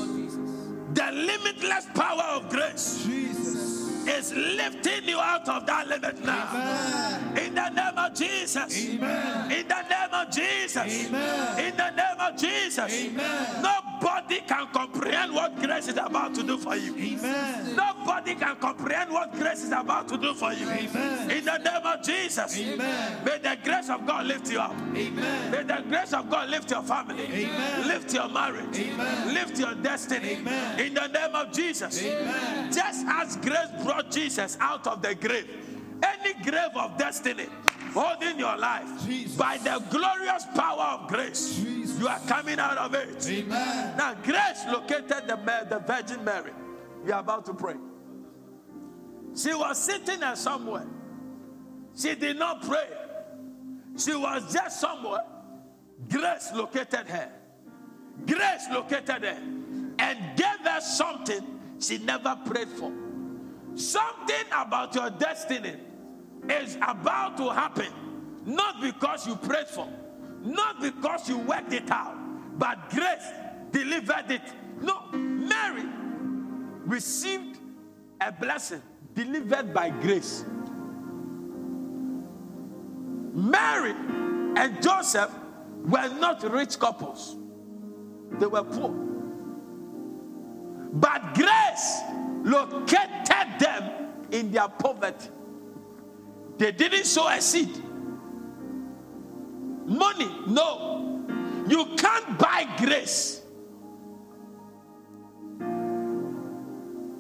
The 0.96 1.12
limitless 1.12 1.88
power 1.94 2.24
of 2.38 2.50
grace 2.50 3.04
Jesus. 3.06 3.85
Is 4.08 4.34
lifting 4.34 5.08
you 5.08 5.20
out 5.20 5.48
of 5.48 5.66
that 5.66 5.88
limit 5.88 6.24
now. 6.24 6.50
Amen. 6.52 7.38
In 7.38 7.56
the 7.56 7.70
name 7.70 7.98
of 7.98 8.14
Jesus. 8.14 8.88
Amen. 8.90 9.52
In 9.52 9.68
the 9.68 9.82
name 9.82 10.14
of 10.14 10.32
Jesus. 10.32 11.08
Amen. 11.08 11.60
In 11.66 11.78
the 11.78 11.90
name 11.92 12.20
of 12.20 12.38
Jesus. 12.38 12.94
Amen. 12.94 13.64
Nobody 13.64 14.42
can 14.42 14.68
comprehend 14.68 15.34
what 15.34 15.56
grace 15.60 15.88
is 15.88 15.98
about 15.98 16.36
to 16.36 16.44
do 16.44 16.58
for 16.58 16.76
you. 16.76 16.96
Amen. 16.96 17.76
Nobody 17.76 18.36
can 18.36 18.56
comprehend 18.58 19.12
what 19.12 19.32
grace 19.34 19.64
is 19.64 19.72
about 19.72 20.08
to 20.10 20.18
do 20.18 20.34
for 20.34 20.54
you. 20.54 20.70
Amen. 20.70 21.32
In 21.32 21.46
the 21.46 21.58
name 21.58 21.86
of 21.86 22.04
Jesus. 22.04 22.58
Amen. 22.58 23.26
May 23.26 23.38
the 23.40 23.58
grace 23.64 23.90
of 23.90 24.06
God 24.06 24.26
lift 24.28 24.52
you 24.52 24.60
up. 24.60 24.72
Amen. 24.96 25.52
May 25.52 25.64
the 25.64 25.84
grace 25.88 26.14
of 26.14 26.30
God 26.30 26.50
lift 26.50 26.70
your 26.72 26.84
family. 26.84 27.24
Amen. 27.26 27.88
Lift 27.88 28.14
your 28.14 28.30
marriage. 28.30 28.78
Amen. 28.78 29.34
Lift 29.34 29.60
your 29.60 29.74
destiny. 29.76 30.34
In 30.78 30.94
the 30.94 31.08
name 31.08 31.34
of 31.36 31.52
Jesus. 31.52 32.04
Amen. 32.04 32.72
Just 32.72 33.06
as 33.08 33.38
grace 33.38 33.70
brought 33.84 33.95
Jesus 34.04 34.58
out 34.60 34.88
of 34.88 35.02
the 35.02 35.16
grave, 35.16 35.50
any 36.04 36.34
grave 36.44 36.76
of 36.76 36.98
destiny 36.98 37.48
holding 37.96 38.38
your 38.38 38.58
life 38.58 38.88
Jesus. 39.06 39.38
by 39.38 39.58
the 39.58 39.82
glorious 39.90 40.46
power 40.54 41.00
of 41.00 41.08
grace, 41.08 41.56
Jesus. 41.56 41.98
you 41.98 42.08
are 42.08 42.20
coming 42.28 42.60
out 42.60 42.78
of 42.78 42.94
it. 42.94 43.26
Amen. 43.28 43.98
Now, 43.98 44.14
grace 44.16 44.66
located 44.68 45.28
the, 45.28 45.66
the 45.70 45.80
Virgin 45.88 46.24
Mary. 46.24 46.52
We 47.04 47.12
are 47.12 47.22
about 47.22 47.46
to 47.46 47.54
pray. 47.54 47.76
She 49.34 49.54
was 49.54 49.82
sitting 49.82 50.20
there 50.20 50.36
somewhere. 50.36 50.88
She 51.98 52.16
did 52.16 52.38
not 52.38 52.62
pray. 52.68 52.88
She 53.98 54.14
was 54.14 54.54
just 54.54 54.82
somewhere. 54.82 55.24
Grace 56.10 56.52
located 56.54 57.08
her. 57.08 57.32
Grace 58.26 58.68
located 58.72 59.24
her 59.24 59.42
and 60.00 60.38
gave 60.38 60.60
her 60.66 60.82
something 60.82 61.60
she 61.80 61.98
never 62.00 62.38
prayed 62.46 62.68
for. 62.70 62.92
Something 63.76 64.46
about 64.54 64.96
your 64.96 65.10
destiny 65.10 65.76
is 66.50 66.76
about 66.78 67.36
to 67.38 67.50
happen, 67.50 67.92
not 68.46 68.82
because 68.82 69.28
you 69.28 69.36
prayed 69.36 69.68
for, 69.68 69.88
not 70.42 70.82
because 70.82 71.28
you 71.28 71.38
worked 71.40 71.74
it 71.74 71.92
out, 71.92 72.16
but 72.58 72.90
grace 72.90 73.28
delivered 73.72 74.32
it. 74.32 74.42
No, 74.82 75.12
Mary 75.12 75.86
received 76.86 77.60
a 78.22 78.32
blessing 78.32 78.82
delivered 79.14 79.74
by 79.74 79.90
grace. 79.90 80.46
Mary 83.34 83.92
and 83.92 84.82
Joseph 84.82 85.32
were 85.84 86.08
not 86.18 86.42
rich 86.50 86.80
couples, 86.80 87.36
they 88.40 88.46
were 88.46 88.64
poor. 88.64 88.90
But 90.94 91.34
grace 91.34 92.02
located 92.46 93.60
them 93.60 93.92
in 94.32 94.52
their 94.52 94.68
poverty. 94.68 95.30
They 96.58 96.72
didn't 96.72 97.06
sow 97.06 97.28
a 97.28 97.42
seed. 97.42 97.82
Money, 99.86 100.30
no. 100.48 101.26
You 101.68 101.86
can't 101.98 102.38
buy 102.38 102.68
grace. 102.78 103.42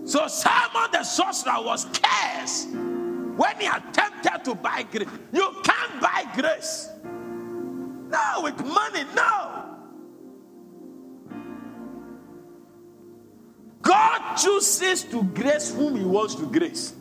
So 0.05 0.27
Simon 0.27 0.91
the 0.91 1.03
sorcerer 1.03 1.63
was 1.63 1.85
cursed 1.85 2.69
when 2.69 3.59
he 3.59 3.65
attempted 3.65 4.45
to 4.45 4.55
buy 4.55 4.83
grace. 4.83 5.07
You 5.33 5.51
can't 5.63 5.99
buy 5.99 6.25
grace. 6.35 6.89
No, 7.03 8.41
with 8.43 8.63
money, 8.63 9.03
no. 9.15 9.54
God 13.85 14.35
chooses 14.35 15.03
to 15.05 15.21
grace 15.23 15.73
whom 15.73 15.95
he 15.95 16.03
wants 16.03 16.33
to 16.35 16.47
grace. 16.47 16.93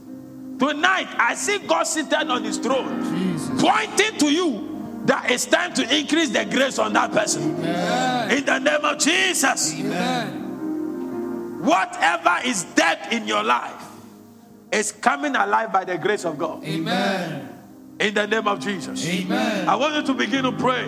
Tonight, 0.59 1.09
I 1.19 1.35
see 1.35 1.59
God 1.59 1.85
seated 1.85 2.31
on 2.31 2.45
his 2.45 2.59
throne, 2.59 3.03
Jesus. 3.03 3.61
pointing 3.61 4.19
to 4.19 4.31
you 4.31 5.03
that 5.07 5.31
it's 5.31 5.47
time 5.47 5.73
to 5.75 5.83
increase 5.97 6.29
the 6.29 6.45
grace 6.45 6.79
on 6.79 6.93
that 6.93 7.11
person. 7.11 7.57
Amen. 7.57 8.31
In 8.39 8.45
the 8.45 8.59
name 8.59 8.85
of 8.85 8.99
Jesus. 8.99 9.75
Amen. 9.81 11.63
Whatever 11.65 12.37
is 12.45 12.65
dead 12.75 13.13
in 13.13 13.27
your 13.27 13.43
life 13.43 13.83
is 14.71 14.93
coming 14.93 15.35
alive 15.35 15.73
by 15.73 15.85
the 15.85 15.97
grace 15.97 16.27
of 16.27 16.37
God. 16.37 16.63
Amen. 16.65 17.49
In 17.99 18.13
the 18.13 18.27
name 18.27 18.47
of 18.47 18.61
Jesus. 18.61 19.09
Amen. 19.09 19.69
I 19.69 19.75
want 19.75 19.95
you 19.95 20.03
to 20.03 20.15
begin 20.15 20.45
to 20.45 20.53
pray. 20.53 20.85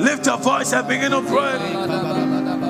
Lift 0.00 0.26
your 0.26 0.38
voice 0.38 0.72
and 0.72 0.86
begin 0.86 1.10
to 1.10 1.22
pray. 1.22 2.27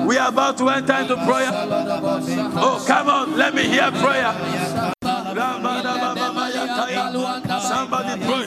We 0.09 0.17
are 0.17 0.29
about 0.29 0.57
to 0.57 0.67
enter 0.69 0.95
into 0.95 1.15
prayer. 1.17 1.51
Oh, 1.53 2.83
come 2.87 3.09
on, 3.09 3.37
let 3.37 3.53
me 3.53 3.67
hear 3.67 3.91
prayer. 3.91 4.33
Somebody 7.61 8.25
pray. 8.25 8.45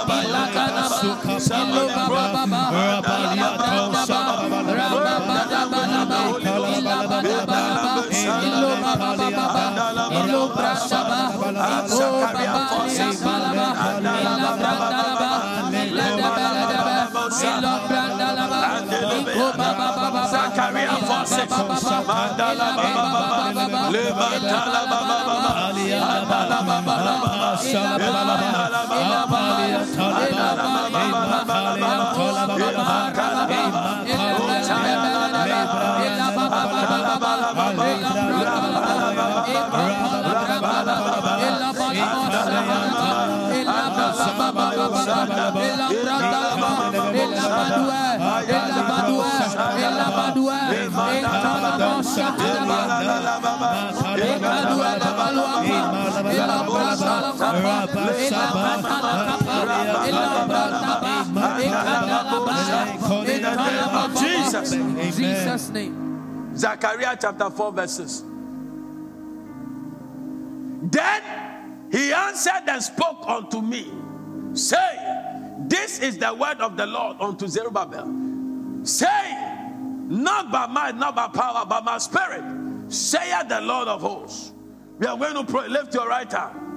Baba, 0.00 0.79
suka 1.00 1.36
palo 1.36 1.90
Le 63.10 63.26
Jesus. 63.26 63.56
Name. 63.56 63.94
Of 63.94 64.20
Jesus. 64.20 64.72
In 64.72 65.12
Jesus' 65.12 65.68
name. 65.70 66.56
Zechariah 66.56 67.16
chapter 67.20 67.50
4, 67.50 67.72
verses. 67.72 68.24
Then 70.82 71.22
he 71.92 72.12
answered 72.12 72.62
and 72.68 72.82
spoke 72.82 73.26
unto 73.26 73.60
me, 73.60 73.90
saying, 74.54 75.68
This 75.68 76.00
is 76.00 76.18
the 76.18 76.32
word 76.32 76.60
of 76.60 76.76
the 76.76 76.86
Lord 76.86 77.16
unto 77.20 77.46
Zerubbabel, 77.46 78.06
saying, 78.84 80.08
Not 80.08 80.50
by 80.50 80.66
might, 80.66 80.96
not 80.96 81.14
by 81.14 81.28
power, 81.28 81.66
but 81.66 81.84
by 81.84 81.92
my 81.92 81.98
spirit, 81.98 82.42
saith 82.88 83.48
the 83.48 83.60
Lord 83.60 83.88
of 83.88 84.00
hosts. 84.00 84.52
We 84.98 85.06
are 85.06 85.16
going 85.16 85.34
to 85.34 85.50
pray. 85.50 85.68
Lift 85.68 85.94
your 85.94 86.08
right 86.08 86.30
hand. 86.30 86.69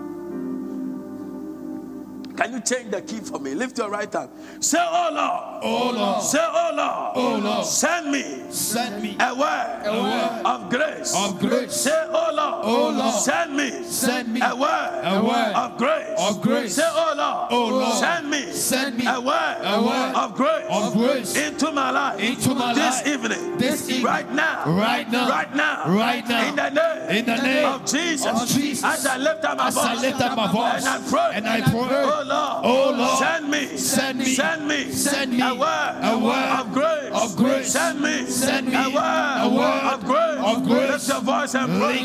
Can 2.36 2.54
you 2.54 2.62
change 2.62 2.92
the 2.92 3.02
key 3.02 3.20
for 3.20 3.40
me? 3.40 3.54
Lift 3.54 3.78
your 3.78 3.90
right 3.90 4.12
hand. 4.12 4.30
Say, 4.60 4.78
Oh 4.80 5.10
Lord. 5.14 5.64
Oh 5.64 5.92
Lord. 5.96 6.24
Say, 6.24 6.40
Oh 6.42 6.72
Lord. 6.76 7.12
Oh 7.16 7.38
Lord. 7.44 7.66
Send 7.66 8.12
me 8.12 8.24
Send 8.50 9.02
me 9.04 9.16
a 9.20 9.34
word, 9.36 9.84
word 9.86 10.42
of 10.46 10.70
grace. 10.70 11.14
of 11.16 11.40
grace. 11.40 11.74
Say, 11.74 11.92
Oh 12.10 12.32
Lord. 12.34 12.66
Oh 12.66 12.90
Lord. 12.90 13.14
Send 13.16 13.56
me 13.56 13.84
Send 13.84 14.34
me 14.34 14.42
a 14.42 14.56
word, 14.56 15.02
a 15.04 15.24
word 15.24 15.54
of 15.56 15.78
grace. 15.78 16.20
of 16.20 16.42
grace. 16.42 16.76
Say, 16.76 16.84
Oh 16.88 17.14
Lord. 17.16 17.48
Oh 17.52 17.68
Lord. 17.70 17.94
Send 17.98 18.30
me 18.30 18.52
Send 18.52 18.98
me 18.98 19.06
a 19.08 19.20
word, 19.22 19.58
a 19.62 19.82
word 19.82 20.16
of 20.16 20.36
grace. 20.36 20.66
of 20.70 20.94
grace 20.94 21.36
into 21.38 21.72
my 21.72 21.92
life. 21.92 22.20
into 22.20 22.54
my 22.56 22.74
life. 22.74 23.04
this 23.04 23.14
evening. 23.14 23.58
This 23.58 23.90
evening. 23.90 24.06
Right 24.06 24.32
now. 24.34 24.64
Right 24.68 25.10
now. 25.12 25.30
Right 25.30 25.56
now. 25.56 25.84
Right 25.88 26.28
now. 26.28 26.48
In 26.50 26.56
the 26.56 26.70
name. 26.70 27.18
In 27.20 27.26
the 27.26 27.38
name 27.38 27.66
of 27.68 27.86
Jesus. 27.86 28.26
of 28.42 28.48
Jesus. 28.48 28.84
As 28.84 29.06
I 29.06 29.18
lift 29.18 29.44
up 29.44 29.58
my 29.58 29.68
As 29.68 29.76
voice. 29.76 29.86
I 29.86 29.96
lift 30.02 30.22
up 30.22 30.36
my 30.38 30.52
voice 30.52 30.86
And 30.86 30.88
I 30.88 31.10
pray. 31.10 31.32
and 31.38 31.48
I 31.48 31.62
pray, 31.62 31.72
Oh 31.74 32.23
Lord. 32.26 32.66
Oh 32.66 32.94
Lord, 32.98 33.20
Send 33.20 33.50
me. 33.50 33.78
send 33.78 34.20
me, 34.20 34.26
Send 34.26 34.68
me. 34.68 34.92
send 34.92 35.32
me 35.32 35.42
a 35.42 35.54
word, 35.54 36.00
a 36.02 36.18
word 36.18 36.60
of 36.60 36.74
grace. 36.74 37.14
of 37.14 37.36
grace. 37.36 37.72
Send 37.72 38.02
me. 38.02 38.26
Send 38.26 38.68
me 38.68 38.76
a 38.76 38.90
word, 38.90 39.38
a 39.42 39.50
word 39.50 39.84
of 39.94 40.06
grace. 40.06 40.40
of 40.44 40.64
grace. 40.68 40.92
Lift 40.92 41.08
your 41.10 41.22
voice 41.22 41.56
and 41.56 41.82
pray. 41.82 42.04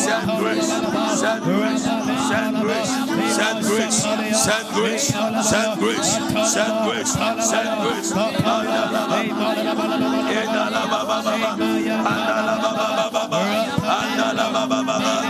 Send 0.07 0.31
grace. 0.37 0.67
Send 1.19 1.41
grace. 1.43 1.83
Send 2.37 2.55
grace. 2.61 2.91
Send 3.35 3.63
grace. 3.63 4.03
Send 4.43 4.69
grace. 4.73 5.07
Send 5.43 5.79
grace. 5.79 6.11
Send 6.53 6.73
grace. 6.85 7.11
Send 7.43 7.71
grace. 7.83 8.13
We 14.97 15.26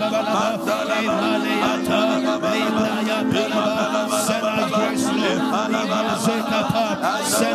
Send 0.00 0.12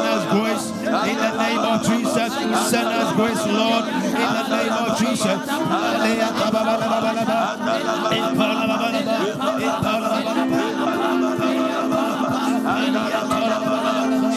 us 0.06 0.26
grace 0.30 0.70
in 0.70 1.18
the 1.18 1.32
name 1.38 1.60
of 1.60 1.82
Jesus. 1.84 2.34
Send 2.70 2.88
us 2.88 3.14
grace, 3.16 3.46
Lord, 3.48 3.86
in 3.88 4.14
the 4.14 4.48
name 4.56 4.74
of 4.74 4.98
Jesus. 5.00 5.40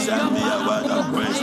Send 0.07 0.33
me 0.33 0.41
a 0.41 0.65
word 0.67 0.87
of 0.87 1.13
grace. 1.13 1.39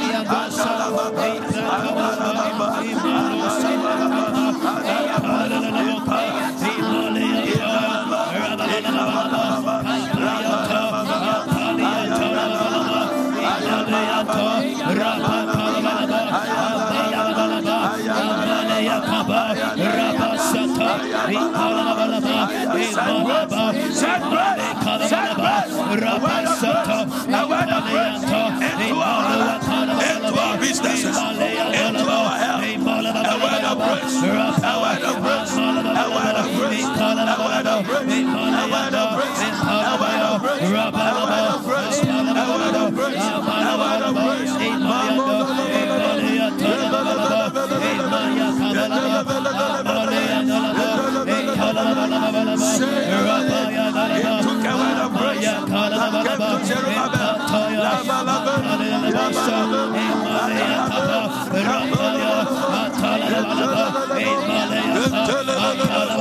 Send 22.95 23.27
grace. 23.27 23.99
Send 23.99 24.23
grace. 24.31 24.63
Send 25.11 25.35
grace. 25.35 25.73
A 25.75 25.83
word 25.83 26.03
of 26.07 26.21
grace. 26.23 26.63
A 26.63 27.43
word 27.51 27.69
of 27.75 27.83
grace. 27.91 28.23
Into 28.23 28.95
our 28.95 29.35
life. 29.35 29.67
Into 30.15 30.39
our 30.39 30.55
businesses. 30.57 31.17
Into 31.17 32.07
our 32.07 32.37
health. 32.39 32.63
A 32.63 32.77
word 32.79 33.65
of 33.67 33.77
grace. 33.83 34.15
A 34.15 34.73
word 34.79 35.03
of 35.03 35.15
grace. 35.23 35.51
A 35.51 36.07
word 36.15 36.39
of 36.39 36.47
grace. 36.55 36.87
A 36.87 37.03
word 37.03 37.67
of 37.67 37.83
grace. 37.85 38.07
A 38.07 38.71
word 38.71 38.95
of 38.95 39.11
grace. 39.15 39.43
A 39.43 39.91
word 39.99 40.23
of 40.23 40.39
grace. 40.39 40.63
A 40.63 40.79
word 40.79 41.43
of 41.51 41.63
grace. 41.67 41.99
A 41.99 42.47
word 42.47 42.75
of 42.75 42.95
grace. 42.95 43.19
A 43.19 43.75
word 43.75 44.03
of 44.07 44.15
grace. 44.15 45.24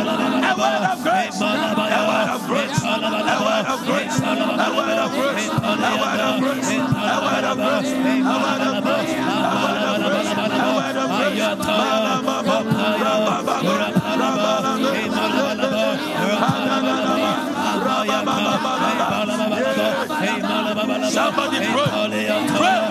word 0.56 0.84
of 0.88 1.02
grace, 1.04 1.36
a 1.36 1.44
word 1.44 2.32
of 2.32 2.40
grace, 2.48 2.80
a 2.80 2.96
word 3.44 3.68
of 3.68 3.84
grace, 3.84 4.16
a 4.16 4.32
word 4.72 4.96
of 4.96 5.12
grace, 5.12 5.48
a 5.48 5.60
word 5.60 6.24
of 6.24 6.40
grace, 6.40 6.68
a 6.68 7.20
word 7.20 7.44
of 7.44 7.58
grace, 7.60 7.92
a 7.92 8.40
word 8.44 8.64
of 8.64 8.80
grace, 8.84 9.10
a 9.10 9.20
word 10.54 10.96
of 10.96 11.10
grace, 11.10 11.44
Somebody 21.10 21.58
pray. 21.58 22.26
Pray 22.56 22.83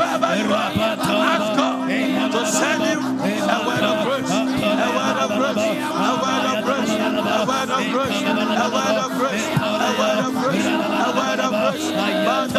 send 2.64 2.84
you 2.88 3.00
a 3.00 3.60
word 3.68 3.86
of 3.92 3.98
grace, 4.08 4.32
a 4.32 4.90
word 4.98 5.18
of 5.24 5.30
grace, 5.40 5.64
a 5.64 6.12
word 6.24 6.46
of 6.52 6.58
grace, 6.68 6.94
a 6.94 7.46
word 7.52 7.72
of 7.76 7.84
grace, 7.94 8.24
a 8.24 8.68
word 8.74 9.00
of 9.00 9.12
grace, 9.20 9.48
a 9.48 9.90
word 9.94 10.20
of 10.24 10.34
grace, 10.44 10.68
a 10.68 11.10
word 11.14 11.42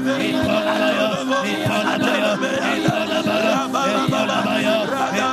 Ikolabaya, 0.02 1.06
Ikolabaya, 1.46 2.30
Ikolabaya, 2.74 4.00
Ikolabaya, 4.02 5.31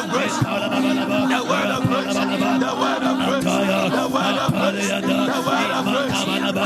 of 0.00 0.10
grace, 0.10 0.38
the 0.38 0.44
word 1.50 1.70
of 1.70 1.82
grace, 1.88 2.14
the 2.14 2.20
word 2.20 2.40
of 2.40 2.40
grace, 2.48 2.64
the 2.64 2.72
word 2.80 3.04
of 3.04 3.16
grace, 3.26 3.48
the 3.90 4.06
word 4.10 4.38
of 4.38 4.52
grace, 4.52 4.88
the 4.88 5.38
word 5.46 5.70
of 5.70 5.84
grace. 5.84 6.20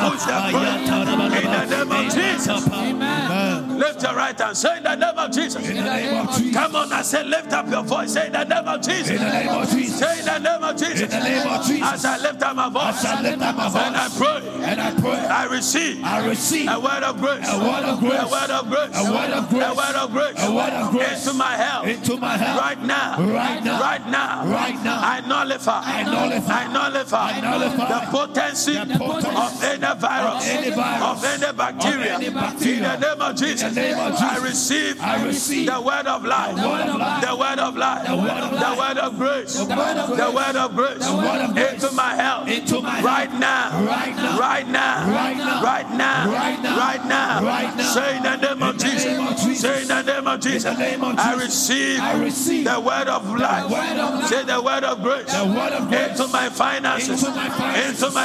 Push 0.05 0.25
the 0.25 0.39
prayer 0.53 0.79
in 0.79 0.87
the 0.87 1.67
name 1.67 1.93
of 1.93 2.05
Jesus. 2.15 2.63
Amen. 2.73 3.64
Lift 3.75 4.03
your 4.03 4.15
right 4.15 4.39
hand. 4.39 4.57
Say 4.57 4.77
in 4.77 4.83
the 4.83 4.95
name 4.95 5.19
of 5.19 5.31
Jesus. 5.31 5.69
In 5.69 5.77
the 5.77 5.83
name 5.83 6.29
of 6.29 6.37
Jesus. 6.37 6.55
Come 6.55 6.77
on, 6.77 6.93
I 6.93 7.03
say 7.03 7.25
lift 7.25 7.53
up 7.53 7.69
your 7.69 7.83
voice. 7.83 8.13
Say 8.13 8.27
in 8.27 8.33
the 8.33 8.45
name 8.45 8.69
of 8.69 8.81
Jesus. 8.81 9.11
In 9.11 9.19
the 9.19 9.31
name 9.31 9.49
of 9.49 9.71
Jesus. 9.71 9.99
Say 9.99 10.19
in 10.21 10.25
the 10.25 10.39
name 10.39 10.65
of 10.65 10.77
Jesus. 10.77 11.01
In 11.01 11.09
the 11.11 11.21
name 11.21 11.47
of 11.47 11.67
Jesus. 11.67 11.93
As 11.93 12.05
I 12.05 12.19
lift 12.19 12.43
up 12.43 12.57
my 12.57 12.69
voice. 12.69 12.99
As 12.99 13.05
I 13.05 13.23
lift 13.23 13.43
up 13.43 13.57
my 13.57 13.69
voice. 13.69 13.83
And 13.83 13.97
I 13.97 14.09
pray. 14.09 14.65
And 14.65 14.81
I 14.81 15.01
pray. 15.01 15.27
I 15.27 15.45
receive. 15.47 16.05
I 16.05 16.27
receive 16.27 16.69
a 16.71 16.81
word 16.81 17.03
of 17.03 17.21
grace. 17.21 17.49
A 17.49 17.59
word 17.59 17.85
of 17.85 18.01
grace. 18.01 18.21
A 18.21 18.31
word 18.31 18.51
of 18.51 18.71
grace. 18.71 18.95
A 18.95 19.13
word 19.13 19.31
of 19.31 19.49
grace. 19.51 19.65
A 19.65 19.75
word 19.75 19.97
of 19.97 20.13
grace. 20.13 20.45
A 20.45 20.53
word 20.53 20.73
of 20.73 20.91
grace. 20.93 21.27
Into 21.27 21.39
my 21.39 21.57
health. 21.57 21.87
Into 21.87 22.17
my 22.17 22.37
health. 22.37 22.61
Right 22.61 22.83
now. 22.83 23.19
Right 23.21 23.65
now. 23.65 23.81
Right 23.81 24.07
now. 24.07 24.47
Right 24.47 24.85
now. 24.85 25.01
I 25.03 25.21
nullify. 25.21 25.83
I 25.85 26.03
nullify. 26.03 26.65
I 26.65 26.73
nullify. 26.73 27.31
I 27.31 27.41
nullify 27.41 27.89
the 27.89 28.01
potency, 28.11 28.77
of 28.77 29.65
any 29.65 30.01
virus. 30.01 30.45
Of 30.45 30.51
any 30.51 30.71
virus. 30.71 31.03
Of 31.03 31.25
any 31.25 31.53
bacteria. 31.53 32.15
Of 32.15 32.23
any 32.23 32.31
bacteria. 32.31 32.77
In 32.77 32.83
the 32.83 32.97
name 33.09 33.23
of 33.23 33.37
Jesus. 33.37 33.64
The 33.65 33.81
name 33.81 33.99
of 33.99 34.13
Jesus. 34.13 34.23
I 34.23 34.45
receive. 34.45 35.01
I 35.01 35.25
receive 35.25 35.67
the 35.67 35.81
word 35.81 36.07
of 36.07 36.25
life. 36.25 36.55
The 36.55 36.69
word 36.69 36.85
of 36.85 36.99
life. 37.01 37.25
The 37.25 37.37
word 37.37 37.59
of 37.59 37.77
life. 37.77 38.07
The 38.07 38.17
word 38.17 38.29
of, 38.29 38.51
the 38.53 38.77
word 38.79 38.99
of 38.99 39.19
grace. 39.19 39.55
The 39.57 39.65
word 39.65 39.97
of 39.97 40.09
grace. 40.09 40.21
The 40.21 40.33
word 40.37 40.57
of 40.57 40.75
grace. 40.77 41.07
The 41.07 41.17
word 41.17 41.41
of 41.41 41.55
grace. 41.55 41.73
Into 41.73 41.95
my 41.95 42.15
health. 42.15 42.49
Into 42.49 42.81
my 42.83 43.03
right 43.03 43.33
now. 43.33 43.85
Right 43.87 44.17
now. 44.17 44.39
Right 44.39 44.69
now. 44.69 45.09
Right 45.09 45.37
now. 45.39 45.63
Right 45.63 45.91
now. 45.91 46.31
Right 46.31 46.63
now. 46.63 46.77
Right 46.77 47.05
now. 47.07 47.43
Right 47.43 47.77
now. 47.77 47.95
Say 47.95 48.17
in 48.17 48.23
the 48.23 48.37
name 48.37 48.63
of 48.63 48.77
Jesus. 48.77 49.61
Say 49.61 49.83
in 49.83 49.89
the 49.89 50.03
name 50.03 50.14
of 50.29 50.41
Jesus. 50.41 50.77
I 50.77 51.35
receive. 51.35 52.01
I 52.01 52.21
receive 52.23 52.65
the 52.65 52.81
word 52.81 53.09
of 53.09 53.25
life. 53.37 54.29
Say 54.29 54.45
the 54.45 54.61
word 54.63 54.85
of 54.85 55.03
grace. 55.03 55.33
The 55.33 55.45
word 55.45 55.73
of 55.73 55.89
grace. 55.89 56.11
Into 56.21 56.33
my 56.33 56.49
finances. 56.49 57.23
Into 57.23 57.35
my 57.35 57.49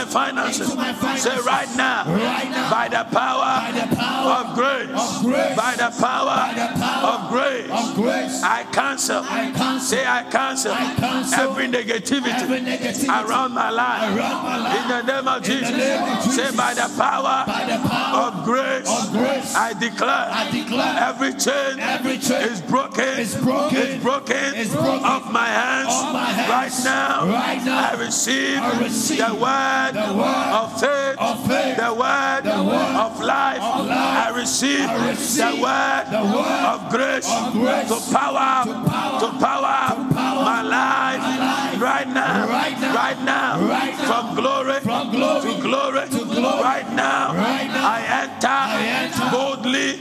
finances. 0.06 0.62
Into 0.70 0.76
my 0.76 0.94
finances. 0.94 1.24
Say 1.24 1.40
right 1.42 1.70
now. 1.76 2.04
Right 2.06 2.50
now. 2.50 2.70
By 2.70 2.88
the 2.88 3.04
power. 3.12 3.62
By 3.62 3.72
the 3.72 3.96
power 3.96 4.32
of 4.32 4.56
grace. 4.56 4.90
Of 4.90 5.24
grace. 5.24 5.56
By 5.56 5.76
the 5.76 5.90
power, 6.00 6.26
By 6.26 6.54
the 6.56 6.80
power 6.80 7.08
of, 7.10 7.30
grace. 7.30 7.70
of 7.72 7.96
grace. 7.96 8.44
I 8.44 8.64
cancel. 8.72 9.24
I 9.24 9.52
cancel. 9.52 9.80
Say 9.80 10.06
I 10.06 10.24
cancel. 10.24 10.74
I 10.74 10.94
cancel 10.96 11.40
every 11.40 11.68
negativity, 11.68 12.34
every 12.34 12.60
negativity 12.60 13.08
around, 13.10 13.54
my 13.54 13.70
life. 13.70 14.16
around 14.18 14.44
my 14.44 14.58
life. 14.58 14.82
In 14.82 14.88
the 14.90 15.02
name 15.14 15.28
of, 15.28 15.44
Jesus. 15.44 15.72
Name 15.72 16.04
of 16.04 16.24
Jesus. 16.24 16.36
Say 16.36 16.58
by 16.58 16.74
the 16.74 16.88
power, 16.98 17.44
by 17.46 17.66
the 17.66 17.88
power 17.88 18.28
of, 18.28 18.44
grace, 18.46 18.88
of 18.90 19.12
grace. 19.12 19.56
I 19.56 19.74
declare. 19.74 20.30
I 20.32 20.52
declare 20.52 20.96
every 21.00 21.34
chain, 21.34 21.80
every 21.96 22.18
chain 22.18 22.42
is 22.42 22.62
broken. 22.62 23.20
Is 23.20 23.36
broken. 23.36 23.78
Is 23.78 24.04
broken. 24.04 24.56
Is 24.56 24.74
broken. 24.74 25.04
Off 25.04 25.32
my 25.32 25.48
hands. 25.48 25.90
Off 25.90 26.14
my 26.14 26.26
hands. 26.26 26.50
Right 26.50 26.84
now. 26.84 27.28
Right 27.28 27.66
now. 27.66 27.90
I 27.90 27.94
receive, 28.00 28.58
I 28.58 28.80
receive 28.80 29.18
the, 29.18 29.34
word 29.36 29.92
the 29.94 30.14
word 30.14 30.50
of 30.60 30.68
faith. 30.80 31.16
Of 31.20 31.48
faith. 31.48 31.78
The 31.78 31.94
word, 31.94 32.42
the 32.44 32.64
word 32.64 32.96
of 33.06 33.20
life. 33.20 33.62
Of 33.62 33.86
life. 33.88 34.26
I 34.26 34.34
receive, 34.36 34.88
I 34.88 35.10
receive 35.10 35.58
the 35.58 35.62
word, 35.62 36.06
the 36.12 36.24
word 36.36 36.64
of, 36.74 36.90
grace, 36.90 37.30
of 37.30 37.54
grace 37.54 37.88
to 37.90 37.98
power, 38.14 38.66
to 38.66 38.74
power, 38.90 39.20
to 39.20 39.30
power, 39.40 39.98
to 39.98 40.14
power 40.14 40.44
my, 40.44 40.62
life, 40.62 41.20
my 41.20 41.38
life 41.38 41.82
right 41.82 42.08
now, 42.08 42.48
right 42.48 42.80
now, 42.80 42.96
right 42.96 43.20
now, 43.24 43.68
right 43.68 43.98
now 43.98 44.06
from, 44.06 44.36
glory 44.36 44.80
from 44.80 45.12
glory 45.12 45.42
to 45.42 45.62
glory 45.62 46.10
to 46.10 46.26
glory 46.26 46.64
right 46.64 46.90
now. 46.94 47.34
Right 47.34 47.68
now 47.68 47.90
I, 47.90 48.00
enter 48.24 48.48
I 48.48 48.84
enter 49.04 49.19
boldly 49.32 49.94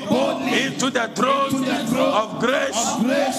into 0.65 0.91
the 0.91 1.11
throne 1.15 1.65
of 1.99 2.39
grace. 2.41 2.77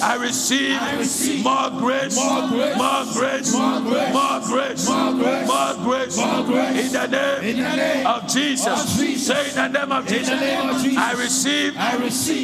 I 0.01 0.15
receive 0.19 1.43
more 1.43 1.69
grace, 1.71 2.15
more 2.17 2.47
grace, 2.49 3.53
more 3.53 4.41
grace, 4.41 4.87
more 5.47 5.73
grace. 5.75 6.17
In 6.17 6.91
the 6.91 7.07
name 7.07 8.07
of 8.07 8.27
Jesus. 8.27 9.25
Say 9.25 9.49
in 9.49 9.55
the 9.55 9.67
name 9.67 9.91
of 9.91 10.07
Jesus. 10.07 10.39
I 10.97 11.13
receive 11.17 11.73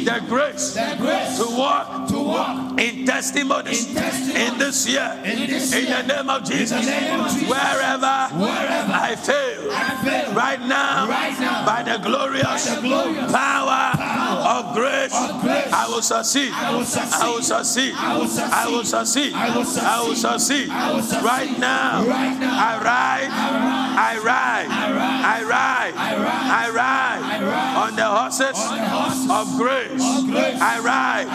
the 0.04 0.22
grace 0.28 0.74
to 0.74 1.46
walk 1.56 2.08
to 2.08 2.18
walk 2.18 2.80
in 2.80 3.06
testimonies 3.06 3.88
in 3.88 4.58
this 4.58 4.86
year. 4.88 5.10
In 5.24 5.46
the 5.48 6.02
name 6.02 6.30
of 6.30 6.44
Jesus. 6.44 6.86
Wherever 7.48 8.06
I 8.06 9.16
fail, 9.16 9.70
right 10.34 10.60
now, 10.60 11.06
by 11.64 11.82
the 11.82 11.98
glorious 11.98 12.66
power 13.36 14.25
of 14.46 14.74
grace, 14.74 15.12
I 15.12 15.86
will 15.88 16.02
succeed. 16.02 16.52
I 16.52 16.70
will 16.72 16.84
succeed. 17.42 17.94
I 17.96 18.68
will 18.68 18.84
succeed. 18.84 19.32
I 19.34 20.02
will 20.02 20.14
succeed. 20.14 20.68
Right 20.68 21.58
now, 21.58 22.04
I 22.06 22.78
ride. 22.78 23.30
I 23.96 24.18
ride. 24.22 24.68
I 24.70 25.42
ride. 25.42 25.94
I 25.96 26.70
ride 26.70 27.06
on 27.76 27.96
the 27.96 28.04
horses 28.04 28.58
of 29.30 29.46
grace. 29.58 30.02
I 30.60 30.78
ride 30.80 31.28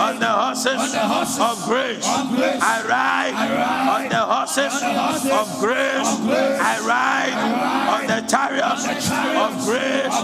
on 0.00 0.18
the 0.20 0.26
horses 0.26 0.94
of 1.40 1.64
grace. 1.64 2.06
I 2.06 2.84
ride 2.88 3.34
on 3.96 4.08
the 4.08 4.22
horses 4.32 4.74
of 5.30 5.46
grace. 5.58 6.10
I 6.60 6.78
ride 6.86 7.36
on 7.94 8.06
the 8.06 8.20
chariots 8.28 8.86
of 8.86 9.50
grace. 9.64 10.14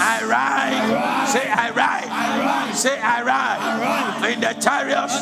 I 0.00 0.24
ride. 0.24 1.28
Say, 1.28 1.48
I 1.48 1.70
ride. 1.70 1.83
I 1.84 2.38
ride. 2.40 2.74
Say 2.74 2.98
I 2.98 3.22
ride. 3.22 4.32
In 4.32 4.40
the 4.40 4.52
chariots, 4.60 5.14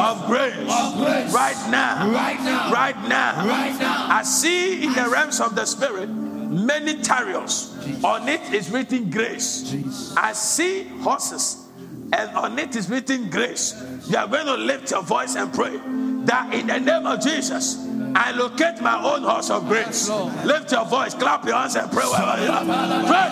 of, 0.00 0.26
grace. 0.26 0.56
of 0.56 0.96
grace. 0.96 1.32
Right 1.32 1.70
now. 1.70 2.10
Right 2.10 2.40
now. 2.40 2.72
Right 2.72 3.08
now. 3.08 3.46
Right 3.46 3.78
now. 3.78 4.06
I 4.10 4.22
see 4.22 4.84
in 4.84 4.92
the 4.92 5.08
realms 5.08 5.40
of 5.40 5.54
the 5.54 5.64
spirit 5.64 6.08
many 6.08 7.02
chariots. 7.02 7.74
Jesus. 7.84 8.04
On 8.04 8.28
it 8.28 8.40
is 8.52 8.70
written 8.70 9.10
grace. 9.10 9.70
Jesus. 9.70 10.16
I 10.16 10.32
see 10.32 10.84
horses, 11.00 11.68
and 12.12 12.36
on 12.36 12.58
it 12.58 12.76
is 12.76 12.90
written 12.90 13.30
grace. 13.30 13.74
You 14.08 14.18
are 14.18 14.28
going 14.28 14.46
to 14.46 14.56
lift 14.56 14.90
your 14.90 15.02
voice 15.02 15.36
and 15.36 15.52
pray 15.52 15.78
that 16.26 16.52
in 16.54 16.66
the 16.66 16.78
name 16.78 17.06
of 17.06 17.20
Jesus, 17.20 17.88
I 18.14 18.32
locate 18.32 18.80
my 18.80 19.02
own 19.02 19.22
house 19.22 19.50
of 19.50 19.66
grace. 19.66 20.08
Lift 20.44 20.72
your 20.72 20.84
voice, 20.84 21.14
clap 21.14 21.44
your 21.44 21.56
hands, 21.56 21.76
and 21.76 21.90
pray 21.90 22.04
wherever 22.04 22.44
you 22.44 22.50
are. 22.50 22.64
Pray. 23.06 23.28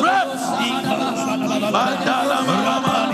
Pray. 0.00 0.24
Mandala 1.72 2.46
Baba. 2.46 3.08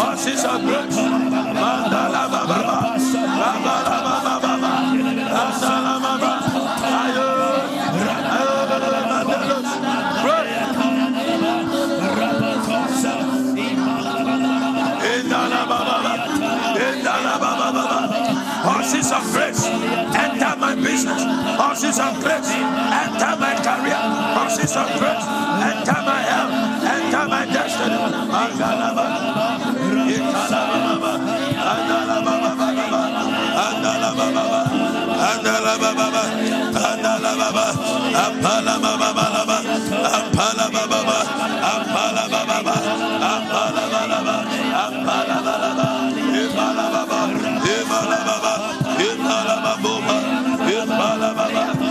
Horses 0.00 0.44
of 0.44 0.60
grace. 0.62 0.96
Mandala 0.96 2.30
Baba. 2.30 2.98
Mandala 3.40 4.02
Baba. 4.24 4.60
Mandala 5.30 6.00
Baba. 6.00 6.35
Horses 19.06 19.22
of 19.22 19.30
grace, 19.32 19.62
enter 20.18 20.56
my 20.58 20.74
business. 20.74 21.22
Oh, 21.22 21.70
Horses 21.70 21.94
of 22.00 22.18
grace, 22.24 22.50
enter 22.50 23.36
my 23.38 23.54
career. 23.62 23.94
Oh, 24.02 24.34
Horses 24.42 24.74
of 24.74 24.88
grace, 24.98 25.22
enter 25.62 26.00
my 26.02 26.22
health, 26.26 26.82
enter 26.82 27.22
my 27.30 27.46
destiny. 27.46 27.94
Andala 27.94 28.90
baba, 28.98 29.14
andala 31.70 32.18
baba, 32.26 32.58
andala 33.62 34.10
baba, 35.86 36.26
andala 36.74 37.46
baba. 40.72 40.85
Bala 49.36 49.56
bala 49.62 51.34
bala. 51.34 51.86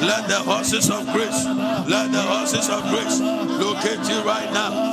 Let 0.00 0.28
the 0.28 0.40
horses 0.44 0.90
of 0.90 1.06
grace, 1.12 1.44
let 1.86 2.10
the 2.12 2.20
horses 2.20 2.68
of 2.68 2.82
grace 2.90 3.20
locate 3.20 4.08
you 4.08 4.20
right 4.22 4.52
now. 4.52 4.88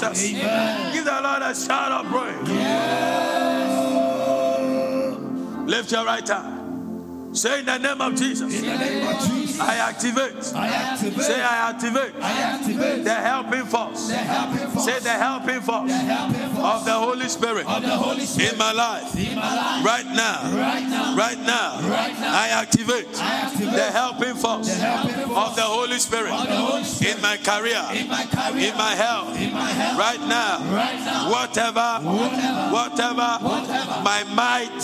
Jesus, 0.00 0.92
give 0.92 1.04
the 1.04 1.20
Lord 1.22 1.42
a 1.42 1.54
shout 1.54 1.92
of 1.92 2.06
praise. 2.06 2.48
Lift 5.68 5.92
your 5.92 6.04
right 6.04 6.26
hand. 6.28 7.36
Say 7.36 7.60
in 7.60 7.66
the 7.66 7.78
name 7.78 8.00
of 8.00 8.14
Jesus. 8.14 8.54
In 8.54 8.66
the 8.66 8.78
name 8.78 9.06
of 9.06 9.20
Jesus, 9.26 9.47
I 9.60 9.76
activate. 9.76 10.34
I 10.54 10.68
activate. 10.68 11.20
Say 11.24 11.40
I 11.40 11.70
activate 11.70 12.12
I 12.20 12.32
activate 12.40 13.04
the 13.04 13.14
helping 13.14 13.64
force. 13.64 14.08
the 14.08 14.16
helping 14.16 14.68
force. 14.68 14.84
Say 14.84 14.98
the 15.00 15.10
helping 15.10 15.60
force 15.60 15.90
the 15.90 15.96
helping 15.96 16.48
force 16.54 16.64
of 16.80 16.84
the 16.84 16.92
Holy 16.92 17.28
Spirit 17.28 17.66
of 17.66 17.82
the 17.82 17.96
Holy 17.96 18.26
Spirit 18.26 18.52
in 18.52 18.58
my 18.58 18.72
life 18.72 19.14
in 19.16 19.34
my 19.36 19.54
life. 19.54 19.84
right 19.84 20.06
now. 20.06 20.40
Right 20.56 20.88
now, 20.88 21.16
Right 21.16 21.38
now, 21.38 21.80
Right 21.88 22.14
now. 22.20 22.40
I 22.44 22.48
activate 22.48 23.06
I 23.20 23.34
activate 23.46 23.74
the 23.74 23.90
helping 24.00 24.34
force 24.34 24.68
the 24.68 24.74
helping 24.74 25.14
force 25.26 25.48
of 25.50 25.56
the 25.56 25.62
Holy 25.62 25.98
Spirit 25.98 26.32
of 26.32 26.46
the 26.46 26.56
Holy 26.56 26.84
Spirit 26.84 27.16
in 27.16 27.22
my 27.22 27.36
career, 27.36 27.82
in 27.94 28.08
my 28.08 28.24
career, 28.24 28.68
in 28.70 28.76
my 28.76 28.94
health. 28.94 29.36
in 29.40 29.52
my 29.52 29.70
health. 29.70 29.98
Right 29.98 30.20
now, 30.20 30.58
Right 30.72 31.00
now, 31.04 31.30
whatever, 31.30 31.90
whatever 32.72 33.38
my 34.02 34.22
might, 34.34 34.74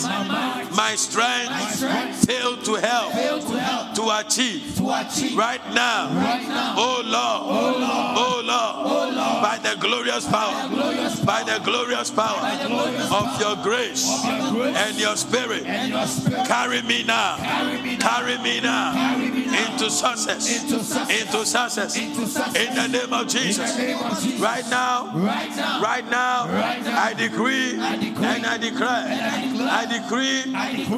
my 0.75 0.95
strength 0.95 1.53
strength 1.75 2.25
failed 2.25 2.63
to 2.65 2.73
help 2.75 3.11
fail 3.13 3.39
to 3.41 3.59
help 3.59 3.95
to 3.95 4.03
achieve. 4.19 4.64
Right 4.75 5.61
now, 5.73 6.09
right 6.15 6.41
now. 6.47 6.75
Oh, 6.77 7.01
oh, 7.05 8.15
oh 8.17 8.41
Lord, 8.45 8.75
oh 8.87 9.15
Lord, 9.15 9.41
by 9.43 9.59
the 9.61 9.77
glorious 9.79 10.25
power, 10.27 10.69
by 11.25 11.43
the 11.43 11.59
glorious 11.63 12.09
power 12.11 12.39
glorious 12.67 13.11
of 13.11 13.39
your 13.39 13.55
grace 13.63 14.05
your 14.25 14.51
grace 14.51 14.75
and 14.77 14.99
your 14.99 15.15
spirit, 15.15 15.65
and 15.65 15.89
your 15.91 16.05
spirit. 16.07 16.45
carry 16.47 16.81
me 16.83 17.03
now, 17.03 17.37
Carry 17.37 17.81
me 17.81 17.97
now. 17.97 18.09
carry 18.09 18.37
me 18.39 18.61
now 18.61 18.93
Carry 18.93 19.29
me 19.29 19.45
now. 19.45 19.71
into 19.73 19.89
success, 19.89 20.61
Into 20.63 20.83
success. 20.83 21.21
into 21.21 21.45
success, 21.45 21.97
Into 21.97 22.27
success. 22.27 22.55
in 22.55 22.75
the 22.75 22.87
name 22.99 23.13
of 23.13 23.27
Jesus. 23.27 23.75
the 23.75 23.83
name 23.83 23.97
of 23.99 24.21
Jesus. 24.21 24.39
Right 24.41 24.65
now, 24.69 25.11
Right 25.13 25.55
now. 25.55 25.81
right 25.81 26.09
now, 26.09 26.47
Right 26.49 26.83
now. 26.83 27.03
I 27.03 27.13
decree 27.13 27.79
I 27.79 27.97
decree. 27.97 28.25
and 28.25 28.45
I 28.45 28.57
declare, 28.57 29.05
I 29.71 29.85
decree 29.85 30.53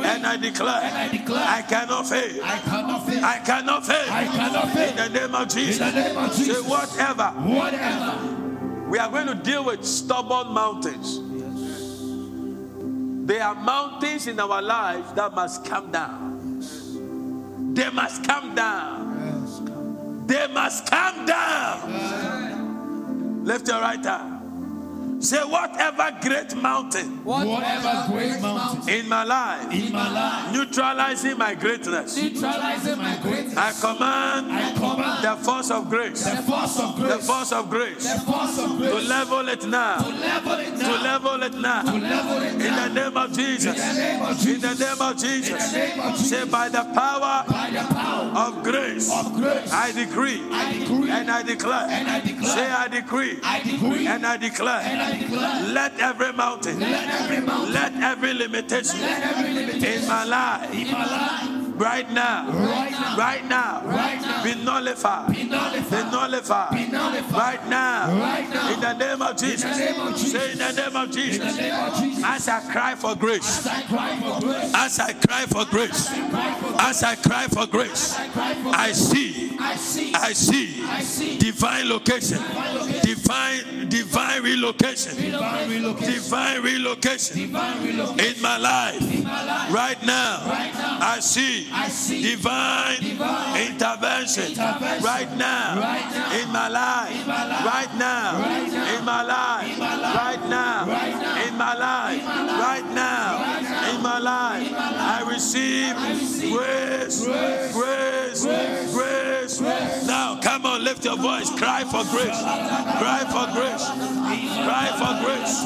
and 0.06 0.26
I 0.26 0.38
declare, 0.38 0.82
And 0.84 0.96
I 0.98 1.08
declare. 1.10 1.44
I 1.48 1.62
cannot 1.64 2.08
fail. 2.08 2.44
I 2.44 2.60
cannot 2.60 3.06
fail. 3.08 3.26
I 3.26 3.40
cannot 3.40 3.57
fail. 3.86 4.12
I 4.12 4.26
cannot 4.26 4.70
fail. 4.72 4.90
In 4.90 4.96
the 5.14 5.20
name 5.20 5.36
of 5.36 5.48
Jesus. 5.48 5.80
In 5.82 5.96
the 5.96 6.02
name 6.02 6.18
of 6.18 6.34
Say 6.34 6.46
Jesus. 6.46 6.68
whatever. 6.68 7.30
Whatever. 7.30 8.90
We 8.90 9.00
are 9.00 9.10
going 9.10 9.28
to 9.28 9.36
deal 9.36 9.64
with 9.66 9.84
stubborn 9.86 10.54
mountains. 10.54 11.20
There 13.28 13.44
are 13.44 13.56
mountains 13.56 14.28
in 14.28 14.40
our 14.40 14.62
lives 14.62 15.12
that 15.14 15.34
must 15.34 15.66
come 15.66 15.92
down. 15.92 16.62
They 17.74 17.90
must 17.90 18.24
come 18.24 18.56
down. 18.56 20.26
They 20.26 20.48
must 20.48 20.90
come 20.90 21.26
down. 21.26 23.44
Lift 23.44 23.68
your 23.68 23.82
right 23.82 24.04
hand. 24.04 24.37
Say, 25.20 25.40
whatever 25.44 26.16
great 26.22 26.56
mountain 26.56 27.24
Whatever 27.26 28.06
great 28.14 28.40
mountain 28.40 28.88
in 28.88 29.10
my 29.10 29.24
life 29.24 29.74
in 29.74 29.92
my 29.92 30.12
life 30.12 30.54
neutralizing 30.54 31.38
my 31.38 31.56
greatness, 31.56 32.16
neutralizing 32.16 32.98
my 33.00 33.18
greatness. 33.22 33.58
I 33.58 33.72
command 33.74 34.52
I 34.52 34.74
command 34.74 35.24
the 35.26 35.36
force 35.44 35.72
of 35.72 35.90
grace, 35.90 36.24
the 36.24 36.38
force 36.44 36.80
of 36.80 36.96
grace. 36.98 37.12
the 37.18 37.20
force 37.24 37.52
of 37.52 37.70
grace 37.70 38.14
The 38.14 38.20
force 38.22 38.58
of 38.60 38.70
to 38.72 38.78
grace. 38.78 39.10
level 39.10 39.50
it 39.50 39.66
now. 39.68 39.98
To 39.98 40.10
level 40.10 40.60
it 40.60 40.74
now. 40.78 40.78
to 40.78 40.84
now. 40.86 41.04
level 41.04 41.44
it 41.44 41.54
now. 41.56 41.82
To 41.82 41.98
level 41.98 42.42
it 42.44 42.52
In 42.54 42.60
the 42.60 42.70
now. 42.70 42.88
name 42.94 43.18
of 43.18 43.34
Jesus. 43.34 43.66
In 43.66 43.96
the 43.96 44.02
name 44.02 44.22
of 44.22 44.30
In 44.30 44.38
Jesus. 44.46 44.78
the 44.80 44.86
name 44.86 45.02
of 45.02 45.12
In 45.12 45.18
Jesus. 45.18 45.72
the 45.72 45.78
name 45.78 46.00
of 46.00 46.18
Say 46.18 46.24
Jesus. 46.38 46.52
by 46.52 46.70
the 46.70 46.84
power 46.94 47.44
By 47.50 47.70
the 47.72 47.94
power 47.94 48.26
of 48.38 48.64
grace, 48.64 49.12
of 49.12 49.34
grace. 49.34 49.72
I 49.74 49.92
decree 49.92 50.42
I 50.52 50.74
decree. 50.78 51.10
and 51.10 51.32
I 51.32 51.42
declare. 51.44 51.88
And 51.90 52.08
I 52.08 52.20
declare. 52.22 52.56
Say 52.56 52.70
I 52.72 52.88
decree 52.88 53.40
I 53.44 53.60
decree. 53.64 54.08
and 54.08 54.26
I 54.26 54.38
declare. 54.38 54.82
And 54.82 55.02
I 55.02 55.06
declare. 55.06 55.07
Let 55.12 56.00
every 56.00 56.34
mountain, 56.34 56.80
Let 56.80 57.08
every 57.22 57.40
mountain. 57.46 57.74
let 57.74 57.94
every 57.96 58.34
limitation 58.34 59.00
Let 59.02 59.24
every 59.24 59.54
limitation. 59.54 60.02
in 60.04 60.08
my 60.08 60.24
life 60.26 60.74
In 60.74 60.92
my 60.92 61.06
life 61.06 61.67
right 61.78 62.10
now, 62.12 62.50
right 63.18 63.46
now, 63.46 63.82
be 64.44 64.56
nullified, 64.56 65.32
be 65.34 65.44
nullified, 65.44 66.72
right 67.32 67.70
now, 67.70 68.74
in 68.74 68.80
the 68.80 68.94
name 68.94 69.22
of 69.22 69.38
Jesus. 69.38 69.78
Say 70.32 70.52
in 70.54 70.58
the 70.58 70.72
name 70.74 70.96
of 70.96 71.12
Jesus, 71.12 71.58
as 72.24 72.48
I 72.48 72.60
cry 72.72 72.96
for 72.96 73.16
grace, 73.16 73.66
as 73.68 75.00
I 75.00 75.14
cry 75.14 75.46
for 75.46 75.66
grace, 75.66 76.10
as 76.80 77.04
I 77.04 77.16
cry 77.16 77.48
for 77.48 77.68
grace, 77.68 78.16
I 78.18 78.92
see, 78.92 79.58
I 79.60 80.34
see. 80.34 81.38
Divine 81.38 81.90
location, 81.90 82.40
divine, 83.02 83.90
divine 83.90 84.44
relocation, 84.44 85.16
divine 85.16 85.70
relocation. 86.64 87.38
In 87.38 87.52
my 88.42 88.58
life. 88.58 89.02
Right 89.72 90.02
now. 90.04 90.42
I 91.00 91.20
see. 91.20 91.67
I 91.74 91.90
see 91.90 92.22
divine 92.22 93.00
divine 93.02 93.62
intervention. 93.72 94.52
intervention. 94.52 95.04
Right 95.04 95.32
now, 95.38 95.80
Right 95.80 96.12
now. 96.14 96.40
in 96.40 96.52
my 96.52 96.68
life. 96.68 97.28
my 97.28 97.46
life. 97.46 97.66
Right 97.66 97.94
now, 97.98 98.40
Right 98.40 98.72
now. 98.72 98.98
in 98.98 99.06
my 99.06 99.24
life. 99.24 99.68
In 99.68 99.80
my 99.80 99.96
life. 99.96 100.16
Right 100.16 100.44
now, 100.50 100.84
in 101.48 101.58
my 101.58 101.74
life. 101.74 102.24
Right 102.60 102.86
now, 102.94 103.92
in 103.92 104.02
my 104.02 104.20
life. 104.20 104.72
I 104.74 105.24
receive 105.28 105.96
grace, 106.52 107.26
grace, 107.74 108.44
grace. 108.94 109.62
Now, 110.08 110.40
come 110.42 110.66
on, 110.66 110.84
lift 110.84 111.04
your 111.06 111.18
voice. 111.18 111.50
Cry 111.52 111.84
for 111.84 112.04
grace. 112.12 112.40
Cry 113.02 113.24
for 113.34 113.48
grace. 113.54 113.86
Cry 114.66 114.88
for 115.00 115.14
grace. 115.24 115.64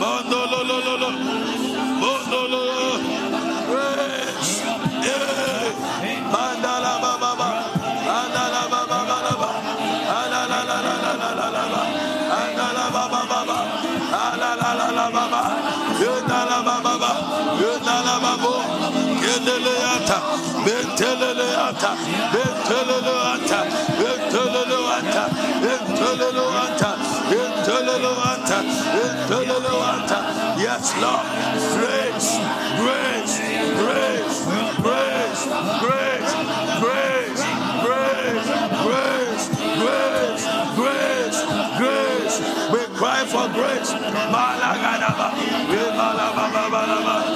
Bondolololo. 0.00 1.10
Bondololo. 2.00 2.98
Grace. 3.02 3.13
Bentelele 22.32 23.14
ata. 23.32 23.60
Bentelele 23.98 24.78
ata. 24.96 25.22
Bentelele 25.62 26.44
ata. 26.64 26.90
Ata. 28.34 28.58
Bentelele 28.94 29.72
Wata, 29.80 30.18
Wata. 30.18 30.58
Yes, 30.58 30.94
Lord. 31.00 31.24
Grace, 31.76 32.30
grace, 32.82 33.36
grace, 33.80 34.38
grace, 34.84 35.42
grace, 35.84 36.32
grace, 36.84 37.42
grace, 37.84 38.46
grace, 38.84 39.48
grace, 39.80 40.44
grace, 40.76 41.40
grace. 41.78 42.36
We 42.72 42.80
cry 42.98 43.24
for 43.26 43.48
grace. 43.54 43.90
Malagadaba, 44.32 45.28
Imalababa, 45.68 46.60
Imalababa, 46.68 47.33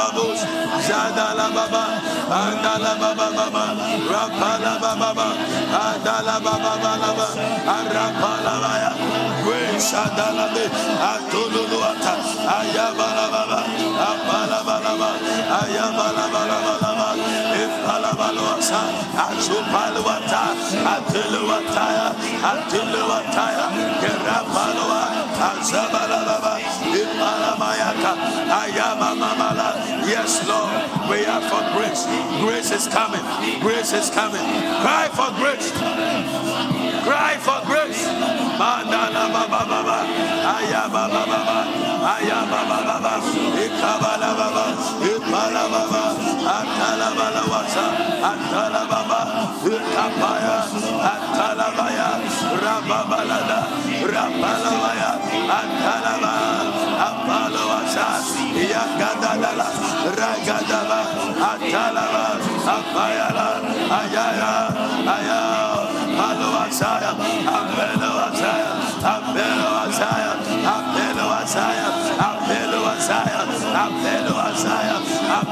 babus, 0.00 0.40
zada 0.86 1.26
la 1.38 1.46
baba, 1.56 1.84
anda 2.40 2.74
la 2.84 2.92
baba 3.02 3.28
baba, 3.36 3.64
rapa 4.10 4.52
la 4.64 4.74
baba, 4.82 5.28
anda 5.84 6.16
la 6.28 6.36
baba 6.46 6.72
baba, 6.84 7.26
arapa 7.76 8.32
la 8.46 8.54
baya, 8.64 8.92
shada 9.88 10.28
la 10.38 10.46
be, 10.54 10.64
atululu 11.10 11.78
ata, 11.90 12.14
ayaba 12.58 13.08
la 13.18 13.26
baba, 13.34 13.60
apa 14.10 14.38
la 14.52 14.60
baba, 14.68 15.10
ayaba 15.60 16.06
la 16.16 16.26
baba. 16.34 16.89
Ifala 18.30 18.42
balwasa, 18.60 18.80
Achupaluata, 19.16 20.54
Atiluataya, 20.86 22.14
Atiluataya, 22.42 23.66
Kerapalua, 24.00 25.02
Azabala 25.34 26.24
baba, 26.24 26.58
Ifala 26.94 27.56
mayaka, 27.58 28.12
Ayabala 28.50 30.06
Yes, 30.06 30.46
Lord, 30.46 30.70
we 31.10 31.26
are 31.26 31.40
for 31.42 31.62
grace. 31.76 32.06
Grace 32.40 32.70
is 32.70 32.86
coming. 32.88 33.22
Grace 33.60 33.92
is 33.92 34.10
coming. 34.10 34.42
Cry 34.82 35.08
for 35.12 35.30
grace. 35.38 35.70
Cry 37.02 37.36
for 37.38 37.60
grace. 37.66 38.06
Mandala 38.58 39.30
baba 39.32 39.62
baba. 39.66 39.98
Ayaba 40.44 41.08
baba. 41.08 41.38
Ayaba 42.02 42.60
baba. 42.68 43.14
Ikabala 43.54 44.30
baba. 44.36 44.79
Atalababa, 48.20 49.20
Kapaya, 49.64 50.56
Atalabaya, 51.00 52.08
Rababalada, 52.60 53.60
Rabalabaya, 54.04 55.10
Atalaba, 55.48 56.32
Apalawasa, 57.00 58.20
Yakadala, 58.60 59.68
Ragadala, 60.12 61.00
Atalaba, 61.40 62.24
Apayala, 62.60 63.48
Ayaya, 63.88 64.52
Ayaya, 65.00 65.70
Palawasaya, 66.20 67.12
Apelawasaya, 67.48 68.70
Apelawasaya, 69.00 70.32
Apelawasaya, 70.60 71.88
Apelawasaya, 72.20 73.40
Apelawasaya, 73.72 74.99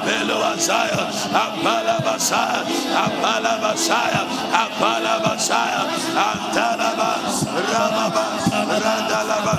Apelo 0.09 0.41
Basaya, 0.41 1.05
abala 1.37 2.01
Basaya, 2.01 2.65
abala 2.97 3.61
Basaya, 3.61 4.25
abala 4.57 5.21
Basaya, 5.21 5.85
Antalaba, 6.17 7.21
Rababa, 7.69 8.25
Radalaba, 8.73 9.55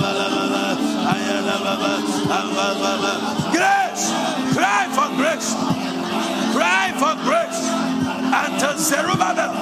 balaba, 0.00 0.62
Ayala 1.10 1.54
baba, 1.64 1.92
Ambala 2.38 3.12
Grace. 3.52 4.04
Cry 4.54 4.84
for 4.94 5.08
grace. 5.16 5.54
Cry 6.54 6.92
for 6.98 7.14
grace. 7.24 7.60
Until 8.32 8.76
Zerubbabel 8.78 9.52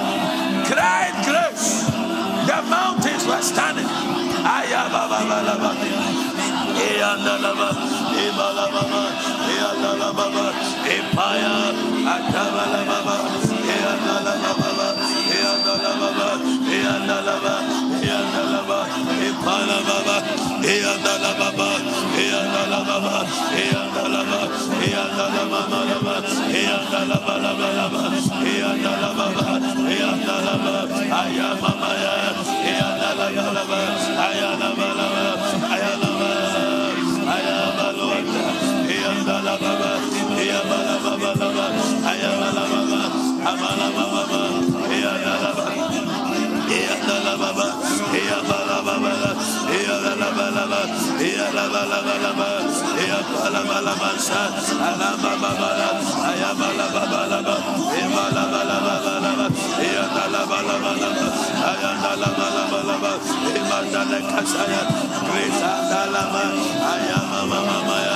cried 0.65 1.13
grace. 1.25 1.85
The 2.47 2.61
mountains 2.69 3.25
were 3.27 3.41
standing. 3.41 3.87
Ayababalaba 4.45 6.28
e 6.87 7.01
andalaba 7.11 7.69
e 8.23 8.25
balababa 8.37 9.03
e 9.51 9.55
andalaba 9.69 10.45
e 10.95 10.97
paya 11.15 11.55
atabalaba 12.15 13.15
e 13.73 13.77
andalaba 13.91 14.87
e 15.35 15.39
andalaba 15.53 16.27
e 16.75 16.79
andalaba 16.95 17.53
e 18.01 18.09
andalaba 18.19 18.79
e 19.25 19.29
palababa 19.43 20.17
e 20.63 20.75
andalaba 20.91 21.69
e 22.15 22.25
andalaba 22.41 23.15
e 23.51 23.65
andalaba 23.81 24.41
e 24.79 24.91
andalaba 25.03 25.59
e 26.49 26.63
andalaba 26.77 27.29
e 28.39 28.61
andalaba 28.71 29.45
e 29.91 30.01
andalaba 30.11 30.75
ayamamaya 31.19 32.13
e 32.63 32.75
andalaba 32.89 33.79
ayabalaba 34.27 35.18
I 39.49 39.55
am 39.55 39.63
a 39.63 39.79
mama. 66.11 66.49
I 66.81 66.97
am 67.15 67.49
a 67.49 67.65
mama. 67.65 68.08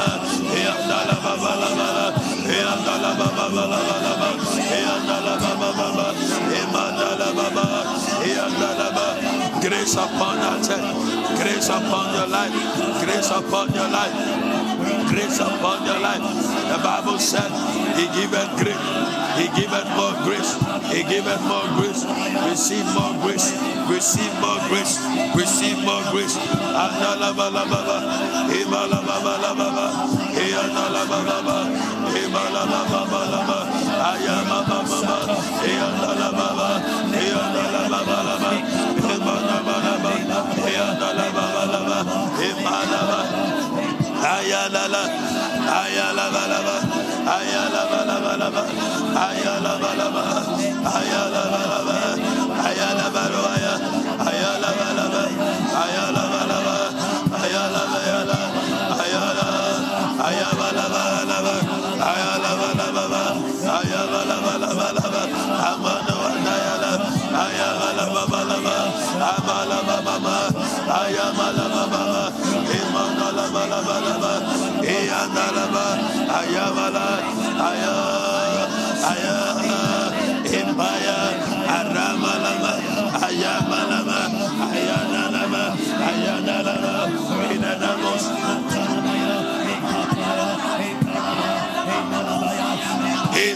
Grace 9.63 9.93
upon 9.95 10.39
that 10.39 10.63
church. 10.65 10.79
Eh? 10.81 11.43
Grace 11.43 11.69
upon 11.69 12.13
your 12.13 12.27
life. 12.27 12.51
Grace 13.03 13.29
upon 13.29 13.73
your 13.73 13.87
life. 13.87 14.62
Grace 15.09 15.39
upon 15.39 15.85
your 15.85 15.99
life. 15.99 16.21
The 16.21 16.79
Bible 16.83 17.19
said 17.19 17.51
he 17.95 18.05
giveth 18.11 18.51
grace. 18.57 18.83
He 19.37 19.47
giveth 19.59 19.89
more 19.95 20.15
grace. 20.23 20.53
He 20.91 21.03
giveth 21.03 21.41
more 21.47 21.67
grace. 21.77 22.03
Receive 22.49 22.85
more 22.93 23.13
grace. 23.23 23.53
Receive 23.89 24.33
more 24.41 24.59
grace. 24.67 24.99
Receive 25.35 25.77
more 25.83 26.03
grace. 26.11 26.35
Andalabalababa 26.37 28.13
i 44.69 44.87
la 44.93 45.03
ayala 45.81 46.25
la 46.31 46.77
ayala 47.37 48.47
la. 48.55 48.72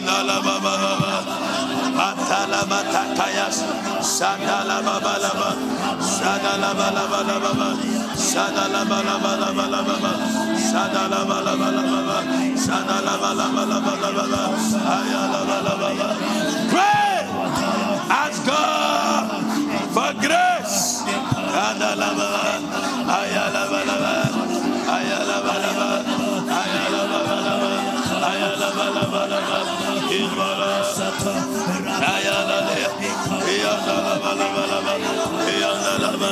Sandala 0.08 0.40
Baba 0.40 0.74
Batala 2.00 2.64
Batatayas 2.64 3.60
Sandala 4.00 4.80
Baba 4.80 5.20
Laba 5.20 5.52
Sadala 6.00 6.72
Bala 6.80 7.04
Bala 7.12 7.36
Baba 7.44 7.76
Sadala 8.16 8.88
Bala 8.88 9.20
Bala 9.20 9.52
Bala 9.52 9.84
Baba 9.84 10.12
Sadala 10.56 11.28
Bala 11.28 11.54
Bala 11.60 11.84
Baba 11.92 12.18
Sadala 12.56 13.20
Bala 13.20 13.46
Bala 13.52 13.78
Bala 13.84 14.10
Bala 14.16 14.44
Ayala 14.96 15.42
Bala 15.44 15.74
Baba 15.76 16.10
Pray 16.72 17.28
Ask 18.08 18.40
God 18.48 19.28
for 19.92 20.12
grace 20.24 21.04
Sadala 21.52 22.16
Bala 22.16 22.64
Ayala 23.12 23.64
Bala 23.68 23.96
Bala 24.00 24.32
Ayala 24.88 25.38
Bala 25.44 25.72
Bala 25.76 25.97
bala 28.58 28.74
bala 28.74 29.04
bala 29.14 29.40
bala 29.50 29.74
ibara 30.10 30.74
sata 30.98 31.34
raya 32.02 32.38
la 32.50 32.58
le 32.66 33.56
ya 33.62 33.74
la 33.86 33.96
la 34.06 34.16
bala 34.24 34.48
bala 34.56 34.78
bala 34.86 35.12
ya 35.62 35.72
la 35.86 35.94
la 36.04 36.12
ma 36.22 36.32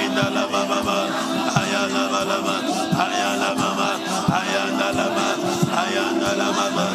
inda 0.00 0.26
la 0.36 0.44
ma 0.52 0.60
ma 0.70 0.78
ma 0.88 0.98
aya 1.60 1.82
la 1.94 2.04
ma 2.12 2.20
la 2.30 2.38
ma 2.46 2.56
aya 3.04 3.30
la 3.42 3.50
ma 3.60 3.70
ma 3.80 3.88
aya 4.40 4.62
la 4.78 4.88
la 4.98 5.06
ma 5.16 5.26
aya 5.82 6.04
la 6.20 6.30
la 6.40 6.48
ma 6.58 6.66
ma 6.76 6.86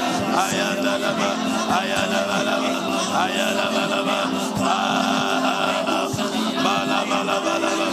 aya 0.46 0.70
la 0.86 0.94
la 1.04 1.12
ma 1.20 1.30
aya 1.80 2.02
la 2.14 2.22
la 2.30 2.40
la 2.50 2.56
ma 2.64 2.74
aya 3.26 3.48
la 3.58 3.68
la 3.76 3.84
la 3.94 4.02
ma 4.10 4.20
bala 6.66 7.00
bala 7.10 7.36
bala 7.46 7.70
bala 7.80 7.93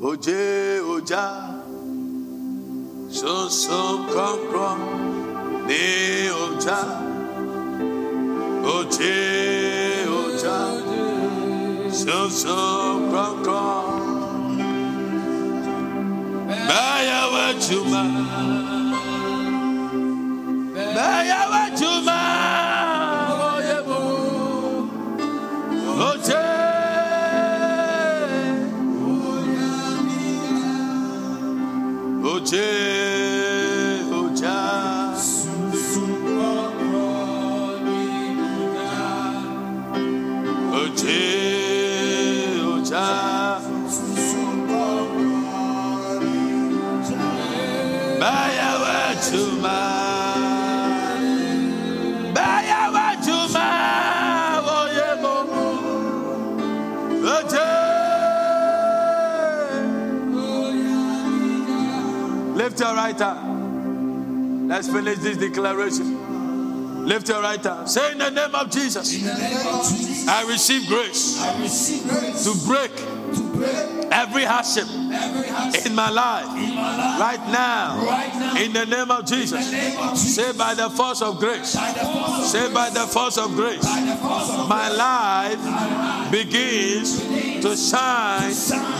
oje 0.00 0.80
oja. 0.82 1.24
Sunsun 3.08 4.06
kankro 4.12 4.76
ni 5.66 6.28
oja. 6.30 6.78
Oje 8.64 9.16
oja. 10.20 10.58
Sunsun 11.90 13.10
kankro. 13.12 13.66
Baya 16.68 17.20
wajuma 17.32 18.02
baya 20.96 21.40
wajuma. 21.52 22.15
Your 62.80 62.94
right 62.94 63.18
hand. 63.18 64.68
Let's 64.68 64.88
finish 64.88 65.18
this 65.18 65.36
declaration. 65.36 67.06
Lift 67.06 67.28
your 67.28 67.40
right 67.40 67.62
hand. 67.62 67.88
Say 67.88 68.12
in 68.12 68.18
the 68.18 68.30
name 68.30 68.54
of 68.54 68.70
Jesus, 68.70 69.26
I 70.28 70.44
receive 70.48 70.88
grace 70.88 71.40
I 71.40 71.60
receive 71.62 72.02
grace 72.08 72.44
to 72.44 72.66
break 72.66 72.90
to 72.96 73.42
break 73.54 74.12
every 74.12 74.44
hardship 74.44 74.88
in 75.86 75.94
my 75.94 76.10
life 76.10 76.46
right 77.20 77.40
now. 77.52 78.56
In 78.56 78.72
the 78.72 78.86
name 78.86 79.10
of 79.10 79.24
Jesus. 79.26 80.34
Say 80.34 80.52
by 80.52 80.74
the 80.74 80.90
force 80.90 81.22
of 81.22 81.38
grace. 81.38 81.70
Say 81.70 82.72
by 82.72 82.90
the 82.90 83.06
force 83.06 83.38
of 83.38 83.54
grace. 83.54 83.84
My 83.84 84.88
life 84.88 85.58
begins 86.44 87.20
to 87.62 87.74
shine 87.76 88.52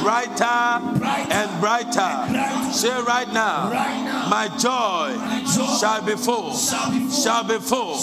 brighter 0.03 0.81
and 1.33 1.61
brighter. 1.61 2.73
Say 2.73 2.97
right 3.03 3.31
now, 3.33 3.69
my 4.31 4.49
joy 4.59 5.13
shall 5.79 6.03
be 6.03 6.17
full, 6.17 6.55
shall 6.55 7.45
be 7.45 7.59
full. 7.59 7.99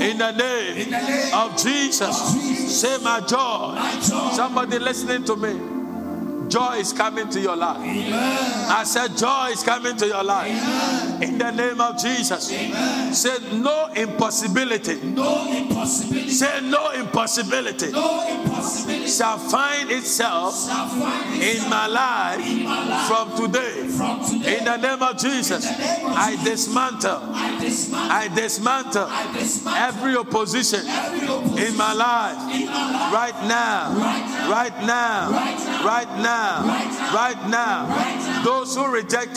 In 0.00 0.18
the 0.18 0.32
name 0.32 0.94
of 1.34 1.56
Jesus. 1.56 2.80
Say 2.80 3.02
my 3.02 3.20
joy. 3.20 3.76
Somebody 4.34 4.78
listening 4.78 5.24
to 5.24 5.34
me. 5.34 5.77
Joy 6.48 6.76
is 6.78 6.92
coming 6.92 7.28
to 7.30 7.40
your 7.40 7.56
life. 7.56 7.78
Amen. 7.78 8.70
I 8.70 8.84
said, 8.84 9.16
Joy 9.16 9.50
is 9.52 9.62
coming 9.62 9.96
to 9.96 10.06
your 10.06 10.24
life. 10.24 10.50
Amen. 10.50 11.22
In 11.22 11.38
the 11.38 11.50
name 11.50 11.80
of 11.80 11.98
Jesus. 12.00 12.52
Amen. 12.52 13.14
Say, 13.14 13.36
No 13.52 13.88
impossibility. 13.94 14.96
No 15.02 15.46
impossibility. 15.50 16.30
Say, 16.30 16.60
No 16.62 16.90
impossibility. 16.90 17.92
No 17.92 18.26
impossibility. 18.28 19.08
Shall 19.08 19.38
find 19.38 19.90
itself, 19.90 20.54
Shall 20.66 20.88
find 20.88 21.42
itself 21.42 21.64
in, 21.64 21.70
my 21.70 21.86
life, 21.86 22.46
in 22.46 22.64
my 22.64 22.88
life 22.88 23.08
from 23.08 23.36
today. 23.36 23.88
From 23.88 24.24
today. 24.24 24.58
In 24.58 24.64
the 24.64 24.76
name 24.76 25.02
of 25.02 25.18
Jesus. 25.18 25.64
Name 25.64 26.06
of 26.06 26.12
I 26.12 26.36
dismantle. 26.44 27.20
I 27.34 27.58
dismantle. 27.60 28.12
I 28.12 28.28
dismantle 28.28 29.06
I 29.08 29.32
dismantle 29.32 29.82
every 29.82 30.16
opposition 30.16 30.80
every 30.86 31.26
opposition 31.28 31.72
in 31.72 31.76
my 31.76 31.92
life 31.92 32.54
in 32.54 32.66
my 32.66 32.92
life. 32.92 33.12
right 33.12 33.48
now, 33.48 33.92
right 33.94 34.86
now, 34.86 35.30
right 35.30 35.58
now, 35.66 35.84
right 35.84 36.18
now. 36.18 36.28
Those 36.28 36.28
who 36.28 36.37
Those 38.44 38.76
who 38.76 38.86
reject, 38.92 39.32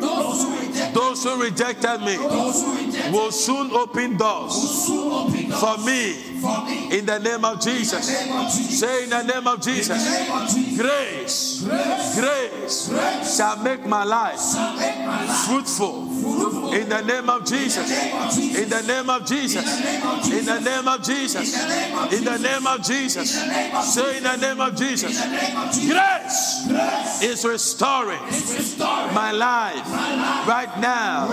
those 0.00 0.42
who 0.42 0.50
rejected 0.58 0.62
me, 0.62 0.71
those 0.92 1.24
who 1.24 1.42
rejected 1.42 2.00
me 2.00 2.18
will 2.18 3.30
soon 3.32 3.70
open 3.72 4.16
doors 4.16 4.54
soon 4.86 5.12
open 5.12 5.48
doors 5.48 5.60
for 5.60 5.78
me 5.84 6.32
in 6.96 7.06
the 7.06 7.18
name 7.18 7.44
of 7.44 7.60
Jesus. 7.60 8.08
name 8.08 8.32
of 8.36 8.46
Jesus. 8.52 8.80
Say 8.80 9.04
in 9.04 9.10
the 9.10 9.22
name 9.22 9.46
of 9.46 9.60
Jesus, 9.60 9.88
name 9.88 10.32
of 10.32 10.48
Jesus. 10.48 10.80
grace, 10.80 12.18
Grace. 12.88 13.36
shall 13.36 13.62
make 13.62 13.86
my 13.86 14.04
life 14.04 14.40
Shall 14.40 14.76
make 14.76 14.98
my 14.98 15.24
life 15.24 15.46
fruitful 15.46 16.12
in 16.74 16.88
the 16.88 17.02
name 17.02 17.28
of 17.28 17.44
Jesus. 17.44 17.90
In 18.56 18.68
the 18.68 18.82
name 18.82 19.10
of 19.10 19.26
Jesus. 19.26 19.64
In 20.30 20.44
the 20.44 20.60
name 20.60 20.88
of 20.88 21.02
Jesus. 21.02 22.12
In 22.12 22.24
the 22.24 22.38
name 22.38 22.66
of 22.66 22.82
Jesus. 22.82 23.30
Say 23.94 24.16
in 24.18 24.22
the 24.24 24.36
name 24.36 24.60
of 24.60 24.76
Jesus. 24.76 25.20
Grace 25.86 27.22
is 27.22 27.44
restoring 27.44 28.22
Restoring 28.26 29.14
my 29.14 29.32
life 29.32 29.86
right 30.46 30.70
now. 30.78 31.28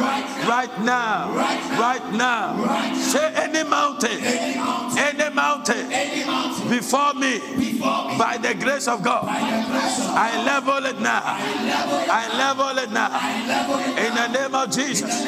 Right 0.48 0.82
now. 0.82 1.32
Right 1.36 2.14
now. 2.14 2.94
Say 2.96 3.34
any 3.36 3.64
mountain. 3.68 4.20
Any 4.22 5.30
mountain 5.30 5.90
before 6.70 7.14
me 7.14 7.40
by 8.18 8.38
the 8.42 8.54
grace 8.56 8.88
of 8.88 9.04
God. 9.04 9.26
I 9.28 10.44
level 10.46 10.86
it 10.86 11.00
now. 11.00 11.22
I 11.26 12.28
level 12.38 12.78
it 12.78 12.92
now. 12.92 13.10
In 13.98 14.16
the 14.16 14.28
name 14.40 14.56
of 14.56 14.72
Jesus. 14.72 15.26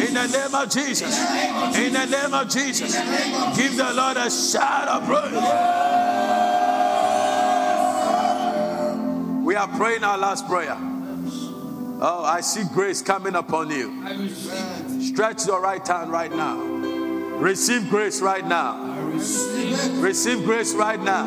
In 0.00 0.14
the 0.14 0.26
name 0.26 0.54
of 0.54 0.70
Jesus. 0.70 1.18
In 1.76 1.92
the 1.92 2.06
name 2.06 2.34
of 2.34 2.48
Jesus. 2.48 2.94
Give 3.56 3.76
the 3.76 3.92
Lord 3.94 4.16
a 4.16 4.30
shout 4.30 4.88
of 4.88 5.04
praise. 5.04 5.32
We 9.44 9.56
are 9.56 9.68
praying 9.68 10.04
our 10.04 10.18
last 10.18 10.46
prayer. 10.48 10.93
Oh, 12.06 12.22
I 12.22 12.42
see 12.42 12.64
grace 12.64 13.00
coming 13.00 13.34
upon 13.34 13.70
you. 13.70 13.88
Stretch 15.00 15.46
your 15.46 15.62
right 15.62 15.88
hand 15.88 16.12
right 16.12 16.30
now. 16.30 16.60
Receive 16.60 17.88
grace 17.88 18.20
right 18.20 18.46
now. 18.46 19.08
Receive 19.08 20.44
grace 20.44 20.74
right 20.74 21.02
now. 21.02 21.24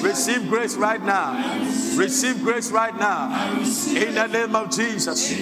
Receive 0.00 0.48
grace 0.48 0.76
right 0.76 1.04
now. 1.04 1.58
Receive 1.96 2.40
grace 2.44 2.70
right 2.70 2.96
now. 2.96 3.58
In 3.88 4.14
the 4.14 4.28
name 4.28 4.54
of 4.54 4.70
Jesus. 4.70 5.32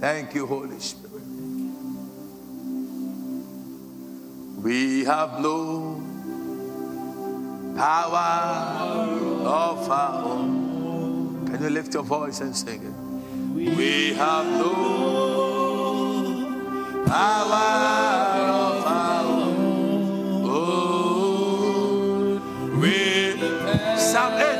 Thank 0.00 0.34
you, 0.34 0.46
Holy 0.46 0.80
Spirit. 0.80 1.22
We 4.62 5.04
have 5.04 5.40
no 5.42 6.15
power 7.76 8.96
of 9.44 9.90
our 9.90 10.24
own. 10.24 11.46
Can 11.46 11.62
you 11.62 11.70
lift 11.70 11.94
your 11.94 12.02
voice 12.02 12.40
and 12.40 12.56
sing 12.56 12.82
it? 12.82 12.94
We 13.54 14.14
have 14.14 14.46
no 14.46 14.72
power 17.06 17.68
of 18.66 18.86
our 18.86 19.24
own. 19.24 20.44
Oh, 20.48 22.40
We 22.80 22.94
Psalm 23.98 24.32
18, 24.34 24.55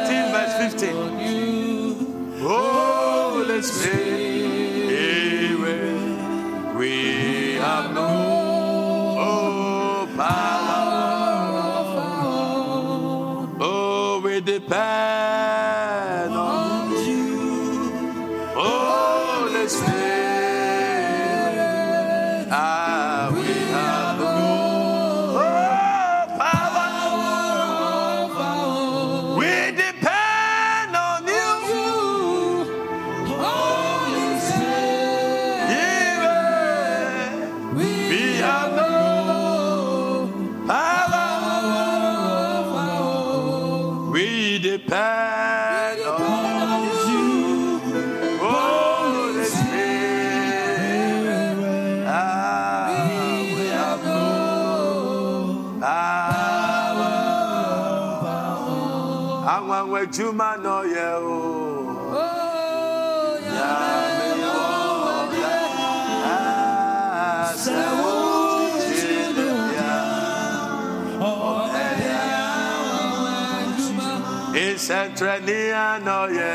Ìṣẹ̀ntẹ̀ 75.16 75.40
ní 75.47 75.59
àná 75.88 76.16
yẹ 76.36 76.52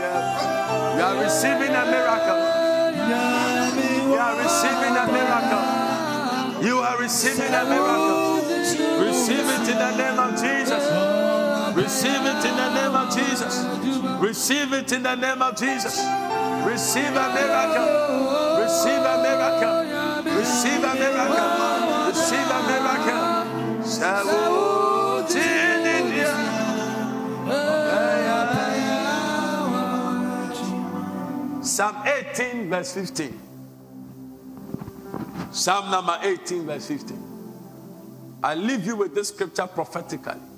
yẹ. 0.00 0.12
You 0.96 1.02
are 1.08 1.16
receiving 1.22 1.74
a 1.74 1.84
miracle. 1.92 2.40
You 4.08 4.18
are 4.24 4.36
receiving 4.42 4.96
a 5.02 5.06
miracle. 5.16 5.64
You 6.66 6.78
are 6.78 6.98
receiving 6.98 7.54
a 7.54 7.64
miracle. 7.64 8.36
Receive 9.06 9.48
it 9.54 9.68
in 9.68 9.78
the 9.78 9.90
name. 9.96 10.21
Receive 11.74 12.12
it 12.12 12.44
in 12.44 12.56
the 12.56 12.74
name 12.74 12.94
of 12.94 13.14
Jesus. 13.14 13.64
Receive 14.20 14.72
it 14.72 14.92
in 14.92 15.02
the 15.02 15.14
name 15.14 15.42
of 15.42 15.56
Jesus. 15.56 15.98
Receive 16.64 17.04
a 17.04 17.32
miracle. 17.32 18.62
Receive 18.62 19.00
a 19.00 19.22
miracle. 19.22 19.82
Receive 20.38 20.84
a 20.84 20.94
miracle. 20.94 22.06
Receive 22.08 22.50
a 22.50 22.62
miracle. 22.66 22.82
Psalm 31.62 31.96
18, 32.06 32.68
verse 32.68 32.92
15. 32.92 33.40
Psalm 35.52 35.90
number 35.90 36.18
18, 36.22 36.66
verse 36.66 36.86
15. 36.86 37.18
I 38.42 38.54
leave 38.54 38.84
you 38.84 38.96
with 38.96 39.14
this 39.14 39.28
scripture 39.28 39.66
prophetically. 39.66 40.51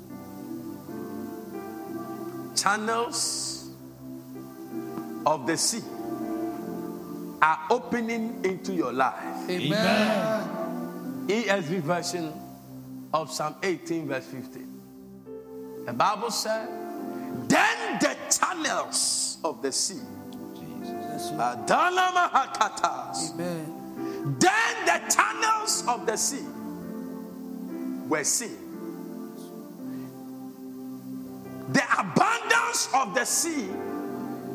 Channels 2.64 3.68
of 5.26 5.46
the 5.46 5.54
sea 5.54 5.82
are 7.42 7.58
opening 7.68 8.42
into 8.42 8.72
your 8.72 8.90
life. 8.90 9.50
Amen. 9.50 10.48
ESV 11.26 11.80
version 11.82 12.32
of 13.12 13.30
Psalm 13.30 13.56
18, 13.62 14.08
verse 14.08 14.24
15. 14.24 14.80
The 15.84 15.92
Bible 15.92 16.30
said, 16.30 16.66
Then 17.48 17.98
the 18.00 18.16
channels 18.30 19.36
of 19.44 19.60
the 19.60 19.70
sea, 19.70 20.00
Amen. 23.34 24.36
then 24.38 24.86
the 24.86 25.14
channels 25.14 25.84
of 25.86 26.06
the 26.06 26.16
sea 26.16 26.46
were 28.08 28.24
seen. 28.24 28.63
The 31.74 31.82
abundance 31.98 32.88
of 32.94 33.14
the 33.14 33.24
sea 33.24 33.68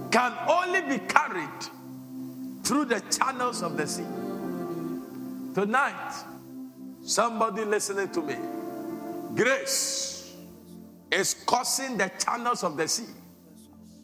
can 0.09 0.33
only 0.47 0.81
be 0.81 0.99
carried 1.05 1.61
through 2.63 2.85
the 2.85 3.01
channels 3.11 3.61
of 3.61 3.77
the 3.77 3.85
sea. 3.85 4.05
Tonight, 5.53 6.13
somebody 7.03 7.65
listening 7.65 8.09
to 8.09 8.21
me, 8.21 8.35
grace 9.35 10.33
is 11.11 11.33
causing 11.45 11.97
the 11.97 12.09
channels 12.23 12.63
of 12.63 12.77
the 12.77 12.87
sea 12.87 13.05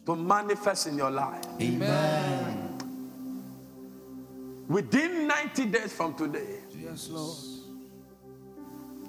to 0.04 0.14
manifest 0.14 0.86
in 0.88 0.96
your 0.96 1.10
life. 1.10 1.42
Amen. 1.60 2.78
Within 4.68 5.26
90 5.28 5.66
days 5.66 5.92
from 5.92 6.14
today, 6.14 6.58
Yes, 6.78 7.08
Lord. 7.08 7.36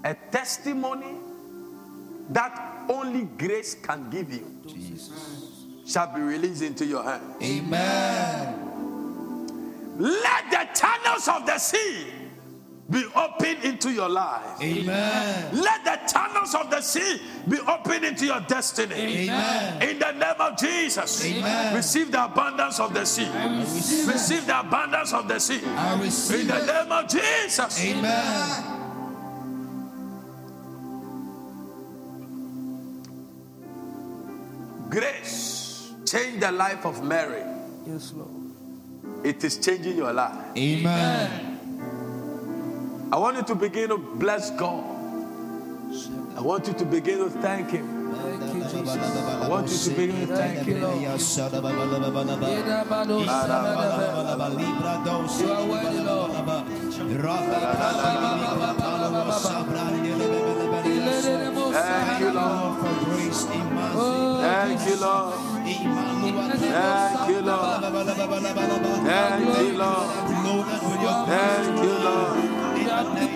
a 0.04 0.14
testimony 0.32 1.16
that 2.30 2.67
only 2.90 3.26
grace 3.38 3.76
can 3.76 4.10
give 4.10 4.32
you 4.32 4.46
Jesus. 4.68 5.66
shall 5.86 6.14
be 6.14 6.22
released 6.22 6.62
into 6.62 6.86
your 6.86 7.04
hand. 7.04 7.24
Amen. 7.42 8.64
Let 9.98 10.52
the 10.52 10.68
channels 10.80 11.28
of 11.28 11.46
the 11.46 11.58
sea 11.58 12.08
be 12.90 13.04
opened 13.16 13.64
into 13.64 13.92
your 13.92 14.08
life. 14.08 14.62
Amen. 14.62 15.50
Let 15.54 15.84
the 15.84 16.00
channels 16.12 16.56
of 16.56 16.70
the 16.70 16.82
sea 16.82 17.22
be 17.48 17.58
opened 17.60 18.06
into 18.06 18.26
your 18.26 18.40
destiny. 18.42 18.96
Amen. 18.96 19.82
In 19.82 20.00
the 20.00 20.12
name 20.12 20.40
of 20.40 20.58
Jesus, 20.58 21.26
Amen. 21.26 21.76
receive 21.76 22.12
the 22.12 22.24
abundance 22.24 22.80
of 22.80 22.94
the 22.94 23.04
sea. 23.06 23.28
receive. 23.60 24.08
Receive 24.08 24.48
the 24.48 24.60
abundance 24.60 25.14
of 25.14 25.28
the 25.28 25.40
sea. 25.40 25.62
I 25.66 25.94
In 25.96 26.48
the 26.48 26.66
name 26.66 26.92
of 26.92 27.08
Jesus. 27.10 27.84
Amen. 27.84 28.77
Grace 34.98 35.94
change 36.08 36.40
the 36.40 36.52
life 36.52 36.84
of 36.84 37.04
Mary. 37.04 37.44
Yes, 37.86 38.14
Lord. 38.18 38.32
It 39.24 39.44
is 39.44 39.60
changing 39.60 39.96
your 39.96 40.12
life. 40.12 40.58
Amen. 40.58 41.60
I 43.14 43.18
want 43.20 43.38
you 43.38 43.44
to 43.44 43.54
begin 43.54 43.90
to 43.90 44.00
bless 44.00 44.50
God. 44.50 44.84
I 46.36 46.42
want 46.42 46.66
you 46.68 46.74
to 46.74 46.86
begin 46.86 47.20
to 47.20 47.30
thank 47.30 47.70
Him. 47.70 48.12
Thank 48.12 48.56
you, 48.56 48.64
Jesus. 48.64 48.98
I 48.98 49.48
want 49.48 49.70
you 49.70 49.78
to 49.78 49.90
begin 49.92 50.28
to 50.30 50.36
thank 50.36 50.66
Him. 50.66 50.82
You 50.82 50.86
are 55.54 55.66
worthy, 55.68 56.00
Lord. 56.00 56.32
Thank 61.78 62.20
you, 62.20 62.32
Lord. 62.32 62.80
For 62.80 62.96
grace 63.06 63.44
in. 63.46 63.68
Thank 64.42 64.82
you, 64.88 64.96
Lord. 64.98 65.34
Thank 66.18 67.30
you, 67.30 67.42
Lord. 67.42 67.82
Thank 69.06 69.48
you, 69.58 69.78
Lord. 69.78 70.08
Thank 71.28 71.78
you, 71.84 71.94
Lord. 72.08 72.36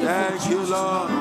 Thank 0.01 0.49
you, 0.49 0.61
Lord. 0.65 1.11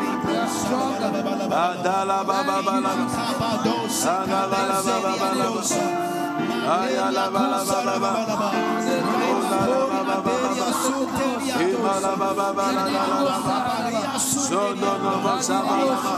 Eh, 14.23 16.11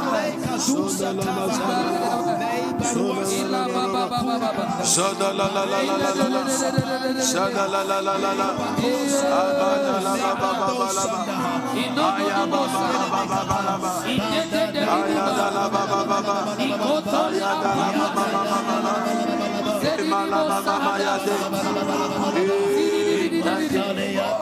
Thank 23.45 24.41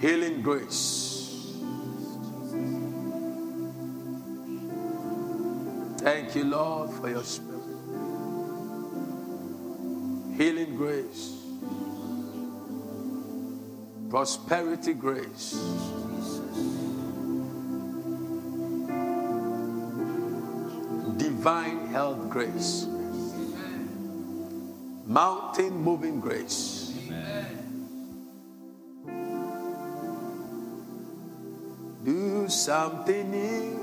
Healing 0.00 0.42
grace. 0.42 1.54
Thank 5.98 6.34
you, 6.34 6.44
Lord, 6.44 6.90
for 6.90 7.08
your 7.08 7.22
spirit. 7.22 7.62
Healing 10.36 10.74
grace. 10.74 11.38
Prosperity 14.10 14.94
grace. 14.94 15.54
Divine 21.16 21.88
health 21.88 22.30
grace. 22.30 22.86
Mountain 25.06 25.76
moving 25.82 26.20
grace. 26.20 26.92
Do 32.04 32.48
something 32.48 33.30
new 33.30 33.78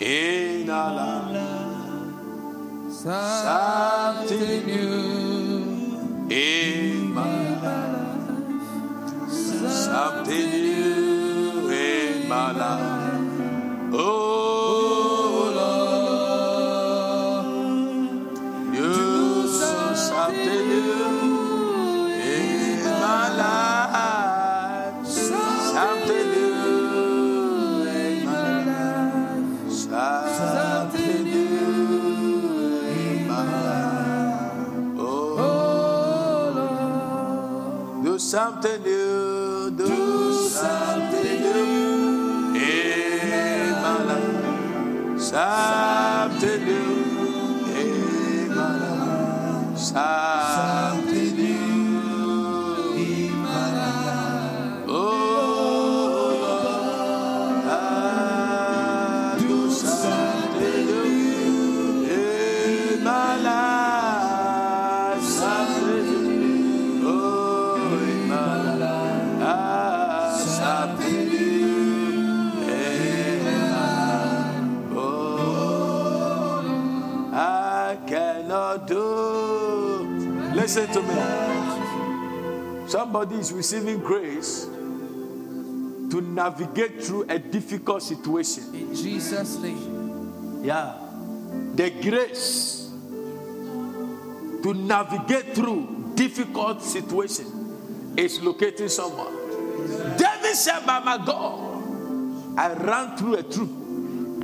in 0.00 0.70
our 0.70 1.32
life. 1.32 2.92
Something 2.92 4.66
new 4.66 6.28
in 6.30 7.12
my 7.12 7.60
life. 7.60 9.30
Something 9.30 10.50
new 10.50 11.70
in 11.70 12.28
my 12.28 12.52
life. 12.52 13.92
Oh 13.92 14.79
something 38.40 38.82
new. 38.82 39.70
Do 39.76 40.32
something 40.48 41.40
new 41.42 42.54
in 42.56 43.72
my 43.84 43.96
life. 44.10 45.20
Something 45.20 46.60
new 46.64 46.94
in 47.82 48.48
my 48.56 48.72
life. 48.82 49.78
Something 49.78 50.19
Listen 80.72 80.92
to 80.92 81.02
me. 81.02 82.88
Somebody 82.88 83.34
is 83.34 83.52
receiving 83.52 83.98
grace 83.98 84.66
to 84.66 86.20
navigate 86.20 87.02
through 87.02 87.26
a 87.28 87.40
difficult 87.40 88.04
situation. 88.04 88.72
In 88.72 88.94
Jesus' 88.94 89.56
name. 89.58 90.62
Yeah. 90.62 90.94
The 91.74 91.90
grace 91.90 92.88
to 94.62 94.72
navigate 94.72 95.56
through 95.56 96.12
difficult 96.14 96.82
situation 96.82 98.14
is 98.16 98.40
locating 98.40 98.90
someone. 98.90 99.34
David 100.16 100.54
said, 100.54 100.86
By 100.86 101.00
my 101.00 101.16
God, 101.16 102.56
I 102.56 102.74
ran 102.74 103.16
through 103.16 103.34
a 103.38 103.42
troop, 103.42 103.70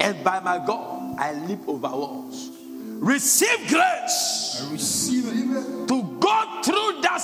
and 0.01 0.25
by 0.25 0.41
my 0.41 0.59
God, 0.59 1.21
I 1.21 1.35
leap 1.47 1.69
over 1.69 1.87
walls. 1.87 2.51
Receive 2.99 3.69
grace 3.69 4.47
I 4.59 4.73
receive 4.73 5.27
it. 5.29 5.46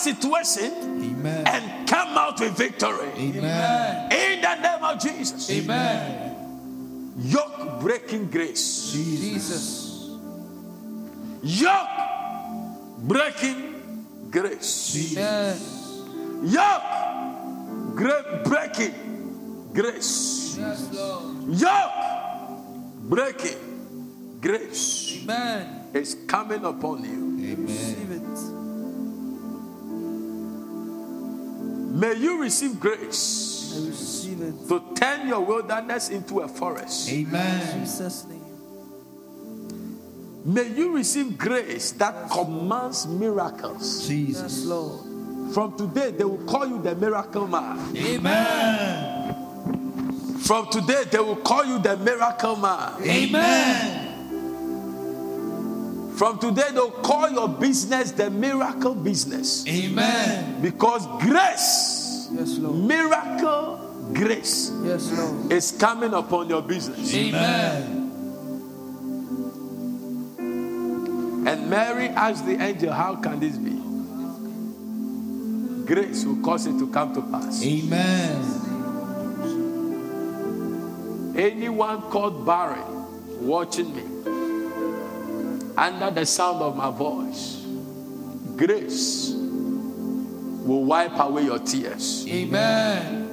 Situation 0.03 0.73
Amen. 1.03 1.47
and 1.47 1.89
come 1.89 2.16
out 2.19 2.41
with 2.41 2.57
victory. 2.57 3.11
Amen. 3.16 4.12
In 4.12 4.41
the 4.41 4.55
name 4.57 4.85
of 4.85 5.01
Jesus. 5.01 5.51
Amen. 5.51 7.15
Yoke 7.19 7.81
breaking 7.81 8.31
grace. 8.31 8.93
Jesus. 8.93 10.11
Yoke 11.43 11.87
breaking 12.99 14.29
grace. 14.31 15.12
Yes. 15.15 16.03
Yoke 16.43 17.95
great 17.95 18.45
breaking 18.45 19.70
grace. 19.73 20.57
Yes, 20.59 20.89
Yoke 21.49 23.09
breaking 23.09 24.39
grace 24.41 25.20
Amen. 25.23 25.89
is 25.95 26.16
coming 26.27 26.65
upon 26.65 27.05
you. 27.05 27.23
Receive 27.43 27.91
May 32.03 32.15
you 32.15 32.43
receive 32.43 32.81
grace 32.81 33.79
receive 33.87 34.43
it. 34.43 34.66
to 34.66 34.83
turn 34.97 35.29
your 35.29 35.39
wilderness 35.39 36.09
into 36.09 36.41
a 36.41 36.49
forest. 36.49 37.09
Amen. 37.09 37.79
Jesus' 37.79 38.27
name. 38.27 38.43
May 40.45 40.66
you 40.74 40.97
receive 40.97 41.39
grace 41.39 41.93
that 41.93 42.29
commands 42.29 43.07
miracles. 43.07 44.09
Jesus. 44.09 44.43
Yes, 44.43 44.65
Lord. 44.66 45.55
From 45.55 45.79
today, 45.79 46.11
they 46.11 46.24
will 46.24 46.45
call 46.45 46.66
you 46.66 46.83
the 46.83 46.97
miracle 46.97 47.47
man. 47.47 47.97
Amen. 47.97 49.37
From 50.41 50.66
today, 50.73 51.05
they 51.09 51.20
will 51.20 51.37
call 51.37 51.65
you 51.65 51.79
the 51.79 51.97
miracle 51.99 52.57
man. 52.57 53.01
Amen. 53.01 54.02
From 56.16 56.39
today, 56.39 56.68
they'll 56.72 56.90
call 56.90 57.30
your 57.30 57.48
business 57.48 58.12
the 58.12 58.30
miracle 58.30 58.94
business. 58.94 59.66
Amen. 59.66 60.60
Because 60.62 61.06
grace, 61.22 62.28
Yes, 62.32 62.59
Lord. 62.59 62.76
miracle 62.86 63.78
grace, 64.12 64.70
Yes, 64.84 65.10
Lord. 65.12 65.51
is 65.52 65.72
coming 65.72 66.12
upon 66.14 66.48
your 66.48 66.62
business. 66.62 67.12
Amen. 67.14 67.98
And 71.44 71.68
Mary 71.70 72.09
asked 72.09 72.47
the 72.47 72.60
angel, 72.62 72.93
How 72.93 73.16
can 73.16 73.40
this 73.40 73.56
be? 73.56 73.80
Grace 75.86 76.24
will 76.24 76.36
cause 76.43 76.66
it 76.66 76.78
to 76.78 76.86
come 76.89 77.12
to 77.14 77.22
pass. 77.22 77.62
Amen. 77.64 78.40
Anyone 81.36 82.02
called 82.02 82.44
barren 82.47 82.84
watching 83.44 83.94
me 83.97 84.02
under 85.77 86.11
the 86.11 86.27
sound 86.27 86.62
of 86.62 86.77
my 86.77 86.90
voice, 86.90 87.65
grace 88.57 89.31
will 89.32 90.85
wipe 90.85 91.19
away 91.19 91.44
your 91.44 91.59
tears. 91.59 92.27
Amen. 92.28 93.28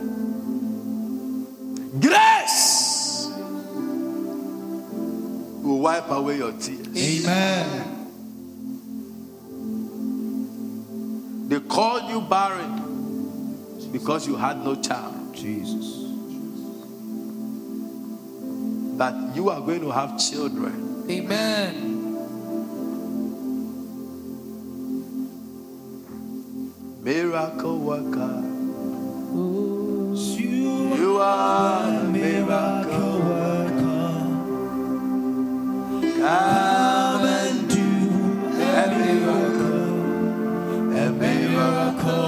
Grace 2.00 3.30
will 5.62 5.80
wipe 5.80 6.10
away 6.10 6.38
your 6.38 6.52
tears. 6.54 6.88
Amen. 6.98 7.96
They 11.50 11.60
called 11.62 12.10
you 12.10 12.22
barren 12.22 12.80
because 13.92 14.28
you 14.28 14.36
had 14.36 14.64
no 14.64 14.76
child. 14.76 15.36
Jesus. 15.36 15.96
But 18.98 19.36
you 19.36 19.50
are 19.50 19.62
going 19.62 19.82
to 19.82 19.92
have 19.92 20.20
children. 20.20 21.06
Amen. 21.10 21.99
Miracle 27.02 27.80
worker. 27.80 28.44
You 29.34 30.96
You 30.96 31.18
are 31.18 31.88
a 31.88 32.04
miracle. 32.04 33.20
worker. 33.20 34.12
Come 36.20 37.26
and 37.26 37.70
do 37.70 37.88
a 38.60 38.88
miracle, 39.00 39.94
a 40.98 41.10
miracle 41.12 42.19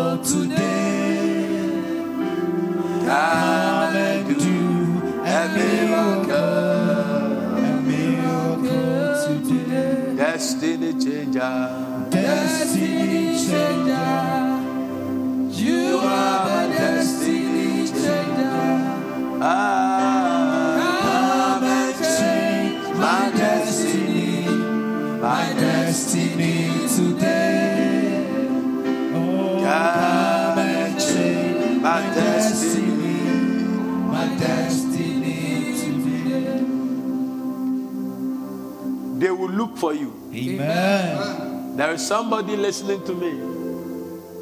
Amen. 40.34 41.76
There 41.76 41.92
is 41.94 42.06
somebody 42.06 42.56
listening 42.56 43.04
to 43.06 43.14
me. 43.14 43.32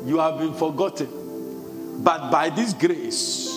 You 0.09 0.19
have 0.19 0.37
been 0.37 0.53
forgotten. 0.53 2.01
But 2.03 2.31
by 2.31 2.49
this 2.49 2.73
grace, 2.73 3.49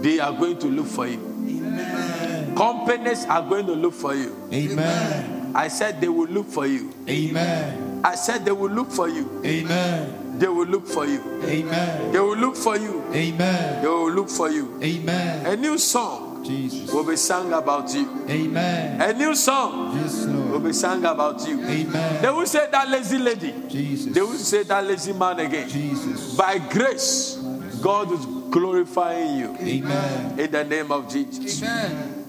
they 0.00 0.18
are 0.20 0.32
going 0.32 0.58
to 0.58 0.66
look 0.66 0.86
for 0.86 1.06
you. 1.06 1.20
Amen. 1.48 2.54
Companies 2.56 3.24
are 3.26 3.42
going 3.42 3.66
to 3.66 3.74
look 3.74 3.94
for 3.94 4.14
you. 4.14 4.36
Amen. 4.52 5.52
I 5.54 5.68
said 5.68 6.00
they 6.00 6.08
will 6.08 6.26
look 6.28 6.46
for 6.48 6.66
you. 6.66 6.92
Amen. 7.08 8.00
I 8.04 8.14
said 8.14 8.44
they 8.44 8.52
will 8.52 8.70
look 8.70 8.90
for 8.90 9.08
you. 9.08 9.40
Amen. 9.44 10.38
They 10.38 10.48
will 10.48 10.66
look 10.66 10.86
for 10.86 11.06
you. 11.06 11.22
Amen. 11.44 12.12
They 12.12 12.18
will 12.18 12.36
look 12.36 12.56
for 12.56 12.76
you. 12.76 13.04
Amen. 13.12 13.82
They 13.82 13.88
will 13.88 14.10
look 14.10 14.28
for 14.28 14.50
you. 14.50 14.78
Amen. 14.82 15.46
A 15.46 15.56
new 15.56 15.78
song 15.78 16.23
Jesus. 16.44 16.92
will 16.92 17.04
be 17.04 17.16
sung 17.16 17.52
about 17.52 17.92
you. 17.94 18.24
Amen. 18.28 19.00
A 19.00 19.12
new 19.12 19.34
song 19.34 19.96
Yes, 19.96 20.26
will 20.26 20.60
be 20.60 20.72
sung 20.72 21.04
about 21.04 21.46
you. 21.48 21.62
Amen. 21.64 22.22
They 22.22 22.30
will 22.30 22.46
say 22.46 22.68
that 22.70 22.88
lazy 22.88 23.18
lady. 23.18 23.54
Jesus. 23.68 24.12
They 24.14 24.20
will 24.20 24.34
say 24.34 24.62
that 24.64 24.84
lazy 24.86 25.12
man 25.12 25.40
again. 25.40 25.68
Jesus. 25.68 26.36
By 26.36 26.58
grace, 26.58 27.36
God 27.82 28.12
is 28.12 28.24
glorifying 28.50 29.38
you. 29.38 29.56
Amen. 29.60 30.38
In 30.38 30.50
the 30.50 30.64
name 30.64 30.92
of 30.92 31.10
Jesus. 31.10 31.62
Amen. 31.62 32.20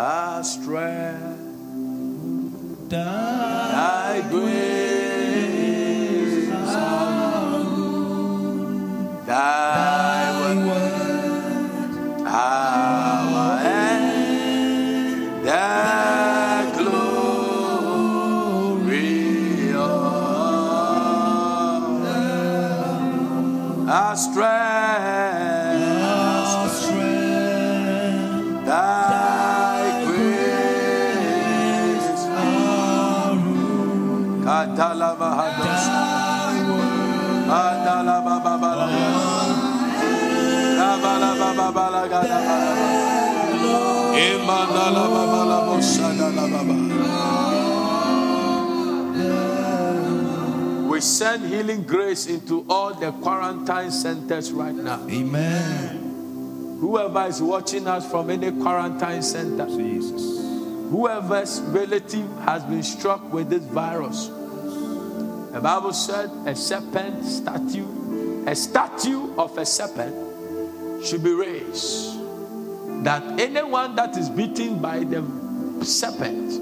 I 0.00 0.42
strength, 0.42 1.48
thy 2.88 4.20
grace, 4.30 5.58
thy 9.26 10.64
word, 10.64 10.87
our 12.38 13.58
end, 13.58 15.44
the 15.44 16.70
glory 16.78 18.14
of 19.74 19.88
our 23.88 24.14
strength, 24.16 24.87
We 50.90 51.00
send 51.00 51.46
healing 51.46 51.84
grace 51.84 52.26
into 52.26 52.66
all 52.68 52.92
the 52.94 53.12
quarantine 53.12 53.92
centers 53.92 54.50
right 54.50 54.74
now. 54.74 55.06
Amen. 55.08 56.78
Whoever 56.80 57.26
is 57.26 57.40
watching 57.40 57.86
us 57.86 58.10
from 58.10 58.30
any 58.30 58.50
quarantine 58.50 59.22
center, 59.22 59.66
Jesus. 59.66 60.38
whoever's 60.90 61.60
relative 61.60 62.28
has 62.40 62.64
been 62.64 62.82
struck 62.82 63.32
with 63.32 63.50
this 63.50 63.62
virus, 63.64 64.26
the 65.52 65.60
Bible 65.62 65.92
said 65.92 66.30
a 66.46 66.56
serpent 66.56 67.24
statue, 67.24 68.44
a 68.46 68.56
statue 68.56 69.34
of 69.36 69.56
a 69.58 69.64
serpent 69.66 71.06
should 71.06 71.22
be 71.22 71.32
raised. 71.32 72.17
That 73.04 73.40
anyone 73.40 73.94
that 73.96 74.16
is 74.16 74.28
beaten 74.28 74.80
by 74.80 75.00
the 75.04 75.22
serpent 75.84 76.60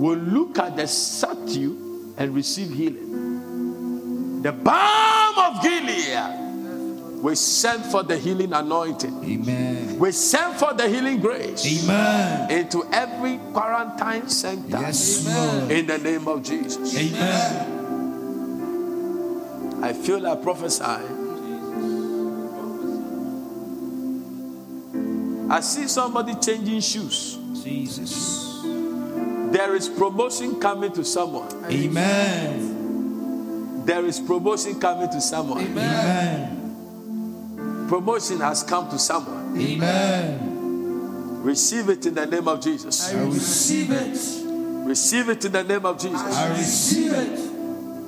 will 0.00 0.16
look 0.18 0.58
at 0.58 0.76
the 0.76 0.86
statue 0.86 2.12
and 2.16 2.34
receive 2.34 2.70
healing. 2.74 4.42
The 4.42 4.52
balm 4.52 5.38
of 5.38 5.62
Gilead, 5.62 7.22
we 7.22 7.34
send 7.34 7.84
for 7.84 8.02
the 8.02 8.16
healing 8.16 8.52
anointing. 8.54 9.22
Amen. 9.24 9.98
We 9.98 10.12
send 10.12 10.56
for 10.58 10.72
the 10.72 10.88
healing 10.88 11.20
grace 11.20 11.66
Amen. 11.84 12.50
into 12.50 12.82
every 12.92 13.36
quarantine 13.52 14.28
center 14.28 14.80
Yes, 14.80 15.26
in 15.70 15.86
the 15.86 15.98
name 15.98 16.26
of 16.28 16.42
Jesus. 16.42 16.96
Amen. 16.96 17.76
I 19.82 19.92
feel 19.92 20.20
like 20.20 20.42
prophesying. 20.42 21.19
I 25.50 25.60
see 25.60 25.88
somebody 25.88 26.34
changing 26.36 26.80
shoes. 26.80 27.36
Jesus. 27.64 28.62
There 29.50 29.74
is 29.74 29.88
promotion 29.88 30.60
coming 30.60 30.92
to 30.92 31.04
someone. 31.04 31.48
Amen. 31.64 32.76
There 33.84 34.06
is 34.06 34.20
promotion 34.20 34.78
coming 34.78 35.10
to 35.10 35.20
someone. 35.20 35.64
Amen. 35.64 36.56
Promotion 37.88 38.38
has 38.38 38.62
come 38.62 38.88
to 38.90 38.98
someone. 39.00 39.60
Amen. 39.60 41.42
Receive 41.42 41.88
it 41.88 42.06
in 42.06 42.14
the 42.14 42.26
name 42.26 42.46
of 42.46 42.60
Jesus. 42.62 43.12
I 43.12 43.20
receive 43.24 43.90
it. 43.90 44.16
Receive 44.86 45.30
it 45.30 45.44
in 45.44 45.50
the 45.50 45.64
name 45.64 45.84
of 45.84 45.98
Jesus. 45.98 46.36
I 46.36 46.48
receive 46.50 47.12
it. 47.12 47.40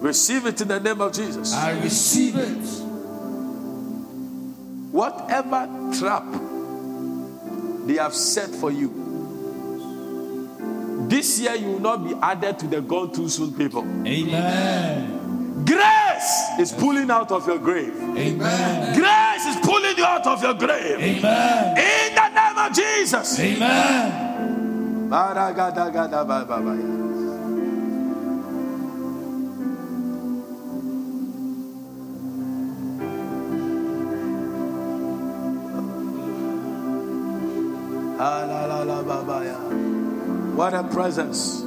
Receive 0.01 0.47
it 0.47 0.61
in 0.61 0.69
the 0.69 0.79
name 0.79 1.01
of 1.01 1.13
Jesus. 1.13 1.53
I 1.53 1.73
receive 1.81 2.37
it. 2.37 2.65
Whatever 4.93 5.69
trap 5.99 6.23
they 7.93 7.99
have 7.99 8.15
set 8.15 8.49
for 8.49 8.71
you, 8.71 8.89
this 11.09 11.39
year 11.41 11.55
you 11.55 11.73
will 11.73 11.81
not 11.81 12.05
be 12.05 12.15
added 12.23 12.59
to 12.59 12.67
the 12.67 12.81
gone 12.81 13.13
too 13.13 13.29
soon 13.29 13.53
people. 13.53 13.83
Amen. 14.07 15.65
Grace 15.67 16.49
is 16.59 16.73
pulling 16.73 17.11
out 17.11 17.31
of 17.31 17.47
your 17.47 17.59
grave. 17.59 17.95
Amen. 18.17 18.99
Grace 18.99 19.47
is 19.47 19.57
pulling 19.63 19.97
you 19.97 20.05
out 20.05 20.27
of 20.27 20.43
your 20.43 20.55
grave. 20.55 20.99
Amen. 20.99 21.77
In 21.77 22.15
the 22.15 22.29
name 22.31 22.59
of 22.59 22.73
Jesus. 22.73 23.39
Amen. 23.39 25.11
What 40.57 40.75
a 40.75 40.83
presence. 40.83 41.63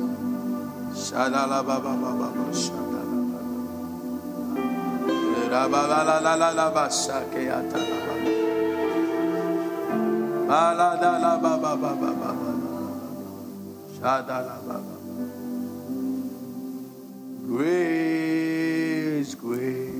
Grace, 17.48 19.36
grace. 19.36 19.96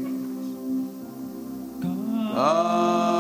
God's 2.36 3.15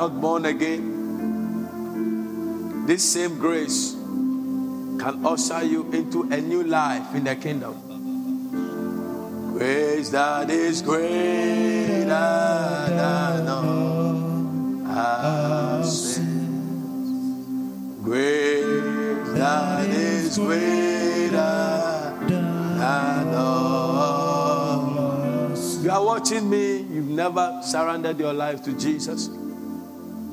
not 0.00 0.16
born 0.18 0.46
again, 0.46 0.80
this 2.86 3.12
same 3.12 3.38
grace 3.38 3.92
can 3.92 5.26
usher 5.26 5.62
you 5.62 5.92
into 5.92 6.22
a 6.22 6.40
new 6.40 6.62
life 6.62 7.14
in 7.14 7.24
the 7.24 7.36
kingdom. 7.36 7.74
Grace 9.52 10.08
that 10.08 10.48
is 10.48 10.80
greater 10.80 12.08
than 12.96 13.46
all 13.46 14.24
sins. 15.84 18.00
Grace 18.02 19.28
that 19.36 19.90
is 19.90 20.38
greater 20.38 22.16
than 22.26 23.34
all. 23.34 24.88
You 25.82 25.90
are 25.90 26.02
watching 26.02 26.48
me, 26.48 26.78
you've 26.78 27.04
never 27.04 27.60
surrendered 27.62 28.18
your 28.18 28.32
life 28.32 28.62
to 28.62 28.72
Jesus. 28.72 29.28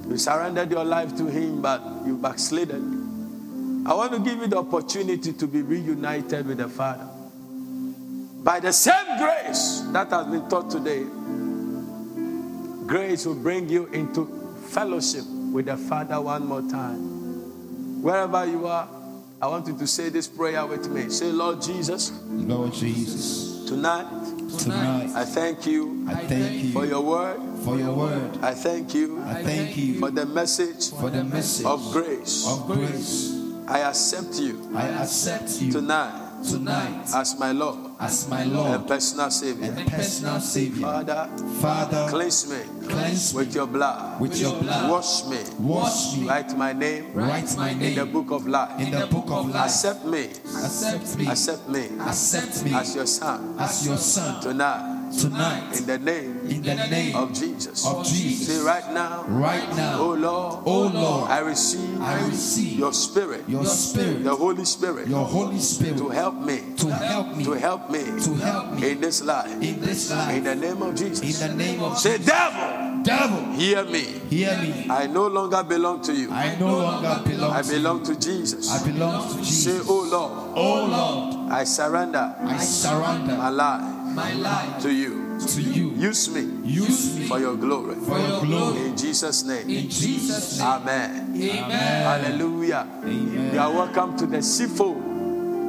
You 0.10 0.18
surrendered 0.18 0.72
your 0.72 0.86
life 0.86 1.16
to 1.18 1.26
Him, 1.26 1.62
but 1.62 1.82
you 2.06 2.18
backslidden. 2.18 3.86
I 3.86 3.94
want 3.94 4.14
to 4.14 4.20
give 4.20 4.40
you 4.40 4.48
the 4.48 4.58
opportunity 4.58 5.34
to 5.34 5.48
be 5.48 5.62
reunited 5.62 6.46
with 6.46 6.58
the 6.58 6.68
Father. 6.68 7.08
By 8.44 8.60
the 8.60 8.72
same 8.72 9.18
grace 9.18 9.82
that 9.92 10.10
has 10.10 10.28
been 10.28 10.50
taught 10.50 10.70
today, 10.70 11.04
grace 12.86 13.26
will 13.26 13.36
bring 13.36 13.70
you 13.70 13.88
into 13.88 14.26
fellowship 14.70 15.26
with 15.52 15.66
the 15.66 15.78
Father 15.78 16.20
one 16.22 16.46
more 16.46 16.62
time. 16.62 18.02
Wherever 18.02 18.46
you 18.46 18.68
are, 18.68 18.88
I 19.42 19.48
want 19.48 19.68
you 19.68 19.78
to 19.78 19.88
say 19.88 20.10
this 20.10 20.28
prayer 20.28 20.66
with 20.66 20.90
me. 20.90 21.10
Say, 21.10 21.32
Lord 21.32 21.62
Jesus, 21.62 22.12
Lord 22.28 22.74
Jesus, 22.74 23.66
tonight 23.68 24.08
tonight 24.60 25.11
I 25.15 25.26
thank 25.26 25.65
you 25.65 26.06
I 26.10 26.15
thank 26.26 26.64
you 26.64 26.72
for 26.72 26.86
your 26.86 27.02
word. 27.02 27.40
for 27.64 27.78
your 27.78 27.94
word. 27.94 28.38
I 28.41 28.53
thank 28.53 28.94
you 28.94 29.22
I 29.24 29.44
thank 29.44 29.76
you 29.78 29.99
for 29.99 30.11
the 30.11 30.26
message 30.26 30.91
for 30.91 31.10
the 31.10 31.24
message 31.24 31.65
of 31.65 31.91
grace. 31.91 32.48
of 32.48 32.65
grace. 32.68 33.34
I 33.68 33.80
accept 33.82 34.40
you 34.40 34.72
I 34.76 34.88
accept 35.03 35.61
you 35.61 35.72
tonight 35.72 36.27
tonight 36.43 37.03
as 37.14 37.38
my 37.39 37.51
Lord 37.51 37.77
as 37.99 38.27
my 38.30 38.41
and 38.41 38.53
Lord 38.53 38.88
personal 38.88 39.30
Savior. 39.31 39.72
and 39.76 39.89
personal 39.91 40.39
Savior. 40.39 40.81
Father, 40.84 41.30
Father, 41.61 42.07
cleanse 42.09 42.49
me 42.49 42.88
cleanse 42.88 43.34
me 43.34 43.39
with 43.39 43.55
your 43.55 43.68
blood. 43.68 44.19
with 44.22 44.39
your 44.39 44.53
blood. 44.61 44.89
Wash 44.91 45.26
me. 45.26 45.39
Wash 45.59 46.18
me. 46.18 46.27
Write 46.27 46.57
my 46.57 46.73
name 46.73 47.14
Write 47.14 47.55
my 47.57 47.73
name 47.73 47.81
in 47.81 47.95
the 47.95 48.05
book 48.05 48.31
of 48.31 48.47
life. 48.47 48.80
in 48.80 48.91
the 48.91 49.07
book 49.07 49.26
of 49.30 49.49
life. 49.49 49.65
Accept 49.65 50.05
me. 50.05 50.26
Accept 50.64 51.18
me. 51.18 51.27
Accept 51.27 51.69
me 51.69 51.88
Accept 51.99 52.64
me 52.64 52.73
as 52.73 52.95
your 52.95 53.07
son 53.07 53.55
as 53.59 53.85
your 53.85 53.97
son 53.97 54.41
tonight 54.41 54.97
tonight. 55.12 55.78
In 55.80 55.86
the 55.86 56.00
name 56.00 56.40
in 56.48 56.62
the 56.62 56.76
name 56.76 57.16
of 57.16 57.34
Jesus. 57.34 57.86
of 57.86 58.06
Jesus. 58.06 58.48
Say 58.48 58.66
right 58.66 58.94
now, 58.94 59.24
Right 59.28 59.68
now. 59.76 60.00
Oh 60.00 60.14
Lord, 60.14 60.64
oh 60.66 60.88
Lord, 60.94 61.30
I 61.30 61.40
receive 61.40 62.02
I 62.02 62.26
receive 62.28 62.80
your 62.80 62.94
spirit, 62.94 63.44
your 63.48 63.66
spirit, 63.66 64.24
the 64.24 64.36
Holy 64.36 64.66
Spirit, 64.66 65.08
your 65.08 65.26
Holy 65.26 65.60
Spirit. 65.60 65.98
To 65.98 66.10
help 66.10 66.36
me, 66.36 66.62
to 66.78 66.90
help 66.90 67.36
me, 67.36 67.44
to 67.44 67.52
help 67.54 67.90
me. 67.90 68.04
To 68.24 68.34
help 68.36 68.74
me. 68.74 68.92
In 68.92 69.02
this 69.02 69.24
life. 69.24 69.52
in 69.62 69.80
this 69.82 70.12
life. 70.12 70.36
In 70.36 70.44
the 70.44 70.56
name 70.56 70.82
of 70.82 70.96
Jesus. 70.96 71.42
In 71.42 71.50
the 71.50 71.56
name 71.56 71.82
of 71.84 71.94
Jesus, 71.94 72.04
Say, 72.04 72.18
devil, 72.26 73.04
Devil, 73.04 73.54
hear 73.54 73.84
me. 73.86 74.04
hear 74.30 74.58
me. 74.60 74.88
I 74.90 75.08
no 75.08 75.28
longer 75.28 75.64
belong 75.64 76.02
to 76.04 76.14
you. 76.14 76.30
I 76.32 76.56
no 76.60 76.78
longer 76.78 77.22
belong 77.26 77.52
I 77.54 77.62
to 77.62 77.70
belong 77.70 78.04
to 78.04 78.20
Jesus. 78.20 78.70
I 78.70 78.86
belong 78.86 79.30
to 79.32 79.38
Jesus 79.38 79.64
Say, 79.64 79.92
oh 79.92 80.08
Lord, 80.12 80.54
Oh 80.56 80.86
Lord, 80.86 81.52
I 81.52 81.64
surrender 81.64 82.36
I 82.40 82.44
my 82.44 82.58
surrender 82.58 83.36
life 83.52 83.97
my 84.18 84.34
life 84.34 84.81
to 84.81 84.91
you. 84.91 85.38
to 85.48 85.61
you. 85.61 85.91
Use 85.91 86.27
me 86.34 86.41
Use 86.68 87.15
me 87.15 87.27
for 87.27 87.39
your 87.39 87.56
glory. 87.56 87.94
for 87.95 88.18
your 88.18 88.41
glory. 88.41 88.88
In 88.88 88.98
Jesus' 88.98 89.44
name. 89.44 89.69
In 89.69 89.88
Jesus' 89.89 90.57
name. 90.57 90.68
Amen. 90.68 91.35
Amen. 91.35 92.23
Hallelujah. 92.23 92.88
Amen. 93.03 93.53
You 93.53 93.60
are 93.60 93.72
welcome 93.72 94.18
to 94.18 94.26
the 94.26 94.41
seafold 94.41 95.03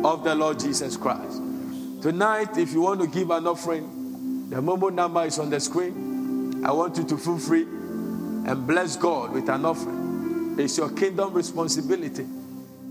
of 0.07 0.25
the 0.25 0.35
Lord 0.35 0.59
Jesus 0.59 0.97
Christ. 0.97 1.43
Tonight, 2.01 2.57
if 2.57 2.73
you 2.73 2.81
want 2.81 3.03
to 3.03 3.07
give 3.07 3.31
an 3.31 3.47
offering, 3.47 4.49
the 4.49 4.57
Momo 4.57 4.91
number 4.95 5.25
is 5.27 5.39
on 5.39 5.51
the 5.51 5.61
screen. 5.61 6.65
I 6.65 6.73
want 6.73 6.97
you 6.97 7.05
to 7.05 7.19
feel 7.19 7.39
free 7.39 7.65
and 7.65 8.67
bless 8.67 8.97
God 8.97 9.33
with 9.33 9.51
an 9.51 9.67
offering. 9.67 10.57
It's 10.59 10.79
your 10.79 10.89
kingdom 10.91 11.35
responsibility. 11.35 12.23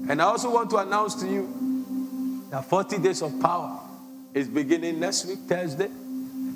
And 0.07 0.21
I 0.21 0.25
also 0.25 0.51
want 0.53 0.69
to 0.69 0.77
announce 0.77 1.15
to 1.15 1.27
you 1.27 2.45
that 2.51 2.63
40 2.69 2.99
days 2.99 3.23
of 3.23 3.39
power 3.39 3.86
is 4.33 4.47
beginning 4.47 4.99
next 4.99 5.25
week, 5.25 5.39
Thursday. 5.47 5.89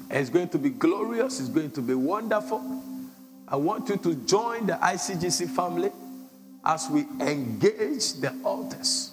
It's 0.10 0.30
going 0.30 0.50
to 0.50 0.58
be 0.58 0.70
glorious, 0.70 1.40
it's 1.40 1.50
going 1.50 1.72
to 1.72 1.82
be 1.82 1.94
wonderful. 1.94 2.62
I 3.48 3.56
want 3.56 3.90
you 3.90 3.98
to 3.98 4.16
join 4.16 4.68
the 4.68 4.74
ICGC 4.74 5.50
family 5.50 5.92
as 6.66 6.90
we 6.90 7.02
engage 7.20 8.14
the 8.14 8.34
altars 8.44 9.12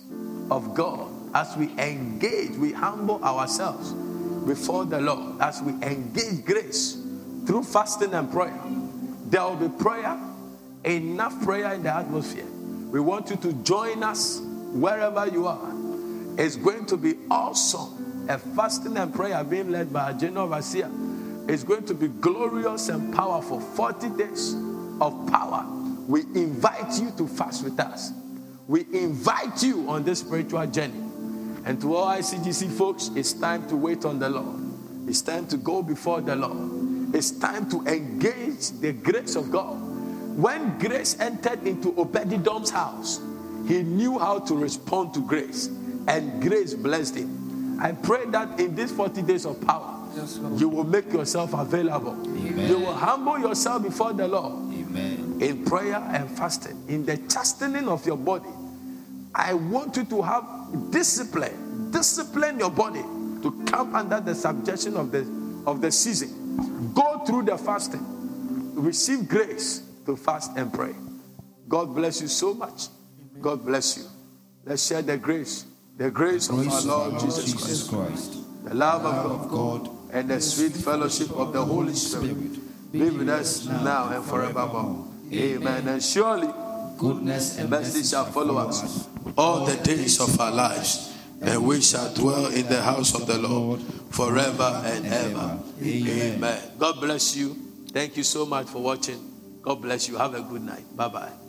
of 0.51 0.75
God, 0.75 1.09
as 1.35 1.57
we 1.57 1.71
engage, 1.79 2.57
we 2.57 2.73
humble 2.73 3.23
ourselves 3.25 3.93
before 4.47 4.85
the 4.85 5.01
Lord, 5.01 5.41
as 5.41 5.63
we 5.63 5.73
engage 5.87 6.45
grace 6.45 7.03
through 7.47 7.65
fasting 7.65 8.15
and 8.15 8.31
prayer. 8.31 8.59
There 9.27 9.43
will 9.43 9.57
be 9.57 9.69
prayer, 9.83 10.19
enough 10.85 11.43
prayer 11.43 11.75
in 11.75 11.83
the 11.83 11.95
atmosphere. 11.95 12.47
We 12.91 13.01
want 13.01 13.31
you 13.31 13.37
to 13.37 13.53
join 13.65 14.03
us 14.03 14.41
wherever 14.73 15.27
you 15.27 15.47
are. 15.47 15.73
It's 16.39 16.57
going 16.57 16.87
to 16.87 16.97
be 16.97 17.15
awesome. 17.31 17.98
A 18.29 18.39
fasting 18.39 18.97
and 18.97 19.13
prayer 19.15 19.43
being 19.43 19.71
led 19.71 19.93
by 19.93 20.11
a 20.11 20.15
general 20.15 20.45
overseer. 20.45 20.91
is 21.49 21.65
going 21.65 21.85
to 21.87 21.95
be 21.95 22.09
glorious 22.09 22.91
and 22.91 23.15
powerful. 23.15 23.59
40 23.59 24.11
days 24.11 24.55
of 25.01 25.27
power. 25.31 25.67
We 26.07 26.23
invite 26.35 27.01
you 27.01 27.11
to 27.17 27.27
fast 27.27 27.65
with 27.65 27.81
us. 27.81 28.13
We 28.67 28.87
invite 28.93 29.63
you 29.63 29.89
on 29.89 30.05
this 30.05 30.21
spiritual 30.21 30.67
journey. 30.67 31.01
And 31.65 31.81
to 31.81 31.97
all 31.97 32.07
ICGC 32.07 32.71
folks, 32.71 33.11
it's 33.17 33.33
time 33.33 33.67
to 33.69 33.77
wait 33.77 34.05
on 34.05 34.19
the 34.19 34.29
Lord. 34.29 34.61
It's 35.09 35.23
time 35.23 35.47
to 35.49 35.57
go 35.57 35.83
before 35.83 36.21
the 36.21 36.37
Lord. 36.37 37.15
It's 37.15 37.31
time 37.31 37.71
to 37.71 37.81
engage 37.87 38.71
the 38.81 38.93
grace 38.93 39.37
of 39.37 39.51
God. 39.51 39.77
When 40.37 40.79
grace 40.79 41.19
entered 41.19 41.67
into 41.67 41.99
Obed-Edom's 41.99 42.71
house, 42.71 43.21
he 43.67 43.83
knew 43.83 44.19
how 44.19 44.39
to 44.41 44.55
respond 44.55 45.15
to 45.15 45.21
grace, 45.27 45.67
and 46.07 46.41
grace 46.43 46.75
blessed 46.75 47.17
him. 47.17 47.48
I 47.81 47.93
pray 47.93 48.27
that 48.27 48.59
in 48.59 48.75
these 48.75 48.93
40 48.93 49.23
days 49.23 49.47
of 49.47 49.61
power, 49.61 49.95
you 50.57 50.69
will 50.69 50.85
make 50.85 51.13
yourself 51.13 51.55
available. 51.55 52.17
You 52.37 52.79
will 52.79 52.95
humble 52.95 53.39
yourself 53.39 53.83
before 53.83 54.13
the 54.13 54.27
Lord 54.27 54.53
Amen. 54.75 55.39
in 55.41 55.65
prayer 55.65 55.97
and 55.97 56.29
fasting, 56.31 56.83
in 56.89 57.05
the 57.07 57.17
chastening 57.29 57.89
of 57.89 58.05
your 58.07 58.17
body. 58.17 58.49
I 59.35 59.55
want 59.55 59.97
you 59.97 60.05
to 60.07 60.23
have 60.23 60.45
discipline, 60.91 61.91
discipline 61.91 62.59
your 62.59 62.71
body 62.71 63.03
to 63.43 63.65
come 63.67 63.95
under 63.95 64.21
the 64.21 64.35
subjection 64.35 64.97
of 64.97 65.13
the 65.13 65.21
of 65.67 65.81
the 65.81 65.93
season. 65.93 66.93
Go 66.95 67.25
through 67.25 67.45
the 67.45 67.57
fasting, 67.59 68.05
receive 68.75 69.29
grace 69.29 69.83
to 70.07 70.17
fast 70.17 70.57
and 70.57 70.73
pray. 70.73 70.95
God 71.69 71.95
bless 71.95 72.21
you 72.21 72.29
so 72.29 72.55
much. 72.55 72.89
God 73.41 73.65
bless 73.65 73.99
you. 73.99 74.05
Let's 74.65 74.87
share 74.87 75.03
the 75.03 75.17
grace, 75.17 75.67
the 75.99 76.11
grace 76.13 76.49
of 76.49 76.67
our 76.67 76.83
Lord 76.83 77.21
Jesus 77.21 77.89
Christ, 77.89 78.39
the 78.65 78.75
love 78.75 79.05
of 79.05 79.49
God, 79.51 79.91
and 80.13 80.31
the 80.31 80.41
sweet 80.41 80.73
fellowship 80.73 81.31
of 81.33 81.53
the 81.53 81.63
Holy 81.63 81.93
Spirit 81.93 82.93
be 82.93 83.11
with 83.11 83.29
us 83.29 83.67
now 83.67 84.09
and 84.11 84.25
forevermore. 84.25 85.07
Amen. 85.33 85.89
And 85.89 86.03
surely 86.03 86.49
goodness 86.97 87.59
and 87.59 87.69
mercy 87.69 87.99
mercy 87.99 88.09
shall 88.09 88.25
follow 88.27 88.57
us 88.59 89.09
all 89.37 89.67
the 89.67 89.77
days 89.83 90.21
of 90.21 90.41
our 90.41 90.53
lives, 90.53 91.13
and 91.43 91.67
we 91.67 91.81
shall 91.81 92.15
dwell 92.15 92.47
in 92.47 92.67
the 92.69 92.81
house 92.81 93.15
of 93.15 93.27
the 93.27 93.37
Lord 93.37 93.83
forever 94.11 94.81
and 94.85 95.05
ever. 95.05 95.59
Amen. 95.83 96.63
God 96.79 97.01
bless 97.01 97.37
you. 97.37 97.57
Thank 97.91 98.17
you 98.17 98.23
so 98.23 98.47
much 98.47 98.69
for 98.69 98.81
watching. 98.81 99.19
God 99.63 99.83
bless 99.83 100.09
you. 100.09 100.17
Have 100.17 100.35
a 100.35 100.43
good 100.43 100.63
night. 100.63 100.85
Bye 100.97 101.09
bye. 101.09 101.48